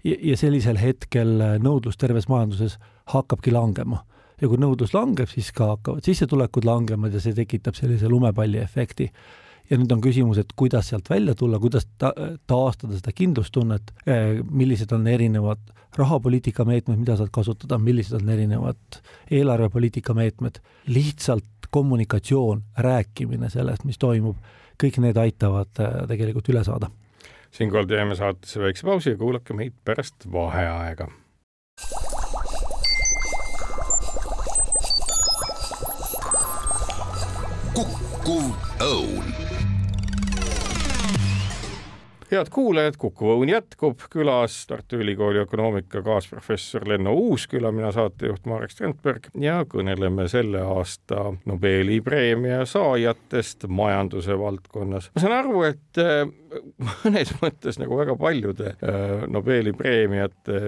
Ja, 0.05 0.17
ja 0.21 0.37
sellisel 0.37 0.77
hetkel 0.77 1.39
nõudlus 1.65 1.97
terves 1.97 2.29
majanduses 2.29 2.77
hakkabki 3.09 3.55
langema 3.55 4.05
ja 4.41 4.51
kui 4.51 4.61
nõudlus 4.61 4.95
langeb, 4.95 5.31
siis 5.31 5.51
ka 5.55 5.75
hakkavad 5.75 6.07
sissetulekud 6.07 6.67
langema 6.67 7.11
ja 7.13 7.23
see 7.23 7.37
tekitab 7.37 7.79
sellise 7.79 8.11
lumepalli 8.11 8.61
efekti. 8.63 9.11
ja 9.71 9.79
nüüd 9.81 9.93
on 9.95 10.01
küsimus, 10.05 10.37
et 10.39 10.51
kuidas 10.57 10.91
sealt 10.91 11.09
välja 11.09 11.35
tulla, 11.35 11.59
kuidas 11.59 11.87
ta-, 11.99 12.13
taastada 12.47 12.99
seda 12.99 13.15
kindlustunnet, 13.17 13.95
eh, 14.07 14.43
millised 14.45 14.93
on 14.93 15.07
erinevad 15.09 15.63
rahapoliitika 15.97 16.67
meetmed, 16.69 16.99
mida 17.01 17.17
saad 17.17 17.31
kasutada, 17.33 17.79
millised 17.79 18.19
on 18.19 18.29
erinevad 18.29 18.99
eelarvepoliitika 19.31 20.15
meetmed, 20.15 20.61
lihtsalt 20.87 21.71
kommunikatsioon, 21.71 22.63
rääkimine 22.79 23.49
sellest, 23.51 23.87
mis 23.89 23.99
toimub, 23.99 24.37
kõik 24.83 25.01
need 25.01 25.17
aitavad 25.17 25.81
eh, 25.81 25.97
tegelikult 26.13 26.53
üle 26.53 26.65
saada. 26.65 26.91
siinkohal 27.55 27.87
teeme 27.87 28.19
saatesse 28.19 28.61
väikse 28.61 28.85
pausi 28.85 29.15
ja 29.15 29.17
kuulake 29.17 29.55
meid 29.55 29.73
pärast 29.85 30.27
vaheaega 30.33 31.09
head 42.35 42.51
kuulajad, 42.53 42.97
Kuku 42.99 43.29
Õun 43.35 43.51
jätkub, 43.51 44.01
külas 44.11 44.57
Tartu 44.67 44.99
Ülikooli 45.03 45.39
ökonoomika 45.45 46.03
kaasprofessor 46.03 46.89
Lenno 46.89 47.13
Uusküla, 47.15 47.73
mina 47.73 47.93
saatejuht 47.95 48.47
Marek 48.51 48.75
Strandberg 48.75 49.29
ja 49.41 49.61
kõneleme 49.71 50.27
selle 50.31 50.63
aasta 50.65 51.31
Nobeli 51.47 52.01
preemia 52.05 52.65
saajatest 52.67 53.69
majanduse 53.69 54.39
valdkonnas. 54.39 55.11
ma 55.15 55.23
saan 55.23 55.37
aru, 55.39 55.63
et 55.69 56.03
äh, 56.03 56.27
mõnes 57.05 57.35
mõttes 57.41 57.81
nagu 57.83 57.99
väga 57.99 58.19
paljude 58.19 58.75
äh, 58.75 59.25
Nobeli 59.31 59.73
preemiate 59.73 60.61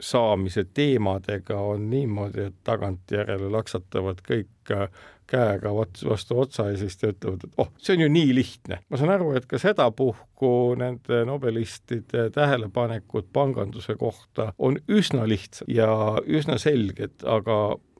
saamise 0.00 0.64
teemadega 0.74 1.58
on 1.58 1.88
niimoodi, 1.90 2.48
et 2.50 2.58
tagantjärele 2.64 3.50
laksatavad 3.50 4.22
kõik 4.26 4.74
äh, 4.74 4.86
käega 5.28 5.72
vastu 5.74 6.38
otsa 6.40 6.70
ja 6.70 6.78
siis 6.80 6.96
te 6.96 7.12
ütlevad, 7.12 7.44
et 7.44 7.60
oh, 7.60 7.70
see 7.82 7.96
on 7.98 8.06
ju 8.06 8.12
nii 8.12 8.36
lihtne. 8.36 8.80
ma 8.88 9.00
saan 9.00 9.12
aru, 9.16 9.32
et 9.38 9.48
ka 9.50 9.60
sedapuhku 9.60 10.52
nende 10.80 11.24
nobelistide 11.28 12.28
tähelepanekud 12.34 13.28
panganduse 13.32 13.98
kohta 14.00 14.52
on 14.58 14.80
üsna 14.88 15.28
lihtsad 15.28 15.68
ja 15.72 15.90
üsna 16.24 16.58
selged, 16.62 17.20
aga 17.28 17.58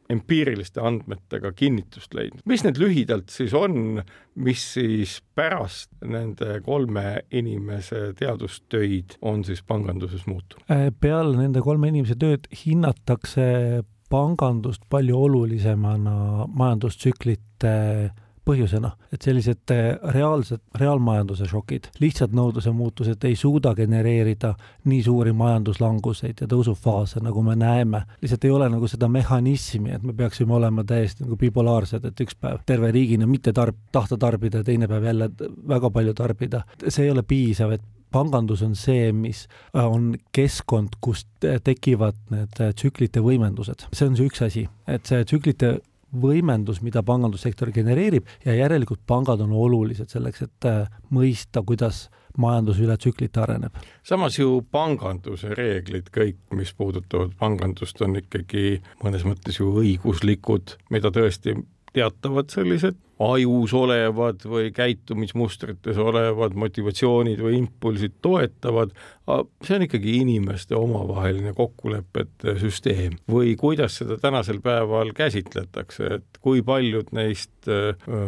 empiiriliste 0.08 0.80
andmetega 0.80 1.52
kinnitust 1.52 2.14
leidnud. 2.16 2.40
mis 2.48 2.64
need 2.64 2.80
lühidalt 2.80 3.32
siis 3.32 3.52
on, 3.56 4.00
mis 4.40 4.64
siis 4.78 5.18
pärast 5.36 5.90
nende 6.04 6.60
kolme 6.64 7.20
inimese 7.30 8.14
teadustöid 8.18 9.18
on 9.20 9.44
siis 9.44 9.62
panganduses 9.62 10.24
muutunud? 10.26 10.64
Äh, 10.72 10.88
peale 11.00 11.36
nende 11.36 11.60
kolme 11.64 11.92
inimese 11.92 12.16
tööd 12.18 12.48
hinnatakse 12.64 13.84
pangandust 14.08 14.82
palju 14.90 15.18
olulisemana 15.26 16.46
majandustsüklite 16.48 17.74
põhjusena, 18.48 18.90
et 19.12 19.24
sellised 19.24 19.72
eh, 19.74 19.90
reaalsed, 20.14 20.62
reaalmajanduse 20.80 21.48
šokid, 21.50 21.90
lihtsad 22.00 22.32
nõudluse 22.36 22.72
muutused 22.74 23.24
ei 23.28 23.36
suuda 23.36 23.74
genereerida 23.76 24.54
nii 24.88 25.02
suuri 25.04 25.34
majanduslanguseid 25.36 26.44
ja 26.44 26.48
tõusufaase, 26.50 27.22
nagu 27.24 27.42
me 27.44 27.56
näeme. 27.58 28.04
lihtsalt 28.22 28.48
ei 28.48 28.54
ole 28.54 28.70
nagu 28.72 28.88
seda 28.88 29.10
mehhanismi, 29.12 29.92
et 29.98 30.06
me 30.06 30.16
peaksime 30.16 30.56
olema 30.56 30.84
täiesti 30.84 31.26
nagu 31.26 31.36
bipolaarsed, 31.40 32.08
et 32.08 32.24
üks 32.24 32.38
päev 32.40 32.64
terve 32.66 32.92
riigina 32.94 33.28
mitte 33.28 33.52
tarb-, 33.56 33.84
tahta 33.92 34.16
tarbida 34.16 34.62
ja 34.62 34.64
teine 34.70 34.88
päev 34.88 35.04
jälle 35.10 35.30
väga 35.68 35.90
palju 35.90 36.14
tarbida. 36.14 36.64
see 36.88 37.04
ei 37.04 37.10
ole 37.12 37.22
piisav, 37.22 37.76
et 37.76 37.84
pangandus 38.12 38.62
on 38.66 38.74
see, 38.78 39.12
mis 39.12 39.46
äh, 39.74 39.84
on 39.84 40.14
keskkond, 40.34 40.98
kus 41.04 41.26
tekivad 41.40 42.18
need 42.32 42.60
äh, 42.60 42.72
tsüklite 42.74 43.22
võimendused. 43.24 43.88
see 43.92 44.08
on 44.08 44.18
see 44.18 44.28
üks 44.28 44.42
asi, 44.46 44.66
et 44.86 45.06
see 45.08 45.24
tsüklite 45.24 45.78
võimendus, 46.08 46.80
mida 46.82 47.02
pangandussektor 47.04 47.70
genereerib 47.74 48.28
ja 48.44 48.54
järelikult 48.56 49.02
pangad 49.06 49.42
on 49.44 49.52
olulised 49.52 50.08
selleks, 50.12 50.46
et 50.46 50.68
äh, 50.68 50.86
mõista, 51.14 51.62
kuidas 51.66 52.06
majandus 52.38 52.78
üle 52.80 52.96
tsüklite 52.96 53.42
areneb. 53.42 53.80
samas 54.06 54.38
ju 54.38 54.62
panganduse 54.70 55.52
reeglid, 55.58 56.12
kõik, 56.14 56.38
mis 56.54 56.72
puudutavad 56.72 57.34
pangandust, 57.38 58.00
on 58.02 58.16
ikkagi 58.20 58.78
mõnes 59.02 59.26
mõttes 59.28 59.60
ju 59.60 59.72
õiguslikud, 59.82 60.78
mida 60.94 61.12
tõesti 61.14 61.56
teatavad 61.92 62.50
sellised 62.52 62.96
ajus 63.18 63.74
olevad 63.74 64.44
või 64.46 64.70
käitumismustrites 64.74 65.98
olevad 65.98 66.54
motivatsioonid 66.54 67.40
või 67.42 67.58
impulsid 67.58 68.18
toetavad, 68.22 68.92
see 69.64 69.76
on 69.76 69.84
ikkagi 69.84 70.14
inimeste 70.22 70.76
omavaheline 70.78 71.52
kokkulepete 71.56 72.54
süsteem. 72.60 73.18
Või 73.28 73.54
kuidas 73.60 73.98
seda 74.00 74.16
tänasel 74.20 74.62
päeval 74.64 75.12
käsitletakse, 75.16 76.08
et 76.18 76.40
kui 76.40 76.62
paljud 76.66 77.10
neist 77.16 77.68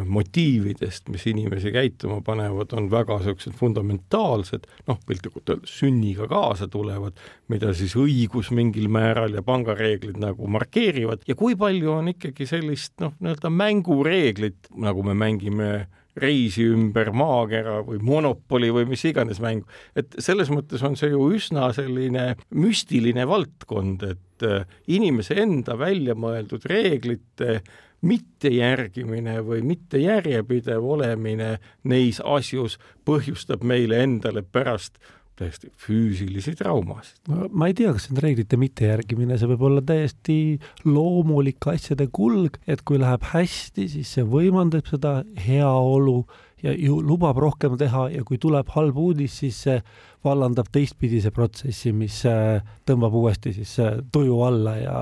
motiividest, 0.06 1.08
mis 1.12 1.24
inimesi 1.30 1.72
käituma 1.72 2.20
panevad, 2.26 2.74
on 2.76 2.90
väga 2.92 3.20
niisugused 3.20 3.56
fundamentaalsed, 3.56 4.66
noh, 4.90 4.98
piltlikult 5.08 5.54
öeldes 5.54 5.78
sünniga 5.80 6.28
kaasa 6.30 6.68
tulevad, 6.68 7.16
mida 7.48 7.72
siis 7.76 7.96
õigus 7.98 8.50
mingil 8.54 8.90
määral 8.92 9.38
ja 9.38 9.44
pangareeglid 9.46 10.20
nagu 10.20 10.50
markeerivad. 10.50 11.24
Ja 11.28 11.38
kui 11.38 11.56
palju 11.56 11.94
on 11.96 12.12
ikkagi 12.12 12.48
sellist 12.50 12.98
noh, 13.00 13.16
nii-öelda 13.20 13.52
mängureeglit, 13.54 14.70
nagu 14.76 15.06
me 15.06 15.16
mängime 15.16 15.70
reisi 16.16 16.64
ümber 16.70 17.12
maakera 17.14 17.80
või 17.86 18.00
Monopoli 18.02 18.70
või 18.74 18.88
mis 18.90 19.04
iganes 19.08 19.40
mäng, 19.42 19.62
et 19.96 20.16
selles 20.18 20.50
mõttes 20.52 20.82
on 20.86 20.96
see 20.98 21.12
ju 21.12 21.28
üsna 21.36 21.70
selline 21.76 22.34
müstiline 22.56 23.26
valdkond, 23.30 24.02
et 24.10 24.46
äh, 24.46 24.66
inimese 24.90 25.38
enda 25.42 25.78
välja 25.78 26.16
mõeldud 26.18 26.66
reeglite 26.70 27.60
mittejärgimine 28.00 29.40
või 29.44 29.60
mitte 29.66 30.00
järjepidev 30.00 30.84
olemine 30.96 31.58
neis 31.84 32.20
asjus 32.24 32.78
põhjustab 33.04 33.64
meile 33.66 34.00
endale 34.04 34.42
pärast 34.42 34.96
täiesti 35.40 35.70
füüsilisi 35.80 36.54
traumasid. 36.58 37.18
ma 37.28 37.70
ei 37.70 37.76
tea, 37.76 37.94
kas 37.94 38.06
see 38.06 38.14
on 38.16 38.22
reeglite 38.24 38.58
mittejärgimine, 38.60 39.38
see 39.40 39.50
võib 39.54 39.66
olla 39.70 39.84
täiesti 39.86 40.36
loomulik 40.84 41.70
asjade 41.72 42.10
kulg, 42.12 42.60
et 42.70 42.84
kui 42.86 43.00
läheb 43.00 43.24
hästi, 43.32 43.88
siis 43.94 44.14
see 44.16 44.26
võimendab 44.26 44.88
seda 44.90 45.20
heaolu 45.46 46.22
ja 46.62 46.74
ju 46.76 47.00
lubab 47.02 47.38
rohkem 47.40 47.76
teha 47.80 48.08
ja 48.14 48.24
kui 48.26 48.38
tuleb 48.40 48.68
halb 48.74 48.98
uudis, 49.00 49.38
siis 49.42 49.58
see 49.66 49.76
vallandab 50.24 50.68
teistpidise 50.72 51.32
protsessi, 51.32 51.92
mis 51.96 52.20
äh, 52.28 52.60
tõmbab 52.88 53.14
uuesti 53.16 53.54
siis 53.56 53.72
äh, 53.80 54.00
tuju 54.12 54.40
alla 54.44 54.76
ja, 54.76 54.98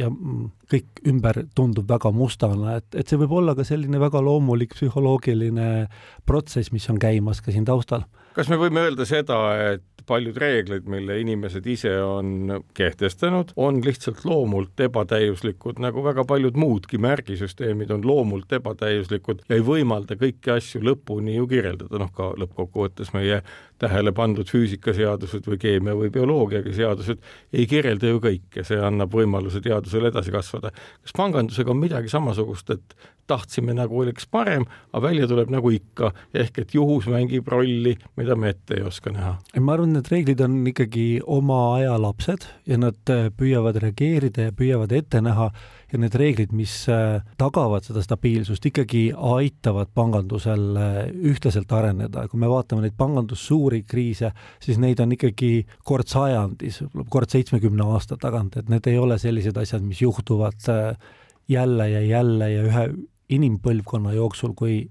ja 0.00 0.10
mm, 0.12 0.50
kõik 0.68 1.02
ümber 1.08 1.42
tundub 1.56 1.88
väga 1.88 2.12
mustana, 2.12 2.76
et, 2.80 2.88
et 2.94 3.08
see 3.08 3.20
võib 3.20 3.38
olla 3.40 3.56
ka 3.56 3.64
selline 3.64 4.00
väga 4.02 4.20
loomulik 4.24 4.76
psühholoogiline 4.76 5.86
protsess, 6.28 6.72
mis 6.74 6.88
on 6.92 7.00
käimas 7.00 7.40
ka 7.44 7.54
siin 7.54 7.68
taustal. 7.68 8.04
kas 8.36 8.52
me 8.52 8.60
võime 8.60 8.84
öelda 8.84 9.08
seda, 9.08 9.40
et 9.72 9.97
paljud 10.08 10.36
reeglid, 10.40 10.88
mille 10.88 11.18
inimesed 11.20 11.66
ise 11.68 11.92
on 12.02 12.62
kehtestanud, 12.74 13.52
on 13.56 13.82
lihtsalt 13.84 14.24
loomult 14.24 14.80
ebatäiuslikud, 14.88 15.80
nagu 15.84 16.04
väga 16.04 16.24
paljud 16.28 16.56
muudki 16.58 16.98
märgisüsteemid 17.02 17.92
on 17.94 18.06
loomult 18.08 18.52
ebatäiuslikud 18.58 19.44
ja 19.48 19.58
ei 19.58 19.64
võimalda 19.64 20.18
kõiki 20.20 20.54
asju 20.56 20.82
lõpuni 20.84 21.36
ju 21.36 21.48
kirjeldada, 21.50 22.00
noh 22.00 22.12
ka 22.14 22.32
lõppkokkuvõttes 22.40 23.12
meie 23.16 23.42
tähele 23.78 24.12
pandud 24.16 24.48
füüsikaseadused 24.50 25.46
või 25.48 25.58
keemia 25.62 25.94
või 25.98 26.10
bioloogiaga 26.14 26.72
seadused 26.74 27.22
ei 27.52 27.66
kirjelda 27.70 28.12
ju 28.12 28.22
kõike, 28.22 28.64
see 28.66 28.80
annab 28.82 29.14
võimaluse 29.14 29.62
teadusel 29.64 30.10
edasi 30.10 30.34
kasvada. 30.34 30.72
kas 31.02 31.14
pangandusega 31.16 31.70
on 31.70 31.80
midagi 31.80 32.10
samasugust, 32.12 32.70
et 32.74 32.98
tahtsime 33.28 33.74
nagu 33.76 34.00
oleks 34.02 34.26
parem, 34.30 34.64
aga 34.92 35.02
välja 35.04 35.28
tuleb 35.28 35.50
nagu 35.52 35.70
ikka, 35.74 36.12
ehk 36.34 36.62
et 36.62 36.74
juhus 36.74 37.08
mängib 37.12 37.48
rolli, 37.48 37.96
mida 38.16 38.36
me 38.36 38.54
ette 38.54 38.78
ei 38.78 38.86
oska 38.88 39.12
näha? 39.14 39.36
ma 39.60 39.74
arvan, 39.76 39.92
need 39.96 40.08
reeglid 40.12 40.40
on 40.44 40.60
ikkagi 40.66 41.08
oma 41.26 41.60
aja 41.76 41.98
lapsed 42.00 42.48
ja 42.66 42.78
nad 42.80 43.16
püüavad 43.38 43.78
reageerida 43.84 44.48
ja 44.48 44.56
püüavad 44.56 44.94
ette 44.96 45.20
näha 45.24 45.50
ja 45.92 45.98
need 46.00 46.14
reeglid, 46.20 46.52
mis 46.56 46.72
äh, 46.92 47.22
tagavad 47.40 47.86
seda 47.86 48.02
stabiilsust, 48.04 48.64
ikkagi 48.70 49.08
aitavad 49.14 49.90
pangandusel 49.96 50.64
äh, 50.76 50.96
ühtlaselt 51.32 51.72
areneda. 51.72 52.26
kui 52.28 52.40
me 52.40 52.50
vaatame 52.50 52.84
neid 52.84 52.96
pangandussuuri 52.98 53.82
kriise, 53.88 54.32
siis 54.64 54.80
neid 54.80 55.00
on 55.00 55.14
ikkagi 55.16 55.52
kord 55.88 56.10
sajandis, 56.10 56.82
kord 57.08 57.32
seitsmekümne 57.32 57.86
aasta 57.94 58.18
tagant, 58.20 58.58
et 58.60 58.68
need 58.68 58.88
ei 58.90 58.98
ole 59.00 59.18
sellised 59.20 59.56
asjad, 59.56 59.84
mis 59.84 60.02
juhtuvad 60.04 60.68
äh, 60.72 61.14
jälle 61.48 61.88
ja 61.90 62.02
jälle 62.04 62.50
ja 62.52 62.66
ühe 62.68 62.90
inimpõlvkonna 63.28 64.14
jooksul, 64.16 64.54
kui 64.56 64.86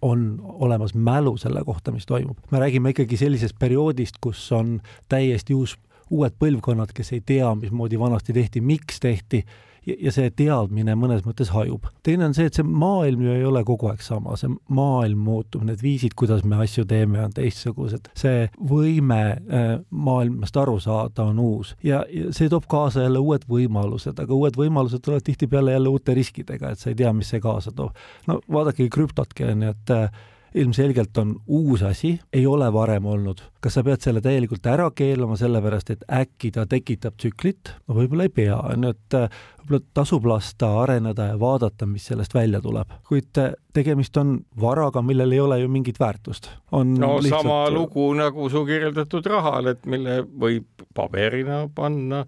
on 0.00 0.22
olemas 0.40 0.94
mälu 0.96 1.34
selle 1.36 1.60
kohta, 1.64 1.92
mis 1.92 2.06
toimub. 2.08 2.38
me 2.50 2.60
räägime 2.60 2.94
ikkagi 2.94 3.18
sellisest 3.20 3.58
perioodist, 3.60 4.16
kus 4.20 4.46
on 4.56 4.78
täiesti 5.12 5.52
uus, 5.52 5.74
uued 6.08 6.32
põlvkonnad, 6.40 6.94
kes 6.96 7.12
ei 7.12 7.20
tea, 7.20 7.50
mismoodi 7.54 8.00
vanasti 8.00 8.32
tehti, 8.32 8.64
miks 8.64 9.00
tehti 9.00 9.42
ja, 9.86 9.96
ja 10.06 10.12
see 10.14 10.30
teadmine 10.36 10.94
mõnes 10.98 11.24
mõttes 11.26 11.52
hajub. 11.54 11.86
teine 12.06 12.26
on 12.28 12.36
see, 12.36 12.48
et 12.50 12.58
see 12.58 12.66
maailm 12.66 13.24
ju 13.26 13.34
ei 13.34 13.44
ole 13.48 13.64
kogu 13.68 13.90
aeg 13.90 14.02
sama, 14.04 14.36
see 14.40 14.50
maailm 14.72 15.22
muutub, 15.26 15.64
need 15.66 15.82
viisid, 15.82 16.16
kuidas 16.18 16.44
me 16.48 16.60
asju 16.64 16.84
teeme, 16.88 17.20
on 17.24 17.34
teistsugused, 17.36 18.10
see 18.18 18.48
võime 18.58 19.20
äh, 19.32 19.70
maailmast 19.90 20.56
aru 20.62 20.78
saada 20.82 21.28
on 21.30 21.40
uus 21.42 21.74
ja, 21.86 22.02
ja 22.10 22.32
see 22.34 22.50
toob 22.52 22.68
kaasa 22.70 23.06
jälle 23.06 23.22
uued 23.22 23.46
võimalused, 23.50 24.18
aga 24.18 24.36
uued 24.36 24.58
võimalused 24.58 25.04
tulevad 25.04 25.26
tihtipeale 25.26 25.76
jälle 25.76 25.92
uute 25.92 26.16
riskidega, 26.16 26.72
et 26.72 26.82
sa 26.82 26.92
ei 26.92 26.98
tea, 26.98 27.12
mis 27.16 27.32
see 27.32 27.42
kaasa 27.42 27.74
toob. 27.76 27.96
no 28.26 28.40
vaadake 28.52 28.88
krüptotki 28.92 29.48
on 29.50 29.66
ju, 29.66 29.74
et 29.76 29.96
äh, 29.96 30.22
ilmselgelt 30.54 31.18
on 31.18 31.36
uus 31.46 31.82
asi, 31.82 32.20
ei 32.32 32.46
ole 32.46 32.72
varem 32.72 33.06
olnud. 33.06 33.40
kas 33.60 33.74
sa 33.78 33.84
pead 33.86 34.02
selle 34.02 34.20
täielikult 34.20 34.66
ära 34.66 34.90
keelama, 34.94 35.36
sellepärast 35.38 35.90
et 35.94 36.04
äkki 36.10 36.50
ta 36.52 36.66
tekitab 36.66 37.16
tsüklit? 37.16 37.72
no 37.88 37.96
võib-olla 37.96 38.26
ei 38.28 38.34
pea, 38.34 38.56
on 38.56 38.84
ju, 38.86 38.94
et 38.94 39.16
äh, 39.18 39.38
võib-olla 39.62 39.82
tasub 39.94 40.26
lasta 40.26 40.70
areneda 40.82 41.30
ja 41.32 41.38
vaadata, 41.40 41.86
mis 41.86 42.06
sellest 42.10 42.34
välja 42.34 42.60
tuleb. 42.60 42.92
kuid 43.08 43.38
äh, 43.38 43.52
tegemist 43.72 44.16
on 44.16 44.40
varaga, 44.60 45.02
millel 45.02 45.32
ei 45.32 45.40
ole 45.40 45.60
ju 45.62 45.68
mingit 45.68 46.00
väärtust. 46.00 46.50
on 46.72 46.94
no 46.94 47.16
lihtsalt... 47.18 47.42
sama 47.42 47.70
lugu 47.70 48.12
nagu 48.18 48.50
su 48.50 48.64
kirjeldatud 48.66 49.26
rahal, 49.26 49.72
et 49.72 49.86
mille 49.86 50.22
võib 50.22 50.86
paberina 50.94 51.64
panna 51.74 52.26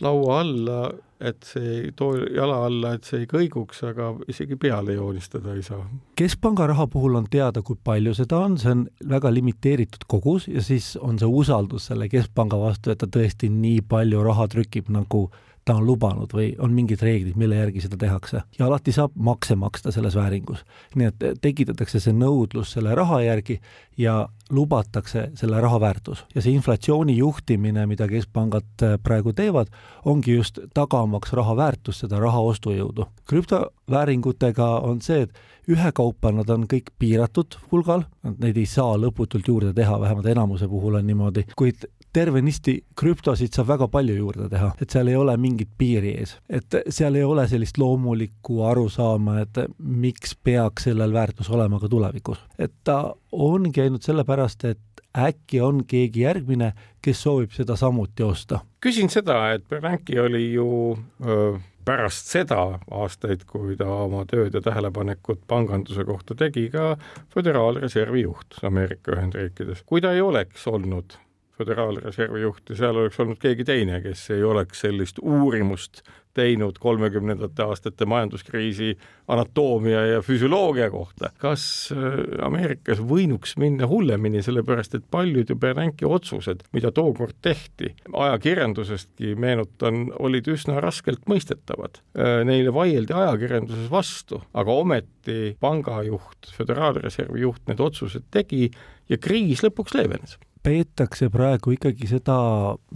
laua 0.00 0.40
alla 0.40 0.90
et 1.22 1.46
see 1.46 1.74
ei 1.76 1.92
too 1.96 2.16
jala 2.34 2.62
alla, 2.66 2.94
et 2.96 3.06
see 3.08 3.22
ei 3.22 3.28
kõiguks, 3.30 3.82
aga 3.88 4.12
isegi 4.30 4.56
peale 4.60 4.96
joonistada 4.96 5.54
ei 5.56 5.62
saa. 5.66 5.84
keskpanga 6.18 6.66
raha 6.70 6.86
puhul 6.90 7.16
on 7.20 7.28
teada, 7.30 7.62
kui 7.62 7.78
palju 7.84 8.14
seda 8.18 8.42
on, 8.46 8.58
see 8.58 8.74
on 8.74 8.84
väga 9.08 9.32
limiteeritud 9.34 10.06
kogus 10.10 10.48
ja 10.48 10.62
siis 10.64 10.96
on 11.00 11.18
see 11.18 11.28
usaldus 11.28 11.88
selle 11.90 12.08
keskpanga 12.12 12.58
vastu, 12.60 12.92
et 12.92 13.00
ta 13.02 13.06
tõesti 13.06 13.50
nii 13.52 13.82
palju 13.88 14.22
raha 14.26 14.48
trükib, 14.52 14.90
nagu 14.92 15.28
ta 15.64 15.76
on 15.78 15.86
lubanud 15.86 16.32
või 16.34 16.52
on 16.58 16.72
mingid 16.74 17.02
reeglid, 17.02 17.36
mille 17.38 17.56
järgi 17.56 17.84
seda 17.84 17.96
tehakse. 17.98 18.42
ja 18.58 18.66
alati 18.66 18.92
saab 18.92 19.12
makse 19.14 19.56
maksta 19.56 19.92
selles 19.92 20.16
vääringus. 20.16 20.64
nii 20.94 21.06
et 21.06 21.24
tekitatakse 21.40 22.00
see 22.00 22.12
nõudlus 22.12 22.72
selle 22.72 22.94
raha 22.94 23.20
järgi 23.22 23.60
ja 23.96 24.28
lubatakse 24.50 25.30
selle 25.34 25.60
raha 25.60 25.80
väärtus. 25.80 26.24
ja 26.34 26.42
see 26.42 26.52
inflatsiooni 26.52 27.16
juhtimine, 27.16 27.86
mida 27.86 28.08
keskpangad 28.08 28.82
äh, 28.82 28.98
praegu 29.02 29.32
teevad, 29.32 29.70
ongi 30.04 30.34
just 30.34 30.58
tagamaks 30.74 31.32
raha 31.32 31.56
väärtust, 31.56 32.00
seda 32.00 32.20
raha 32.20 32.40
ostujõudu. 32.40 33.06
krüptovääringutega 33.28 34.68
on 34.80 35.00
see, 35.00 35.22
et 35.22 35.38
ühekaupa 35.68 36.32
nad 36.32 36.50
on 36.50 36.66
kõik 36.66 36.90
piiratud 36.98 37.54
hulgal, 37.70 38.04
neid 38.38 38.56
ei 38.56 38.66
saa 38.66 38.96
lõputult 38.98 39.48
juurde 39.48 39.72
teha, 39.72 40.00
vähemalt 40.00 40.26
enamuse 40.26 40.68
puhul 40.68 40.98
on 40.98 41.06
niimoodi, 41.06 41.46
kuid 41.56 41.86
tervenisti 42.12 42.76
krüptosid 42.98 43.54
saab 43.56 43.70
väga 43.72 43.88
palju 43.92 44.16
juurde 44.16 44.48
teha, 44.52 44.72
et 44.82 44.92
seal 44.92 45.08
ei 45.08 45.16
ole 45.16 45.36
mingit 45.40 45.70
piiri 45.78 46.14
ees, 46.20 46.36
et 46.48 46.78
seal 46.88 47.16
ei 47.16 47.24
ole 47.24 47.46
sellist 47.48 47.80
loomulikku 47.80 48.62
arusaama, 48.68 49.40
et 49.46 49.64
miks 49.78 50.36
peaks 50.44 50.88
sellel 50.90 51.12
väärtus 51.12 51.50
olema 51.50 51.80
ka 51.80 51.88
tulevikus. 51.88 52.40
et 52.58 52.72
ta 52.84 53.14
ongi 53.32 53.80
ainult 53.80 54.02
sellepärast, 54.02 54.64
et 54.64 54.78
äkki 55.18 55.60
on 55.60 55.84
keegi 55.84 56.24
järgmine, 56.24 56.72
kes 57.02 57.22
soovib 57.22 57.52
seda 57.52 57.76
samuti 57.76 58.22
osta. 58.22 58.60
küsin 58.80 59.10
seda, 59.10 59.52
et 59.52 59.68
Bernanke 59.68 60.20
oli 60.20 60.52
ju 60.52 60.98
öö, 61.26 61.58
pärast 61.84 62.30
seda 62.30 62.78
aastaid, 62.90 63.44
kui 63.48 63.76
ta 63.76 63.88
oma 64.04 64.24
tööd 64.30 64.54
ja 64.54 64.62
tähelepanekud 64.62 65.42
panganduse 65.48 66.04
kohta 66.04 66.34
tegi, 66.38 66.68
ka 66.70 66.96
Föderaalreservi 67.34 68.22
juht 68.22 68.62
Ameerika 68.62 69.16
Ühendriikides. 69.16 69.82
kui 69.86 70.00
ta 70.00 70.12
ei 70.12 70.20
oleks 70.20 70.66
olnud 70.66 71.18
Föderaalreservi 71.58 72.40
juht 72.40 72.70
ja 72.72 72.76
seal 72.78 72.96
oleks 72.96 73.20
olnud 73.20 73.38
keegi 73.40 73.64
teine, 73.68 74.00
kes 74.00 74.24
ei 74.32 74.44
oleks 74.44 74.80
sellist 74.86 75.18
uurimust 75.20 76.00
teinud 76.34 76.78
kolmekümnendate 76.80 77.62
aastate 77.62 78.06
majanduskriisi 78.08 78.94
anatoomia 79.28 80.06
ja 80.06 80.22
füsioloogia 80.22 80.90
kohta. 80.90 81.30
kas 81.38 81.64
äh, 81.92 82.44
Ameerikas 82.46 83.02
võinuks 83.04 83.56
minna 83.60 83.86
hullemini, 83.88 84.42
sellepärast 84.42 84.96
et 84.96 85.04
paljud 85.10 85.50
ju 85.50 85.56
Bernanke 85.56 86.06
otsused, 86.08 86.64
mida 86.72 86.92
tookord 86.92 87.36
tehti, 87.42 87.92
ajakirjandusestki 88.12 89.34
meenutan, 89.36 90.06
olid 90.18 90.48
üsna 90.48 90.80
raskelt 90.80 91.28
mõistetavad. 91.28 92.00
Äh, 92.16 92.40
neile 92.48 92.72
vaieldi 92.74 93.12
ajakirjanduses 93.16 93.90
vastu, 93.92 94.40
aga 94.54 94.78
ometi 94.84 95.52
pangajuht, 95.60 96.54
Föderaalreservi 96.56 97.44
juht 97.44 97.68
need 97.68 97.80
otsused 97.80 98.24
tegi 98.32 98.70
ja 99.08 99.20
kriis 99.20 99.60
lõpuks 99.64 99.94
leevenes 99.98 100.38
peetakse 100.62 101.30
praegu 101.30 101.74
ikkagi 101.76 102.06
seda 102.06 102.36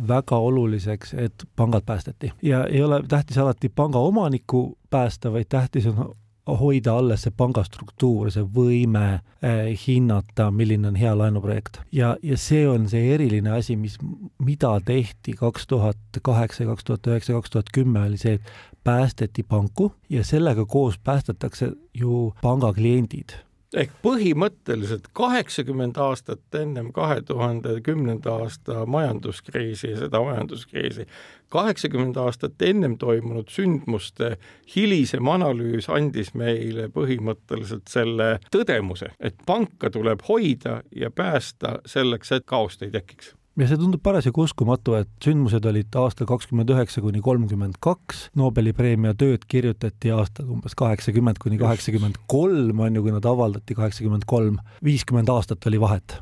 väga 0.09 0.39
oluliseks, 0.39 1.15
et 1.15 1.47
pangad 1.57 1.87
päästeti 1.87 2.33
ja 2.43 2.65
ei 2.65 2.83
ole 2.83 3.03
tähtis 3.09 3.39
alati 3.39 3.69
panga 3.69 3.99
omanikku 3.99 4.79
päästa, 4.91 5.33
vaid 5.33 5.49
tähtis 5.49 5.87
on 5.87 6.15
hoida 6.47 6.95
alles 6.97 7.25
see 7.27 7.35
panga 7.37 7.65
struktuur, 7.67 8.31
see 8.31 8.45
võime 8.57 9.05
eh, 9.43 9.73
hinnata, 9.87 10.51
milline 10.55 10.93
on 10.93 10.99
hea 10.99 11.15
laenuprojekt. 11.19 11.81
ja, 11.93 12.15
ja 12.23 12.39
see 12.39 12.69
on 12.69 12.89
see 12.89 13.11
eriline 13.15 13.51
asi, 13.51 13.77
mis, 13.77 13.99
mida 14.39 14.77
tehti 14.87 15.35
kaks 15.39 15.67
tuhat 15.67 16.21
kaheksa, 16.23 16.69
kaks 16.71 16.85
tuhat 16.85 17.11
üheksa, 17.11 17.35
kaks 17.41 17.51
tuhat 17.51 17.73
kümme, 17.75 18.07
oli 18.07 18.21
see, 18.21 18.39
et 18.39 18.77
päästeti 18.87 19.43
panku 19.43 19.93
ja 20.11 20.23
sellega 20.25 20.67
koos 20.67 20.99
päästetakse 20.99 21.73
ju 21.95 22.33
panga 22.43 22.73
kliendid 22.73 23.35
ehk 23.75 23.93
põhimõtteliselt 24.03 25.09
kaheksakümmend 25.17 25.99
aastat 25.99 26.59
ennem 26.61 26.93
kahe 26.95 27.21
tuhande 27.27 27.81
kümnenda 27.87 28.37
aasta 28.43 28.85
majanduskriisi 28.87 29.91
ja 29.91 30.03
seda 30.05 30.21
majanduskriisi, 30.23 31.07
kaheksakümmend 31.51 32.17
aastat 32.23 32.63
ennem 32.63 32.99
toimunud 32.99 33.51
sündmuste 33.51 34.37
hilisem 34.77 35.29
analüüs 35.29 35.91
andis 35.91 36.35
meile 36.35 36.89
põhimõtteliselt 36.95 37.91
selle 37.91 38.37
tõdemuse, 38.51 39.13
et 39.21 39.43
panka 39.47 39.91
tuleb 39.91 40.23
hoida 40.29 40.83
ja 40.95 41.11
päästa 41.11 41.81
selleks, 41.87 42.33
et 42.33 42.47
kaost 42.47 42.87
ei 42.87 42.95
tekiks 42.95 43.35
ja 43.57 43.69
see 43.69 43.79
tundub 43.81 44.03
parasjagu 44.05 44.45
uskumatu, 44.45 44.97
et 44.99 45.11
sündmused 45.25 45.65
olid 45.69 45.97
aastal 45.97 46.29
kakskümmend 46.29 46.71
üheksa 46.75 47.03
kuni 47.05 47.23
kolmkümmend 47.25 47.79
kaks, 47.85 48.27
Nobeli 48.37 48.75
preemia 48.77 49.15
tööd 49.19 49.47
kirjutati 49.49 50.13
aastal 50.15 50.51
umbes 50.53 50.77
kaheksakümmend 50.79 51.41
kuni 51.43 51.59
kaheksakümmend 51.61 52.21
kolm, 52.31 52.85
on 52.85 52.99
ju, 52.99 53.07
kui 53.07 53.15
nad 53.15 53.27
avaldati, 53.27 53.77
kaheksakümmend 53.79 54.29
kolm, 54.29 54.61
viiskümmend 54.85 55.33
aastat 55.33 55.67
oli 55.71 55.81
vahet. 55.81 56.21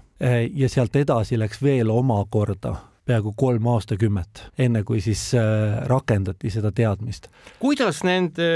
ja 0.55 0.68
sealt 0.70 0.97
edasi 0.97 1.38
läks 1.38 1.62
veel 1.62 1.90
omakorda 1.90 2.77
peaaegu 3.05 3.35
kolm 3.37 3.67
aastakümmet, 3.75 4.45
enne 4.59 4.83
kui 4.87 5.01
siis 5.05 5.23
äh, 5.37 5.77
rakendati 5.90 6.51
seda 6.53 6.73
teadmist. 6.73 7.29
kuidas 7.61 8.03
nende 8.07 8.47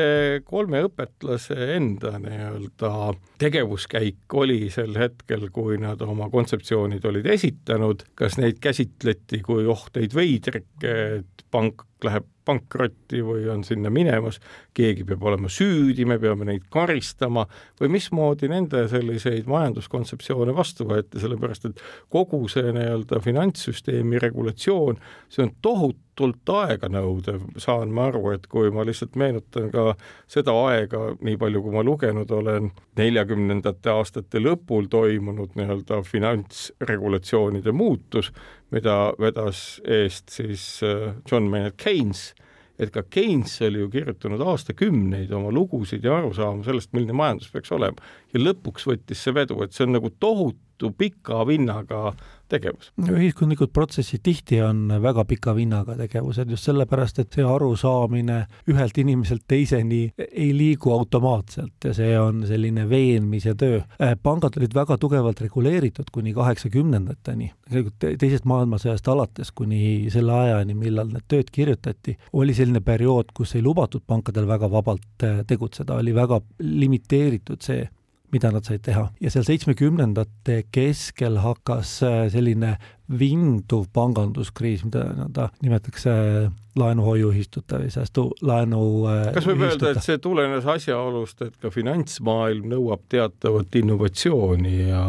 kolme 0.49 0.83
õpetlase 0.89 1.75
enda 1.77 2.15
nii-öelda 2.23 2.93
tegevuskäik 3.39 4.39
oli 4.41 4.71
sel 4.75 4.97
hetkel, 4.99 5.49
kui 5.53 5.79
nad 5.83 6.01
oma 6.05 6.31
kontseptsioonid 6.33 7.05
olid 7.11 7.29
esitanud, 7.35 8.07
kas 8.19 8.39
neid 8.41 8.61
käsitleti 8.63 9.43
kui 9.45 9.67
ohteid 9.69 10.17
veidrikke, 10.17 10.97
et 11.21 11.47
pank 11.53 11.85
läheb 12.05 12.27
pankrotti 12.49 13.21
või 13.25 13.47
on 13.53 13.63
sinna 13.67 13.93
minemas, 13.93 14.41
keegi 14.77 15.05
peab 15.09 15.23
olema 15.29 15.51
süüdi, 15.53 16.07
me 16.09 16.19
peame 16.23 16.49
neid 16.49 16.67
karistama 16.73 17.45
või 17.81 17.93
mismoodi 17.99 18.51
nende 18.51 18.87
selliseid 18.91 19.49
majanduskontseptsioone 19.51 20.57
vastu 20.57 20.89
võeti, 20.89 21.21
sellepärast 21.21 21.69
et 21.71 21.87
kogu 22.13 22.47
see 22.49 22.73
nii-öelda 22.73 23.21
finantssüsteemi 23.25 24.21
regulatsioon, 24.25 25.01
see 25.29 25.47
on 25.47 25.57
tohutu 25.63 26.09
tohutult 26.19 26.51
aeganõudev, 26.51 27.43
saan 27.61 27.93
ma 27.95 28.09
aru, 28.11 28.33
et 28.35 28.47
kui 28.51 28.73
ma 28.75 28.85
lihtsalt 28.87 29.15
meenutan 29.19 29.71
ka 29.71 29.95
seda 30.31 30.55
aega, 30.67 31.15
nii 31.23 31.39
palju 31.39 31.63
kui 31.63 31.75
ma 31.75 31.85
lugenud 31.87 32.31
olen, 32.35 32.73
neljakümnendate 32.99 33.93
aastate 33.93 34.43
lõpul 34.43 34.89
toimunud 34.91 35.55
nii-öelda 35.59 36.03
finantsregulatsioonide 36.07 37.73
muutus, 37.73 38.33
mida 38.75 38.99
vedas 39.21 39.81
eest 39.85 40.35
siis 40.35 40.67
äh, 40.87 41.15
John 41.31 41.49
Maynard 41.51 41.79
Keynes, 41.81 42.33
et 42.79 42.93
ka 42.95 43.03
Keynes 43.11 43.57
oli 43.67 43.83
ju 43.83 43.91
kirjutanud 43.91 44.43
aastakümneid 44.53 45.33
oma 45.35 45.51
lugusid 45.55 46.05
ja 46.05 46.19
arusaama 46.21 46.63
sellest, 46.67 46.93
milline 46.95 47.17
majandus 47.17 47.51
peaks 47.53 47.73
olema. 47.75 47.97
ja 48.35 48.43
lõpuks 48.43 48.87
võttis 48.87 49.25
see 49.25 49.35
vedu, 49.35 49.63
et 49.65 49.75
see 49.75 49.89
on 49.89 49.97
nagu 49.99 50.13
tohutu 50.21 50.93
pika 50.99 51.43
vinnaga 51.49 52.13
tegevus. 52.49 52.93
ühiskondlikud 53.03 53.73
protsessid 53.75 54.23
tihti 54.25 54.61
on 54.63 54.89
väga 55.03 55.25
pika 55.29 55.55
vinnaga 55.57 55.97
tegevused 55.99 56.51
just 56.51 56.69
sellepärast, 56.69 57.19
et 57.23 57.33
see 57.35 57.45
arusaamine 57.45 58.39
ühelt 58.71 58.99
inimeselt 58.99 59.45
teiseni 59.49 60.01
ei 60.29 60.51
liigu 60.57 60.93
automaatselt 60.95 61.85
ja 61.85 61.95
see 61.97 62.15
on 62.21 62.45
selline 62.49 62.89
veenmise 62.89 63.55
töö. 63.59 63.83
Äh, 64.03 64.17
pangad 64.23 64.57
olid 64.61 64.75
väga 64.75 64.99
tugevalt 64.99 65.41
reguleeritud 65.45 66.11
kuni 66.13 66.35
kaheksakümnendateni, 66.37 67.53
teisest 67.99 68.49
maailmasõjast 68.49 69.09
alates 69.13 69.53
kuni 69.53 70.09
selle 70.13 70.35
ajani, 70.35 70.75
millal 70.79 71.13
need 71.13 71.29
tööd 71.29 71.53
kirjutati, 71.53 72.17
oli 72.33 72.57
selline 72.57 72.81
periood, 72.85 73.33
kus 73.35 73.55
ei 73.59 73.63
lubatud 73.65 74.05
pankadel 74.07 74.49
väga 74.49 74.71
vabalt 74.73 75.27
äh, 75.27 75.43
tegutseda, 75.47 75.99
oli 76.01 76.15
väga 76.15 76.41
limiteeritud 76.59 77.63
see, 77.65 77.87
mida 78.33 78.51
nad 78.53 78.67
said 78.67 78.83
teha. 78.85 79.09
Ja 79.21 79.33
seal 79.33 79.47
seitsmekümnendate 79.47 80.63
keskel 80.75 81.39
hakkas 81.43 81.99
äh, 82.07 82.21
selline 82.33 82.77
vinduv 83.09 83.87
panganduskriis, 83.97 84.85
mida 84.85 85.07
nõnda 85.17 85.49
nimetatakse 85.65 86.13
äh, 86.13 86.53
laenuhoiuühistute 86.79 87.83
või 87.83 87.91
säästulaenu 87.95 88.85
äh, 89.09 89.27
kas 89.37 89.49
võib 89.49 89.67
öelda, 89.69 89.95
et 89.95 90.05
see 90.05 90.21
tulenes 90.23 90.69
asjaolust, 90.69 91.43
et 91.47 91.59
ka 91.63 91.73
finantsmaailm 91.75 92.69
nõuab 92.75 93.05
teatavat 93.13 93.81
innovatsiooni 93.81 94.77
ja 94.91 95.05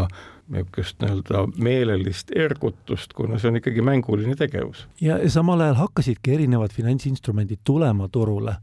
niisugust 0.49 0.97
nii-öelda 1.03 1.43
meelelist 1.61 2.31
ergutust, 2.33 3.13
kuna 3.13 3.37
see 3.37 3.51
on 3.51 3.59
ikkagi 3.59 3.83
mänguline 3.85 4.35
tegevus. 4.39 4.87
ja 5.01 5.19
samal 5.29 5.61
ajal 5.61 5.77
hakkasidki 5.83 6.33
erinevad 6.39 6.73
finantsinstrumendid 6.73 7.61
tulema 7.63 8.07
turule 8.09 8.55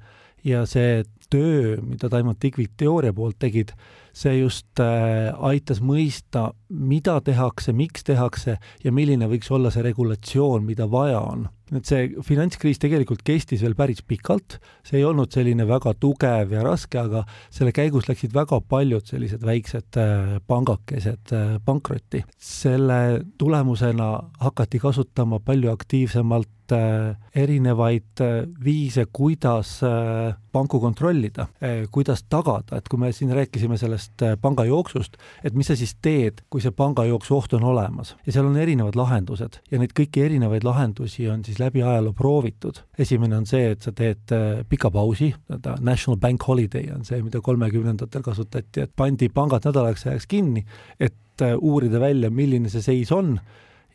ja 0.46 0.64
see 0.68 1.02
töö, 1.30 1.76
mida 1.82 2.11
Taimond 2.11 2.38
Tikvik 2.42 2.76
teooria 2.78 3.14
poolt 3.14 3.38
tegid, 3.42 3.72
see 4.16 4.38
just 4.38 4.80
äh, 4.80 5.32
aitas 5.44 5.82
mõista, 5.85 6.48
mida 6.70 7.18
tehakse, 7.24 7.74
miks 7.76 8.06
tehakse 8.06 8.56
ja 8.85 8.92
milline 8.94 9.28
võiks 9.28 9.50
olla 9.52 9.72
see 9.74 9.85
regulatsioon, 9.85 10.64
mida 10.64 10.87
vaja 10.90 11.20
on. 11.20 11.48
et 11.74 11.85
see 11.85 12.22
finantskriis 12.22 12.78
tegelikult 12.78 13.24
kestis 13.26 13.64
veel 13.64 13.74
päris 13.74 13.98
pikalt, 14.06 14.61
see 14.87 15.00
ei 15.00 15.04
olnud 15.04 15.35
selline 15.35 15.66
väga 15.66 15.96
tugev 16.00 16.54
ja 16.54 16.62
raske, 16.62 17.00
aga 17.00 17.24
selle 17.50 17.74
käigus 17.74 18.06
läksid 18.09 18.32
väga 18.35 18.61
paljud 18.70 19.04
sellised 19.04 19.42
väiksed 19.44 19.98
äh, 20.00 20.37
pangakesed 20.46 21.35
äh, 21.35 21.56
pankrotti. 21.66 22.22
selle 22.38 23.24
tulemusena 23.38 24.12
hakati 24.46 24.78
kasutama 24.78 25.42
palju 25.42 25.74
aktiivsemalt 25.74 26.56
erinevaid 26.74 28.22
äh, 28.24 28.46
viise, 28.64 29.07
kuidas 29.12 29.79
äh, 29.85 30.35
panku 30.52 30.81
kontrollida, 30.81 31.44
kuidas 31.92 32.22
tagada, 32.33 32.79
et 32.79 32.87
kui 32.88 32.96
me 32.96 33.11
siin 33.12 33.29
rääkisime 33.37 33.76
sellest 33.76 34.22
pangajooksust, 34.40 35.18
et 35.44 35.52
mis 35.52 35.68
sa 35.68 35.74
siis 35.76 35.92
teed, 36.00 36.40
kui 36.48 36.62
see 36.64 36.72
pangajooksu 36.72 37.37
oht 37.37 37.57
on 37.59 37.66
olemas. 37.68 38.14
Ja 38.24 38.33
seal 38.33 38.48
on 38.48 38.57
erinevad 38.57 38.96
lahendused. 38.96 39.59
Ja 39.68 39.81
neid 39.83 39.92
kõiki 39.98 40.24
erinevaid 40.24 40.64
lahendusi 40.64 41.29
on 41.29 41.44
siis 41.44 41.61
läbi 41.61 41.85
ajaloo 41.85 42.14
proovitud. 42.16 42.81
esimene 42.98 43.37
on 43.37 43.44
see, 43.44 43.74
et 43.74 43.85
sa 43.85 43.92
teed 43.92 44.33
pika 44.70 44.88
pausi, 44.90 45.35
nii-öelda 45.37 45.76
national 45.85 46.16
bank 46.24 46.48
holiday 46.48 46.88
on 46.94 47.05
see, 47.05 47.20
mida 47.20 47.44
kolmekümnendatel 47.44 48.24
kasutati, 48.24 48.87
et 48.87 48.96
pandi 48.96 49.29
pangad 49.29 49.68
nädalaks 49.68 50.07
ajaks 50.07 50.26
kinni, 50.26 50.64
et 51.00 51.44
uurida 51.61 52.00
välja, 52.00 52.33
milline 52.33 52.72
see 52.72 52.81
seis 52.81 53.12
on 53.12 53.37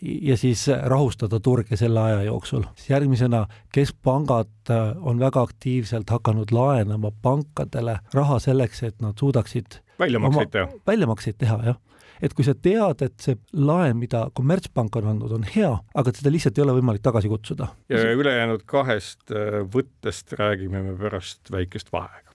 ja 0.01 0.37
siis 0.37 0.65
rahustada 0.83 1.39
turge 1.39 1.77
selle 1.77 1.99
aja 1.99 2.23
jooksul. 2.23 2.63
järgmisena, 2.89 3.45
keskpangad 3.73 4.69
äh, 4.69 4.97
on 5.01 5.19
väga 5.19 5.41
aktiivselt 5.41 6.09
hakanud 6.09 6.51
laenama 6.51 7.11
pankadele 7.21 7.99
raha 8.13 8.39
selleks, 8.39 8.83
et 8.83 9.01
nad 9.01 9.17
suudaksid 9.19 9.81
väljamakseid 9.99 10.49
teha. 10.51 10.67
väljamakseid 10.87 11.37
teha, 11.37 11.59
jah 11.65 11.79
et 12.21 12.33
kui 12.37 12.45
sa 12.45 12.53
tead, 12.53 13.01
et 13.01 13.15
see 13.21 13.37
laen, 13.57 13.97
mida 13.97 14.27
kommertspank 14.37 14.95
on 14.99 15.07
andnud, 15.13 15.31
on 15.39 15.45
hea, 15.55 15.71
aga 15.97 16.13
seda 16.13 16.33
lihtsalt 16.33 16.59
ei 16.59 16.65
ole 16.65 16.75
võimalik 16.77 17.01
tagasi 17.05 17.31
kutsuda. 17.31 17.71
ja 17.89 18.11
ülejäänud 18.17 18.65
kahest 18.69 19.33
äh, 19.33 19.61
võttest 19.73 20.35
räägime 20.37 20.83
me 20.85 20.97
pärast 20.97 21.51
väikest 21.53 21.91
vaheaega. 21.93 22.29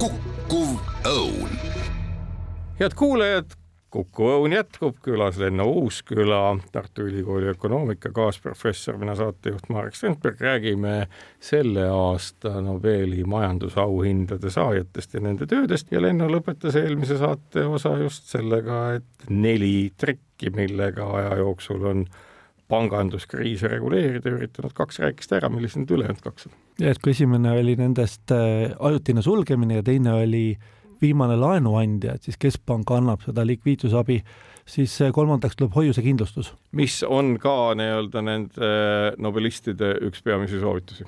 kukkuv 0.00 0.76
õun. 1.08 1.56
head 2.80 2.96
kuulajad, 2.96 3.56
Kuku 3.90 4.28
Õun 4.30 4.52
jätkub, 4.54 5.00
külas 5.02 5.38
Lenno 5.42 5.64
Uusküla, 5.66 6.52
Tartu 6.70 7.08
Ülikooli 7.08 7.48
ökonoomika 7.50 8.12
kaasprofessor, 8.14 8.94
mina 9.00 9.16
saatejuht 9.18 9.66
Marek 9.68 9.98
Strandberg, 9.98 10.38
räägime 10.40 11.08
selle 11.42 11.88
aasta 11.90 12.60
Nobeli 12.62 13.24
majandusauhindade 13.26 14.54
saajatest 14.54 15.18
ja 15.18 15.24
nende 15.26 15.50
töödest 15.50 15.90
ja 15.90 16.02
Lenno 16.02 16.30
lõpetas 16.30 16.78
eelmise 16.78 17.18
saate 17.18 17.66
osa 17.66 17.96
just 17.98 18.30
sellega, 18.30 18.80
et 19.00 19.28
neli 19.30 19.90
trikki, 19.98 20.54
millega 20.54 21.10
aja 21.18 21.36
jooksul 21.42 21.90
on 21.90 22.06
panganduskriise 22.70 23.66
reguleerida 23.74 24.30
üritanud, 24.30 24.70
kaks 24.70 25.02
rääkis 25.02 25.26
ta 25.26 25.40
ära, 25.42 25.50
millised 25.50 25.82
need 25.82 25.98
ülejäänud 25.98 26.22
kaks 26.30 26.46
on? 26.46 26.60
jah, 26.78 26.94
et 26.94 27.02
kui 27.02 27.10
esimene 27.10 27.58
oli 27.58 27.74
nendest 27.80 28.30
äh, 28.30 28.70
ajutine 28.78 29.26
sulgemine 29.26 29.82
ja 29.82 29.82
teine 29.82 30.20
oli 30.22 30.44
äh, 30.54 30.76
viimane 31.02 31.36
laenuandja, 31.36 32.14
et 32.14 32.28
siis 32.28 32.38
keskpank 32.40 32.90
annab 32.94 33.24
seda 33.24 33.44
likviidsusabi, 33.46 34.20
siis 34.66 34.98
kolmandaks 35.12 35.56
tuleb 35.56 35.74
hoiusekindlustus. 35.74 36.54
mis 36.72 37.02
on 37.02 37.36
ka 37.40 37.74
nii-öelda 37.74 38.22
nende 38.22 38.64
äh, 38.64 39.12
nobelistide 39.18 39.94
üks 40.06 40.22
peamisi 40.24 40.60
soovitusi? 40.60 41.06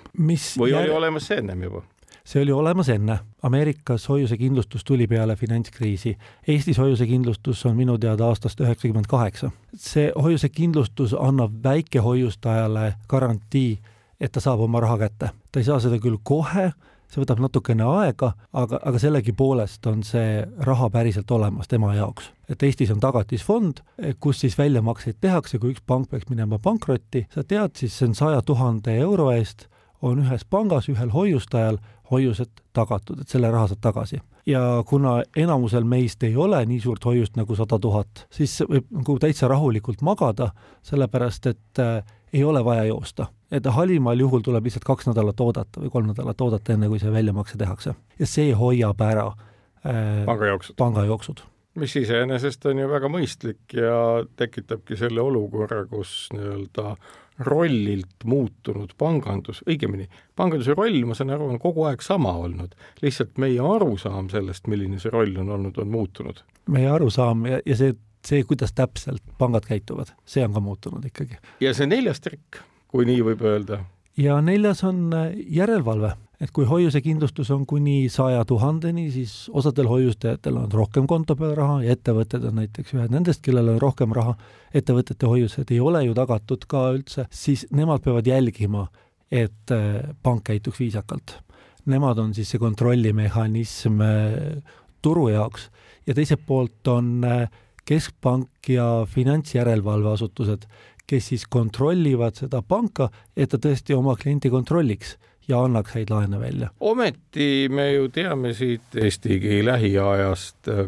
või 0.59 0.71
jär... 0.73 0.85
oli 0.85 0.97
olemas 1.01 1.29
see 1.31 1.43
ennem 1.43 1.69
juba? 1.69 1.83
see 2.25 2.43
oli 2.43 2.53
olemas 2.53 2.89
enne. 2.89 3.19
Ameerikas 3.43 4.09
hoiusekindlustus 4.09 4.85
tuli 4.85 5.07
peale 5.07 5.37
finantskriisi. 5.37 6.17
Eestis 6.49 6.79
hoiusekindlustus 6.79 7.67
on 7.67 7.77
minu 7.77 7.99
teada 7.99 8.27
aastast 8.27 8.61
üheksakümmend 8.61 9.07
kaheksa. 9.09 9.51
see 9.75 10.13
hoiusekindlustus 10.23 11.15
annab 11.19 11.53
väikehoiustajale 11.65 12.95
garantii, 13.09 13.79
et 14.21 14.33
ta 14.33 14.41
saab 14.41 14.61
oma 14.61 14.81
raha 14.81 14.99
kätte. 14.99 15.31
ta 15.53 15.61
ei 15.61 15.65
saa 15.65 15.81
seda 15.81 15.99
küll 15.99 16.19
kohe 16.23 16.73
see 17.13 17.21
võtab 17.21 17.43
natukene 17.45 17.85
aega, 17.85 18.33
aga, 18.57 18.79
aga 18.81 19.01
sellegipoolest 19.03 19.87
on 19.91 20.01
see 20.07 20.41
raha 20.65 20.89
päriselt 20.93 21.31
olemas 21.31 21.69
tema 21.69 21.93
jaoks. 21.95 22.31
et 22.49 22.63
Eestis 22.63 22.91
on 22.93 23.01
tagatisfond, 23.01 23.83
kus 24.21 24.41
siis 24.41 24.57
väljamakseid 24.59 25.21
tehakse, 25.21 25.59
kui 25.59 25.75
üks 25.75 25.85
pank 25.87 26.09
peaks 26.11 26.29
minema 26.31 26.59
pankrotti, 26.59 27.27
sa 27.35 27.45
tead, 27.45 27.77
siis 27.77 27.99
see 27.99 28.09
on 28.09 28.17
saja 28.17 28.43
tuhande 28.43 28.97
euro 29.05 29.31
eest, 29.33 29.69
on 30.03 30.25
ühes 30.25 30.45
pangas 30.51 30.89
ühel 30.91 31.13
hoiustajal 31.15 31.79
hoiused 32.13 32.51
tagatud, 32.77 33.23
et 33.23 33.33
selle 33.33 33.51
raha 33.53 33.71
saad 33.71 33.83
tagasi. 33.85 34.21
ja 34.47 34.83
kuna 34.87 35.23
enamusel 35.37 35.85
meist 35.85 36.25
ei 36.27 36.37
ole 36.37 36.65
nii 36.67 36.81
suurt 36.83 37.05
hoiust 37.05 37.37
nagu 37.39 37.55
sada 37.57 37.79
tuhat, 37.79 38.27
siis 38.33 38.57
võib 38.67 38.89
nagu 38.91 39.19
täitsa 39.23 39.49
rahulikult 39.49 40.03
magada, 40.03 40.51
sellepärast 40.83 41.47
et 41.47 41.79
äh, 41.79 42.03
ei 42.33 42.45
ole 42.45 42.65
vaja 42.65 42.85
joosta 42.85 43.27
et 43.53 43.69
halimal 43.77 44.19
juhul 44.19 44.43
tuleb 44.45 44.67
lihtsalt 44.67 44.85
kaks 44.89 45.09
nädalat 45.11 45.41
oodata 45.41 45.81
või 45.83 45.93
kolm 45.93 46.13
nädalat 46.13 46.41
oodata, 46.41 46.75
enne 46.75 46.89
kui 46.89 47.01
see 47.03 47.13
väljamakse 47.13 47.59
tehakse. 47.61 47.95
ja 48.19 48.29
see 48.29 48.53
hoiab 48.57 49.01
ära 49.05 49.29
äh, 49.85 50.23
pangajooksud, 50.29 50.77
pangajooksud 50.81 51.43
mis 51.81 51.97
iseenesest 51.97 52.67
on 52.69 52.83
ju 52.83 52.89
väga 52.89 53.09
mõistlik 53.13 53.77
ja 53.77 53.97
tekitabki 54.37 54.97
selle 55.01 55.23
olukorra, 55.25 55.85
kus 55.89 56.29
nii-öelda 56.35 56.97
rollilt 57.49 58.27
muutunud 58.29 58.93
pangandus, 59.01 59.63
õigemini, 59.65 60.05
panganduse 60.37 60.77
roll, 60.77 60.99
ma 61.09 61.17
saan 61.17 61.33
aru, 61.33 61.49
on 61.55 61.61
kogu 61.63 61.87
aeg 61.89 62.05
sama 62.05 62.35
olnud, 62.45 62.77
lihtsalt 63.03 63.41
meie 63.41 63.61
arusaam 63.65 64.29
sellest, 64.31 64.69
milline 64.69 65.01
see 65.01 65.13
roll 65.13 65.33
on 65.41 65.49
olnud, 65.57 65.81
on 65.81 65.89
muutunud. 65.93 66.43
meie 66.73 66.91
arusaam 66.93 67.47
ja, 67.49 67.63
ja 67.67 67.79
see, 67.79 67.97
see, 68.27 68.45
kuidas 68.49 68.73
täpselt 68.77 69.23
pangad 69.39 69.67
käituvad, 69.69 70.13
see 70.27 70.45
on 70.47 70.53
ka 70.55 70.61
muutunud 70.61 71.05
ikkagi. 71.09 71.41
ja 71.61 71.75
see 71.75 71.89
neljas 71.91 72.21
trikk 72.21 72.63
kui 72.93 73.09
nii 73.09 73.25
võib 73.31 73.43
öelda. 73.49 73.81
ja 74.21 74.37
neljas 74.45 74.85
on 74.85 75.07
äh, 75.17 75.31
järelevalve, 75.57 76.13
et 76.43 76.51
kui 76.53 76.67
hoiusekindlustus 76.69 77.51
on 77.55 77.65
kuni 77.67 78.09
saja 78.13 78.45
tuhandeni, 78.49 79.09
siis 79.15 79.47
osadel 79.53 79.89
hoiustajatel 79.89 80.59
on 80.65 80.73
rohkem 80.73 81.07
konto 81.09 81.37
peal 81.39 81.55
raha 81.57 81.79
ja 81.87 81.97
ettevõtted 81.97 82.45
on 82.51 82.61
näiteks 82.61 82.93
ühed 82.97 83.15
nendest, 83.15 83.43
kellel 83.45 83.73
on 83.75 83.81
rohkem 83.83 84.13
raha, 84.17 84.37
ettevõtete 84.75 85.31
hoiused 85.31 85.73
ei 85.73 85.81
ole 85.81 86.05
ju 86.05 86.19
tagatud 86.19 86.69
ka 86.69 86.91
üldse, 86.99 87.27
siis 87.33 87.65
nemad 87.73 88.05
peavad 88.05 88.29
jälgima, 88.29 88.87
et 89.33 89.73
äh, 89.73 90.13
pank 90.23 90.45
käituks 90.51 90.83
viisakalt. 90.83 91.39
Nemad 91.89 92.21
on 92.23 92.31
siis 92.37 92.53
see 92.53 92.61
kontrollimehhanism 92.63 94.05
äh, 94.05 94.77
turu 95.03 95.31
jaoks 95.33 95.71
ja 96.07 96.15
teiselt 96.15 96.45
poolt 96.47 96.87
on 96.93 97.25
äh, 97.25 97.49
keskpank 97.89 98.69
ja 98.69 99.07
finantsjärelevalveasutused, 99.11 100.67
kes 101.07 101.29
siis 101.33 101.47
kontrollivad 101.51 102.39
seda 102.39 102.63
panka, 102.63 103.11
et 103.37 103.51
ta 103.51 103.59
tõesti 103.59 103.97
oma 103.97 104.15
klienti 104.17 104.51
kontrolliks 104.51 105.17
ja 105.49 105.65
annaks 105.65 105.97
häid 105.97 106.11
laene 106.11 106.39
välja. 106.41 106.71
ometi 106.81 107.69
me 107.69 107.93
ju 107.93 108.09
teame 108.09 108.55
siit 108.55 108.95
Eestigi 108.97 109.63
lähiajast 109.67 110.69
äh, 110.69 110.87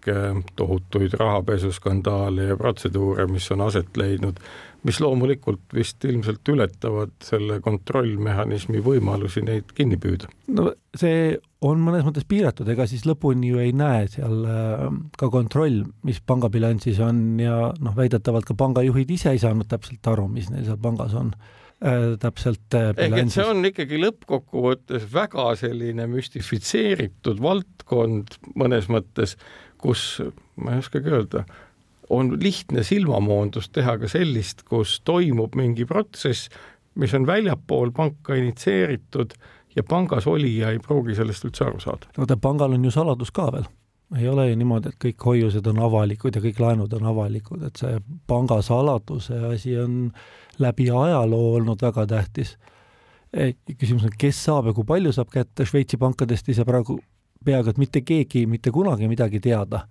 kõikvõimalikke 0.00 0.54
tohutuid 0.56 1.14
rahapesuskandaale 1.18 2.50
ja 2.50 2.56
protseduure, 2.56 3.26
mis 3.26 3.50
on 3.50 3.60
aset 3.60 3.96
leidnud, 3.96 4.38
mis 4.84 5.00
loomulikult 5.00 5.60
vist 5.74 6.04
ilmselt 6.04 6.46
ületavad 6.48 7.12
selle 7.22 7.60
kontrollmehhanismi 7.60 8.80
võimalusi 8.80 9.42
neid 9.42 9.72
kinni 9.74 9.96
püüda. 9.96 10.28
no 10.48 10.72
see 10.96 11.38
on 11.60 11.78
mõnes 11.80 12.04
mõttes 12.04 12.24
piiratud, 12.24 12.68
ega 12.68 12.86
siis 12.86 13.04
lõpuni 13.04 13.52
ju 13.52 13.58
ei 13.58 13.72
näe 13.72 14.08
seal 14.08 14.44
äh, 14.44 14.88
ka 15.18 15.28
kontroll, 15.28 15.84
mis 16.02 16.20
pangabilansis 16.20 17.00
on 17.00 17.38
ja 17.38 17.72
noh, 17.78 17.96
väidetavalt 17.96 18.46
ka 18.46 18.54
pangajuhid 18.54 19.10
ise 19.10 19.30
ei 19.34 19.38
saanud 19.38 19.68
täpselt 19.68 20.06
aru, 20.06 20.28
mis 20.28 20.50
neil 20.50 20.64
seal 20.64 20.80
pangas 20.80 21.14
on 21.14 21.34
äh, 21.34 22.16
täpselt 22.20 22.72
äh, 22.74 22.94
ehk 22.96 23.18
et 23.20 23.34
see 23.36 23.44
on 23.44 23.64
ikkagi 23.68 24.00
lõppkokkuvõttes 24.00 25.04
väga 25.12 25.50
selline 25.60 26.08
müstifitseeritud 26.08 27.42
valdkond 27.44 28.40
mõnes 28.56 28.88
mõttes, 28.88 29.36
kus 29.80 30.20
ma 30.60 30.76
ei 30.76 30.84
oskagi 30.84 31.10
öelda, 31.10 31.44
on 32.10 32.34
lihtne 32.42 32.82
silmamoondust 32.86 33.72
teha 33.72 33.96
ka 34.00 34.10
sellist, 34.10 34.64
kus 34.68 34.98
toimub 35.06 35.54
mingi 35.58 35.86
protsess, 35.86 36.50
mis 37.00 37.14
on 37.14 37.26
väljapool 37.26 37.92
panka 37.96 38.34
initsieeritud 38.38 39.36
ja 39.76 39.84
pangas 39.86 40.26
olija 40.26 40.72
ei 40.74 40.80
pruugi 40.82 41.14
sellest 41.14 41.46
üldse 41.46 41.68
aru 41.68 41.80
saada. 41.80 42.10
no 42.18 42.26
ta 42.26 42.36
pangal 42.36 42.74
on 42.74 42.84
ju 42.84 42.90
saladus 42.94 43.30
ka 43.30 43.50
veel 43.54 43.68
ei 44.18 44.28
ole 44.28 44.48
ju 44.48 44.56
niimoodi, 44.58 44.90
et 44.90 44.98
kõik 45.04 45.24
hoiused 45.24 45.66
on 45.70 45.78
avalikud 45.86 46.34
ja 46.34 46.42
kõik 46.42 46.58
laenud 46.58 46.92
on 46.98 47.06
avalikud, 47.12 47.62
et 47.66 47.78
see 47.78 48.00
pangasaladuse 48.30 49.38
asi 49.52 49.76
on 49.78 50.10
läbi 50.58 50.88
ajaloo 50.90 51.54
olnud 51.60 51.82
väga 51.82 52.06
tähtis. 52.06 52.56
küsimus 53.78 54.04
on, 54.04 54.16
kes 54.18 54.44
saab 54.44 54.66
ja 54.66 54.72
kui 54.74 54.84
palju 54.84 55.12
saab 55.14 55.30
kätte, 55.30 55.64
Šveitsi 55.64 55.96
pankadest 55.96 56.50
saa 56.54 56.64
praegu 56.64 56.98
peaaegu 57.44 57.72
et 57.72 57.78
mitte 57.80 58.02
keegi 58.04 58.44
mitte 58.50 58.72
kunagi 58.74 59.08
midagi 59.08 59.40
teada, 59.40 59.84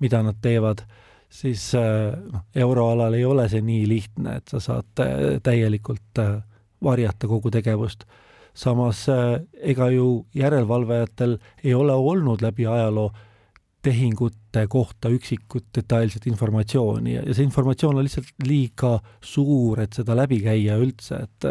mida 0.00 0.22
nad 0.24 0.40
teevad, 0.42 0.82
siis 1.30 1.70
äh, 1.78 2.10
noh, 2.32 2.44
euroalal 2.54 3.14
ei 3.16 3.24
ole 3.24 3.46
see 3.48 3.62
nii 3.64 3.86
lihtne, 3.88 4.40
et 4.40 4.52
sa 4.52 4.60
saad 4.60 5.04
äh, 5.04 5.38
täielikult 5.44 6.20
äh, 6.20 6.40
varjata 6.84 7.28
kogu 7.30 7.52
tegevust. 7.52 8.04
samas 8.54 9.04
ega 9.62 9.86
ju 9.94 10.26
järelevalvajatel 10.34 11.36
ei 11.64 11.74
ole 11.74 11.92
olnud 11.94 12.42
läbi 12.42 12.66
ajaloo 12.66 13.12
tehingute 13.82 14.66
kohta 14.68 15.08
üksikut 15.08 15.68
detailset 15.76 16.26
informatsiooni 16.26 17.14
ja, 17.14 17.22
ja 17.22 17.34
see 17.34 17.46
informatsioon 17.46 17.96
on 17.96 18.04
lihtsalt 18.04 18.32
liiga 18.44 18.98
suur, 19.22 19.80
et 19.80 19.94
seda 19.94 20.16
läbi 20.18 20.40
käia 20.42 20.76
üldse, 20.82 21.22
et 21.22 21.46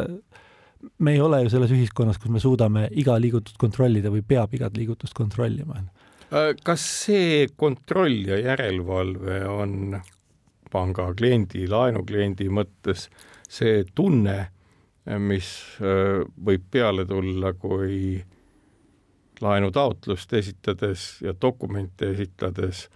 me 0.98 1.14
ei 1.16 1.22
ole 1.22 1.44
ju 1.44 1.54
selles 1.54 1.74
ühiskonnas, 1.76 2.20
kus 2.22 2.32
me 2.32 2.42
suudame 2.44 2.88
iga 3.02 3.18
liigutust 3.20 3.58
kontrollida 3.60 4.12
või 4.14 4.24
peab 4.28 4.54
igat 4.56 4.78
liigutust 4.78 5.16
kontrollima. 5.18 5.82
Äh, 6.30 6.54
kas 6.64 6.86
see 7.06 7.48
kontroll 7.58 8.30
ja 8.30 8.40
järelevalve 8.40 9.42
on 9.50 10.00
panga 10.72 11.10
kliendi, 11.18 11.66
laenukliendi 11.70 12.50
mõttes 12.54 13.08
see 13.50 13.84
tunne, 13.98 14.38
mis 15.20 15.50
äh, 15.82 16.22
võib 16.46 16.68
peale 16.72 17.06
tulla, 17.10 17.56
kui 17.58 18.20
laenutaotlust 19.42 20.34
esitades 20.36 21.06
ja 21.24 21.34
dokumente 21.42 22.12
esitades 22.14 22.88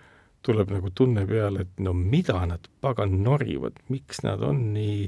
tuleb 0.43 0.73
nagu 0.75 0.91
tunne 0.91 1.23
peale, 1.27 1.63
et 1.63 1.84
no 1.84 1.93
mida 1.95 2.41
nad 2.45 2.67
pagan 2.84 3.21
norivad, 3.23 3.79
miks 3.89 4.21
nad 4.25 4.43
on 4.43 4.59
nii 4.75 5.07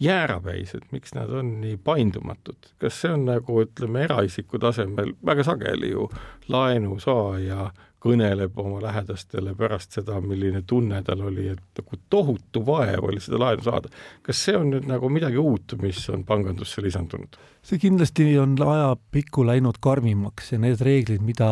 jäärapäised, 0.00 0.88
miks 0.90 1.14
nad 1.14 1.30
on 1.30 1.60
nii 1.60 1.76
paindumatud, 1.84 2.70
kas 2.78 3.00
see 3.02 3.12
on 3.12 3.26
nagu 3.28 3.62
ütleme, 3.64 4.04
eraisiku 4.06 4.60
tasemel 4.62 5.14
väga 5.26 5.44
sageli 5.46 5.90
ju 5.90 6.06
laenusaaja 6.48 7.70
kõneleb 7.98 8.58
oma 8.62 8.78
lähedastele 8.82 9.56
pärast 9.58 9.96
seda, 9.98 10.20
milline 10.22 10.62
tunne 10.66 11.00
tal 11.06 11.24
oli, 11.26 11.48
et 11.50 11.80
nagu 11.80 11.98
tohutu 12.10 12.62
vaev 12.66 13.08
oli 13.10 13.20
seda 13.20 13.40
laenu 13.42 13.64
saada. 13.66 13.90
kas 14.22 14.44
see 14.44 14.56
on 14.56 14.70
nüüd 14.70 14.86
nagu 14.86 15.10
midagi 15.10 15.40
uut, 15.42 15.74
mis 15.82 16.04
on 16.14 16.22
pangandusse 16.24 16.82
lisandunud? 16.82 17.38
see 17.62 17.78
kindlasti 17.82 18.30
on 18.38 18.54
ajapikku 18.62 19.46
läinud 19.46 19.80
karmimaks 19.80 20.52
ja 20.52 20.62
need 20.62 20.80
reeglid, 20.80 21.24
mida 21.26 21.50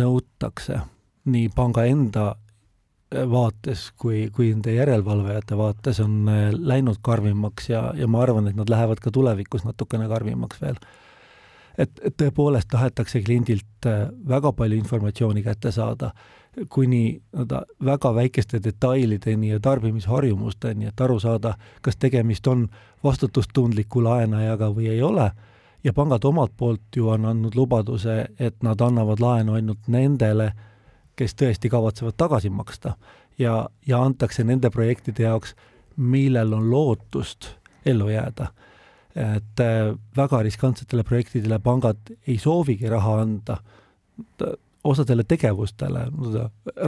nõutakse 0.00 0.80
nii 1.24 1.50
panga 1.54 1.84
enda 1.88 2.32
vaates 3.30 3.88
kui, 4.00 4.28
kui 4.34 4.50
nende 4.52 4.74
järelevalvajate 4.74 5.56
vaates 5.58 6.00
on 6.04 6.28
läinud 6.58 7.00
karmimaks 7.02 7.70
ja, 7.70 7.86
ja 7.96 8.08
ma 8.10 8.22
arvan, 8.22 8.48
et 8.48 8.56
nad 8.58 8.70
lähevad 8.70 9.02
ka 9.02 9.12
tulevikus 9.14 9.64
natukene 9.64 10.08
karmimaks 10.08 10.62
veel. 10.62 10.78
Et, 11.78 11.90
et 12.06 12.14
tõepoolest 12.14 12.68
tahetakse 12.70 13.20
kliendilt 13.26 13.86
äh, 13.90 14.06
väga 14.28 14.52
palju 14.54 14.78
informatsiooni 14.78 15.42
kätte 15.42 15.72
saada, 15.74 16.12
kuni 16.70 17.00
nii-öelda 17.02 17.62
väga 17.84 18.12
väikeste 18.14 18.60
detailideni 18.62 19.50
ja 19.50 19.60
tarbimisharjumusteni, 19.60 20.86
et 20.86 21.00
aru 21.00 21.18
saada, 21.20 21.56
kas 21.82 21.96
tegemist 21.96 22.46
on 22.46 22.68
vastutustundliku 23.04 24.04
laenajaga 24.04 24.70
või 24.76 24.92
ei 24.92 25.02
ole, 25.02 25.32
ja 25.84 25.92
pangad 25.92 26.24
omalt 26.24 26.54
poolt 26.56 26.96
ju 26.96 27.08
on 27.08 27.26
andnud 27.26 27.56
lubaduse, 27.58 28.26
et 28.38 28.62
nad 28.62 28.80
annavad 28.80 29.20
laenu 29.20 29.58
ainult 29.58 29.88
nendele, 29.88 30.52
kes 31.16 31.34
tõesti 31.38 31.70
kavatsevad 31.70 32.16
tagasi 32.16 32.50
maksta 32.50 32.94
ja, 33.38 33.68
ja 33.86 34.02
antakse 34.02 34.44
nende 34.44 34.70
projektide 34.70 35.28
jaoks, 35.28 35.54
millel 35.96 36.52
on 36.52 36.70
lootust 36.70 37.52
ellu 37.86 38.08
jääda 38.10 38.50
et 39.14 39.60
äh, 39.62 39.94
väga 40.16 40.42
riskantsetele 40.42 41.04
projektidele 41.06 41.60
pangad 41.62 42.10
ei 42.26 42.38
soovigi 42.38 42.88
raha 42.90 43.20
anda, 43.22 43.58
osadele 44.84 45.24
tegevustele, 45.24 46.08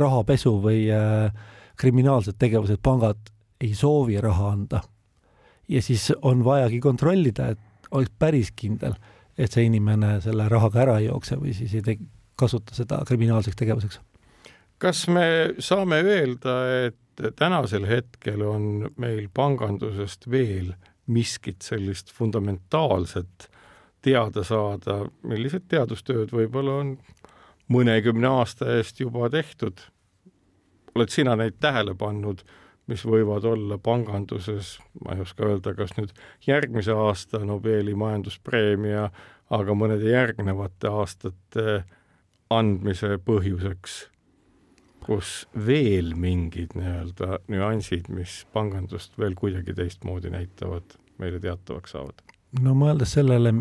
rahapesu 0.03 0.57
või 0.62 0.89
äh, 0.93 1.31
kriminaalsed 1.79 2.39
tegevused, 2.39 2.81
pangad 2.83 3.31
ei 3.62 3.72
soovi 3.74 4.20
raha 4.20 4.51
anda. 4.53 4.83
ja 5.68 5.83
siis 5.83 6.12
on 6.22 6.45
vajagi 6.45 6.81
kontrollida, 6.81 7.49
et 7.49 7.89
oleks 7.91 8.11
päris 8.18 8.51
kindel, 8.57 8.95
et 9.39 9.53
see 9.53 9.64
inimene 9.66 10.20
selle 10.20 10.49
rahaga 10.49 10.83
ära 10.83 10.99
ei 10.99 11.07
jookse 11.07 11.39
või 11.41 11.55
siis 11.55 11.74
ei 11.74 11.83
te-, 11.83 11.99
kasuta 12.39 12.74
seda 12.74 13.01
kriminaalseks 13.07 13.57
tegevuseks. 13.57 14.01
Kas 14.79 15.07
me 15.09 15.55
saame 15.59 16.01
öelda, 16.05 16.57
et 16.87 17.37
tänasel 17.37 17.87
hetkel 17.89 18.43
on 18.45 18.91
meil 19.01 19.29
pangandusest 19.35 20.29
veel 20.31 20.74
miskit 21.07 21.62
sellist 21.62 22.12
fundamentaalset 22.12 23.49
teada 24.03 24.45
saada, 24.45 25.05
millised 25.27 25.66
teadustööd 25.70 26.35
võib-olla 26.35 26.81
on 26.83 26.93
mõnekümne 27.72 28.29
aasta 28.29 28.77
eest 28.77 29.01
juba 29.01 29.31
tehtud. 29.31 29.81
oled 30.97 31.12
sina 31.12 31.35
neid 31.37 31.59
tähele 31.61 31.95
pannud, 31.95 32.41
mis 32.87 33.03
võivad 33.05 33.45
olla 33.45 33.79
panganduses, 33.79 34.79
ma 35.05 35.12
ei 35.14 35.20
oska 35.20 35.45
öelda, 35.45 35.74
kas 35.74 35.93
nüüd 35.99 36.12
järgmise 36.47 36.93
aasta 36.93 37.39
Nobeli 37.45 37.95
majanduspreemia, 37.95 39.11
aga 39.51 39.74
mõnede 39.74 40.09
järgnevate 40.11 40.89
aastate 40.89 41.85
andmise 42.51 43.18
põhjuseks 43.18 44.07
kus 45.07 45.47
veel 45.67 46.15
mingid 46.19 46.75
nii-öelda 46.75 47.41
nüansid, 47.53 48.11
mis 48.13 48.41
pangandust 48.53 49.15
veel 49.19 49.37
kuidagi 49.39 49.75
teistmoodi 49.77 50.33
näitavad, 50.35 50.97
meile 51.23 51.41
teatavaks 51.43 51.97
saavad? 51.97 52.23
no 52.61 52.75
mõeldes 52.79 53.17
sellele, 53.17 53.53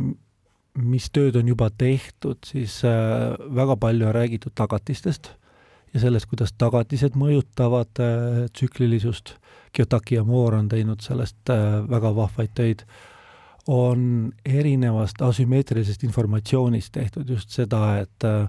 mis 0.76 1.10
tööd 1.14 1.38
on 1.40 1.48
juba 1.50 1.70
tehtud, 1.72 2.42
siis 2.48 2.82
äh, 2.88 3.34
väga 3.56 3.78
palju 3.80 4.08
on 4.10 4.16
räägitud 4.16 4.56
tagatistest 4.56 5.34
ja 5.96 6.04
sellest, 6.04 6.28
kuidas 6.28 6.54
tagatised 6.60 7.16
mõjutavad 7.20 8.04
äh, 8.04 8.46
tsüklilisust. 8.54 9.36
Kiyotaki 9.76 10.16
ja 10.16 10.24
Moore 10.24 10.60
on 10.60 10.70
teinud 10.72 11.04
sellest 11.04 11.52
äh, 11.52 11.82
väga 11.90 12.16
vahvaid 12.16 12.56
töid. 12.56 12.88
on 13.68 14.32
erinevast 14.46 15.22
asümmeetrilisest 15.26 16.04
informatsioonist 16.04 16.92
tehtud 16.94 17.30
just 17.30 17.50
seda, 17.50 17.98
et 17.98 18.24
äh, 18.24 18.46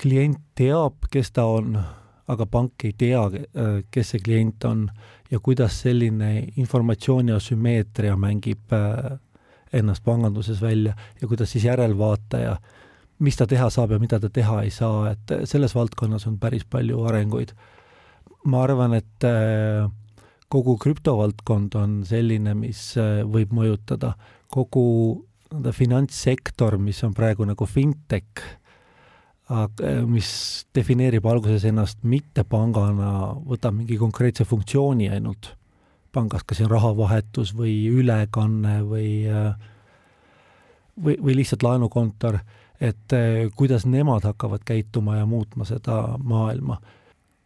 klient 0.00 0.40
teab, 0.56 1.06
kes 1.12 1.32
ta 1.36 1.44
on, 1.50 1.74
aga 2.30 2.46
pank 2.46 2.84
ei 2.88 2.94
tea, 2.98 3.22
äh, 3.26 3.80
kes 3.92 4.14
see 4.14 4.22
klient 4.24 4.64
on 4.68 4.86
ja 5.30 5.40
kuidas 5.42 5.80
selline 5.84 6.30
informatsiooni 6.60 7.34
asümmeetria 7.36 8.16
mängib 8.20 8.72
äh, 8.76 9.18
ennast 9.76 10.04
panganduses 10.04 10.62
välja 10.62 10.96
ja 11.20 11.28
kuidas 11.28 11.52
siis 11.52 11.66
järelvaataja, 11.68 12.56
mis 13.20 13.36
ta 13.36 13.46
teha 13.46 13.68
saab 13.70 13.94
ja 13.94 14.00
mida 14.02 14.18
ta 14.20 14.30
teha 14.32 14.62
ei 14.64 14.72
saa, 14.74 15.12
et 15.12 15.34
selles 15.44 15.74
valdkonnas 15.76 16.26
on 16.30 16.38
päris 16.40 16.64
palju 16.64 17.04
arenguid. 17.06 17.54
ma 18.44 18.62
arvan, 18.64 18.94
et 18.96 19.24
äh, 19.28 19.88
kogu 20.48 20.78
krüptovaldkond 20.80 21.74
on 21.76 22.00
selline, 22.08 22.54
mis 22.54 22.94
võib 23.28 23.52
mõjutada 23.54 24.14
kogu 24.50 24.86
nii-öelda 25.50 25.72
finantssektor, 25.74 26.78
mis 26.78 27.02
on 27.04 27.14
praegu 27.14 27.44
nagu 27.44 27.66
fintech, 27.66 28.42
mis 30.06 30.28
defineerib 30.74 31.24
alguses 31.26 31.64
ennast 31.66 32.04
mitte 32.06 32.44
pangana, 32.46 33.32
võtab 33.50 33.74
mingi 33.74 33.96
konkreetse 33.98 34.44
funktsiooni 34.46 35.08
ainult 35.10 35.56
pangas, 36.14 36.44
kas 36.46 36.60
see 36.60 36.66
on 36.68 36.70
rahavahetus 36.70 37.50
või 37.58 37.74
ülekanne 37.90 38.76
või 38.86 39.10
või, 41.04 41.16
või 41.22 41.36
lihtsalt 41.36 41.62
laenukontor, 41.62 42.38
et 42.80 43.12
eh, 43.12 43.48
kuidas 43.56 43.86
nemad 43.86 44.24
hakkavad 44.24 44.64
käituma 44.64 45.16
ja 45.16 45.26
muutma 45.26 45.64
seda 45.64 46.16
maailma. 46.18 46.80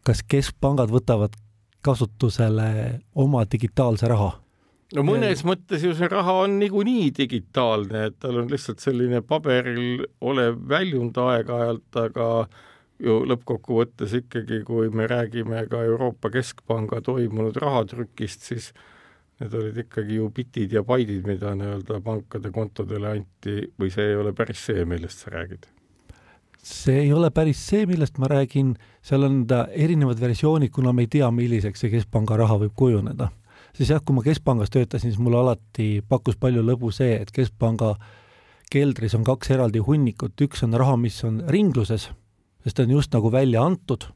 kas 0.05 0.23
keskpangad 0.29 0.91
võtavad 0.93 1.33
kasutusele 1.81 3.01
oma 3.15 3.45
digitaalse 3.53 4.09
raha? 4.09 4.44
No 4.97 5.05
mõnes 5.07 5.43
ja... 5.43 5.49
mõttes 5.49 5.85
ju 5.87 5.95
see 5.97 6.09
raha 6.11 6.37
on 6.45 6.59
niikuinii 6.61 7.11
digitaalne, 7.17 8.07
et 8.11 8.19
tal 8.23 8.43
on 8.43 8.51
lihtsalt 8.51 8.85
selline 8.85 9.23
paberil 9.27 10.05
olev 10.21 10.59
väljund 10.69 11.19
aeg-ajalt, 11.21 12.01
aga 12.05 12.31
ju 13.05 13.21
lõppkokkuvõttes 13.29 14.15
ikkagi, 14.21 14.63
kui 14.67 14.91
me 14.95 15.09
räägime 15.11 15.65
ka 15.71 15.83
Euroopa 15.85 16.31
Keskpanga 16.35 17.01
toimunud 17.05 17.57
rahatrükist, 17.61 18.45
siis 18.51 18.73
need 19.43 19.55
olid 19.59 19.79
ikkagi 19.83 20.21
ju 20.21 20.29
bitid 20.35 20.77
ja 20.77 20.85
baidid, 20.87 21.25
mida 21.27 21.57
nii-öelda 21.59 21.99
pankade 22.05 22.53
kontodele 22.55 23.17
anti 23.17 23.65
või 23.81 23.91
see 23.95 24.13
ei 24.13 24.21
ole 24.21 24.35
päris 24.37 24.63
see, 24.69 24.85
millest 24.89 25.25
sa 25.25 25.35
räägid? 25.35 25.67
see 26.65 27.03
ei 27.03 27.13
ole 27.13 27.29
päris 27.35 27.61
see, 27.61 27.85
millest 27.87 28.17
ma 28.19 28.29
räägin, 28.31 28.73
seal 29.05 29.27
on 29.27 29.43
ta 29.49 29.67
erinevad 29.69 30.21
versioonid, 30.21 30.73
kuna 30.73 30.95
me 30.97 31.05
ei 31.05 31.11
tea, 31.13 31.29
milliseks 31.31 31.85
see 31.85 31.93
keskpanga 31.93 32.39
raha 32.41 32.57
võib 32.63 32.73
kujuneda. 32.79 33.29
Siis 33.75 33.91
jah, 33.91 34.03
kui 34.03 34.17
ma 34.17 34.23
keskpangas 34.23 34.71
töötasin, 34.71 35.13
siis 35.13 35.23
mulle 35.23 35.41
alati 35.43 36.03
pakkus 36.09 36.37
palju 36.41 36.63
lõbu 36.63 36.93
see, 36.95 37.17
et 37.21 37.33
keskpanga 37.35 37.95
keldris 38.73 39.15
on 39.15 39.25
kaks 39.27 39.51
eraldi 39.55 39.83
hunnikut, 39.85 40.39
üks 40.41 40.65
on 40.67 40.75
raha, 40.79 40.97
mis 40.99 41.19
on 41.27 41.43
ringluses 41.51 42.09
sest 42.65 42.77
ta 42.77 42.83
on 42.83 42.91
just 42.97 43.13
nagu 43.13 43.31
välja 43.33 43.63
antud 43.65 44.09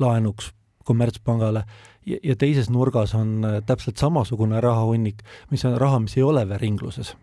laenuks 0.00 0.52
kommertspangale 0.88 1.64
ja, 2.06 2.18
ja 2.22 2.36
teises 2.36 2.70
nurgas 2.72 3.14
on 3.14 3.44
äh, 3.44 3.58
täpselt 3.66 4.00
samasugune 4.00 4.60
rahahunnik, 4.60 5.22
mis 5.50 5.64
on 5.68 5.76
raha, 5.80 6.00
mis 6.02 6.16
ei 6.16 6.24
ole 6.26 6.46
veel 6.48 6.60
ringluses, 6.62 7.14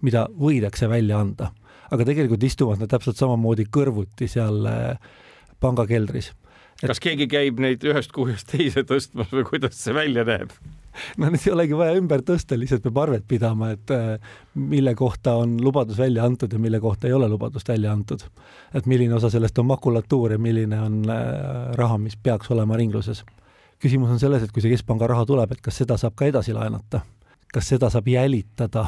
mida 0.00 0.26
võidakse 0.38 0.88
välja 0.88 1.18
anda. 1.20 1.52
aga 1.90 2.04
tegelikult 2.04 2.42
istuvad 2.44 2.80
nad 2.80 2.90
täpselt 2.92 3.16
samamoodi 3.16 3.66
kõrvuti 3.72 4.28
seal 4.28 4.66
äh, 4.68 4.98
pangakeldris. 5.60 6.32
Kas 6.86 7.00
keegi 7.02 7.26
käib 7.30 7.62
neid 7.62 7.84
ühest 7.86 8.12
kuhjast 8.14 8.52
teise 8.52 8.84
tõstmas 8.86 9.32
või 9.34 9.46
kuidas 9.48 9.78
see 9.80 9.94
välja 9.96 10.24
näeb? 10.28 10.52
no 11.18 11.30
neid 11.30 11.46
ei 11.46 11.54
olegi 11.54 11.76
vaja 11.78 11.96
ümber 11.98 12.22
tõsta, 12.26 12.58
lihtsalt 12.58 12.84
peab 12.86 13.00
arvet 13.04 13.26
pidama, 13.28 13.72
et 13.74 13.92
äh, 13.94 14.30
mille 14.58 14.94
kohta 14.98 15.36
on 15.38 15.56
lubadus 15.62 15.98
välja 15.98 16.24
antud 16.26 16.52
ja 16.52 16.58
mille 16.62 16.80
kohta 16.82 17.08
ei 17.08 17.16
ole 17.16 17.28
lubadust 17.30 17.68
välja 17.68 17.92
antud. 17.92 18.22
et 18.74 18.86
milline 18.86 19.14
osa 19.14 19.30
sellest 19.30 19.58
on 19.58 19.66
makulatuur 19.66 20.32
ja 20.32 20.38
milline 20.38 20.80
on 20.80 21.02
äh, 21.10 21.74
raha, 21.78 21.98
mis 21.98 22.16
peaks 22.16 22.50
olema 22.50 22.76
ringluses. 22.76 23.24
küsimus 23.82 24.10
on 24.10 24.18
selles, 24.18 24.42
et 24.42 24.52
kui 24.52 24.62
see 24.62 24.72
keskpanga 24.74 25.06
raha 25.06 25.26
tuleb, 25.26 25.52
et 25.52 25.60
kas 25.62 25.82
seda 25.82 25.98
saab 25.98 26.16
ka 26.18 26.26
edasi 26.26 26.54
laenata, 26.54 27.02
kas 27.52 27.68
seda 27.74 27.90
saab 27.90 28.08
jälitada, 28.08 28.86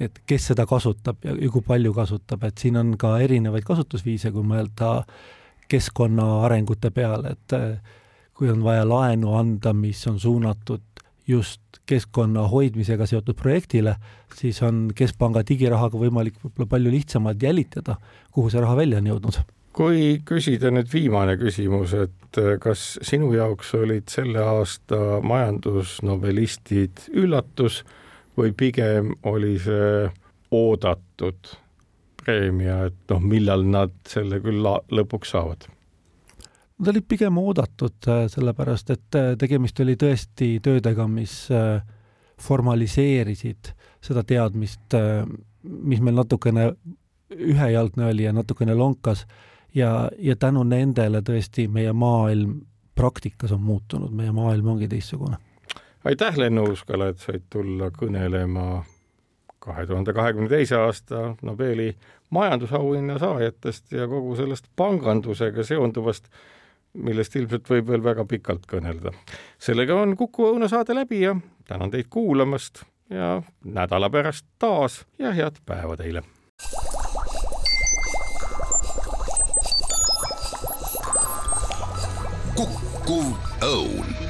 et 0.00 0.18
kes 0.26 0.50
seda 0.50 0.66
kasutab 0.66 1.22
ja, 1.24 1.36
ja 1.38 1.50
kui 1.50 1.62
palju 1.62 1.94
kasutab, 1.94 2.44
et 2.44 2.58
siin 2.58 2.76
on 2.76 2.96
ka 2.98 3.18
erinevaid 3.22 3.66
kasutusviise, 3.66 4.32
kui 4.34 4.42
mõelda 4.42 5.00
keskkonna 5.68 6.44
arengute 6.44 6.90
peale, 6.90 7.34
et 7.36 7.56
äh, 7.56 8.00
kui 8.34 8.50
on 8.50 8.64
vaja 8.64 8.84
laenu 8.88 9.34
anda, 9.38 9.72
mis 9.72 10.06
on 10.10 10.18
suunatud 10.20 10.82
just 11.26 11.60
keskkonna 11.86 12.48
hoidmisega 12.48 13.06
seotud 13.06 13.36
projektile, 13.36 13.96
siis 14.36 14.60
on 14.64 14.88
Keskpanga 14.96 15.44
digirahaga 15.48 15.98
võimalik 16.00 16.36
võib-olla 16.42 16.68
palju 16.76 16.92
lihtsamalt 16.92 17.42
jälitada, 17.42 17.96
kuhu 18.32 18.52
see 18.52 18.62
raha 18.64 18.76
välja 18.76 19.00
on 19.02 19.12
jõudnud. 19.12 19.42
kui 19.74 20.20
küsida 20.22 20.70
nüüd 20.70 20.86
viimane 20.92 21.34
küsimus, 21.36 21.96
et 21.98 22.38
äh, 22.38 22.54
kas 22.62 22.98
sinu 23.02 23.32
jaoks 23.34 23.74
olid 23.74 24.06
selle 24.12 24.38
aasta 24.38 25.18
majandusnovelistid 25.22 27.08
üllatus 27.10 27.82
või 28.38 28.52
pigem 28.54 29.14
oli 29.26 29.58
see 29.58 30.06
oodatud 30.54 31.56
preemia, 32.24 32.84
et 32.88 33.12
noh, 33.12 33.22
millal 33.22 33.64
nad 33.68 33.94
selle 34.08 34.40
küll 34.44 34.64
lõpuks 34.64 35.34
saavad? 35.34 35.68
Nad 36.78 36.90
olid 36.90 37.06
pigem 37.06 37.38
oodatud, 37.38 37.96
äh, 38.08 38.24
sellepärast 38.32 38.90
et 38.90 39.18
äh, 39.18 39.32
tegemist 39.38 39.78
oli 39.80 39.94
tõesti 40.00 40.56
töödega, 40.62 41.06
mis 41.08 41.36
äh, 41.54 41.78
formaliseerisid 42.42 43.70
seda 44.02 44.24
teadmist, 44.26 44.96
mis 45.62 46.00
meil 46.02 46.16
natukene 46.18 46.64
ühejalgne 47.30 48.08
oli 48.10 48.26
ja 48.26 48.32
natukene 48.34 48.74
lonkas 48.74 49.22
ja, 49.74 50.10
ja 50.18 50.34
tänu 50.36 50.64
nendele 50.66 51.22
tõesti 51.24 51.68
meie 51.70 51.92
maailm 51.94 52.58
praktikas 52.94 53.54
on 53.54 53.62
muutunud, 53.62 54.10
meie 54.10 54.32
maailm 54.34 54.74
ongi 54.74 54.88
teistsugune. 54.90 55.38
aitäh, 56.04 56.36
Lennu 56.36 56.66
Uuskala, 56.68 57.08
et 57.14 57.22
said 57.22 57.46
tulla 57.50 57.88
kõnelema 57.94 58.82
kahe 59.64 59.86
tuhande 59.86 60.12
kahekümne 60.12 60.48
teise 60.48 60.76
aasta 60.76 61.34
Nobeli 61.42 61.94
majandusauhinna 62.30 63.18
saajatest 63.18 63.92
ja 63.92 64.08
kogu 64.08 64.36
sellest 64.36 64.68
pangandusega 64.76 65.64
seonduvast 65.64 66.28
millest 66.94 67.36
ilmselt 67.36 67.70
võib 67.70 67.88
veel 67.90 68.04
väga 68.04 68.24
pikalt 68.28 68.66
kõnelda. 68.70 69.12
sellega 69.58 69.96
on 70.00 70.16
Kuku 70.16 70.50
Õuna 70.52 70.68
saade 70.70 70.94
läbi 70.94 71.24
ja 71.24 71.36
tänan 71.68 71.90
teid 71.90 72.10
kuulamast 72.10 72.84
ja 73.10 73.42
nädala 73.64 74.10
pärast 74.10 74.46
taas 74.58 75.04
ja 75.18 75.32
head 75.32 75.58
päeva 75.66 75.96
teile! 75.96 76.22
Kuku 82.54 83.20
Õun 83.64 84.23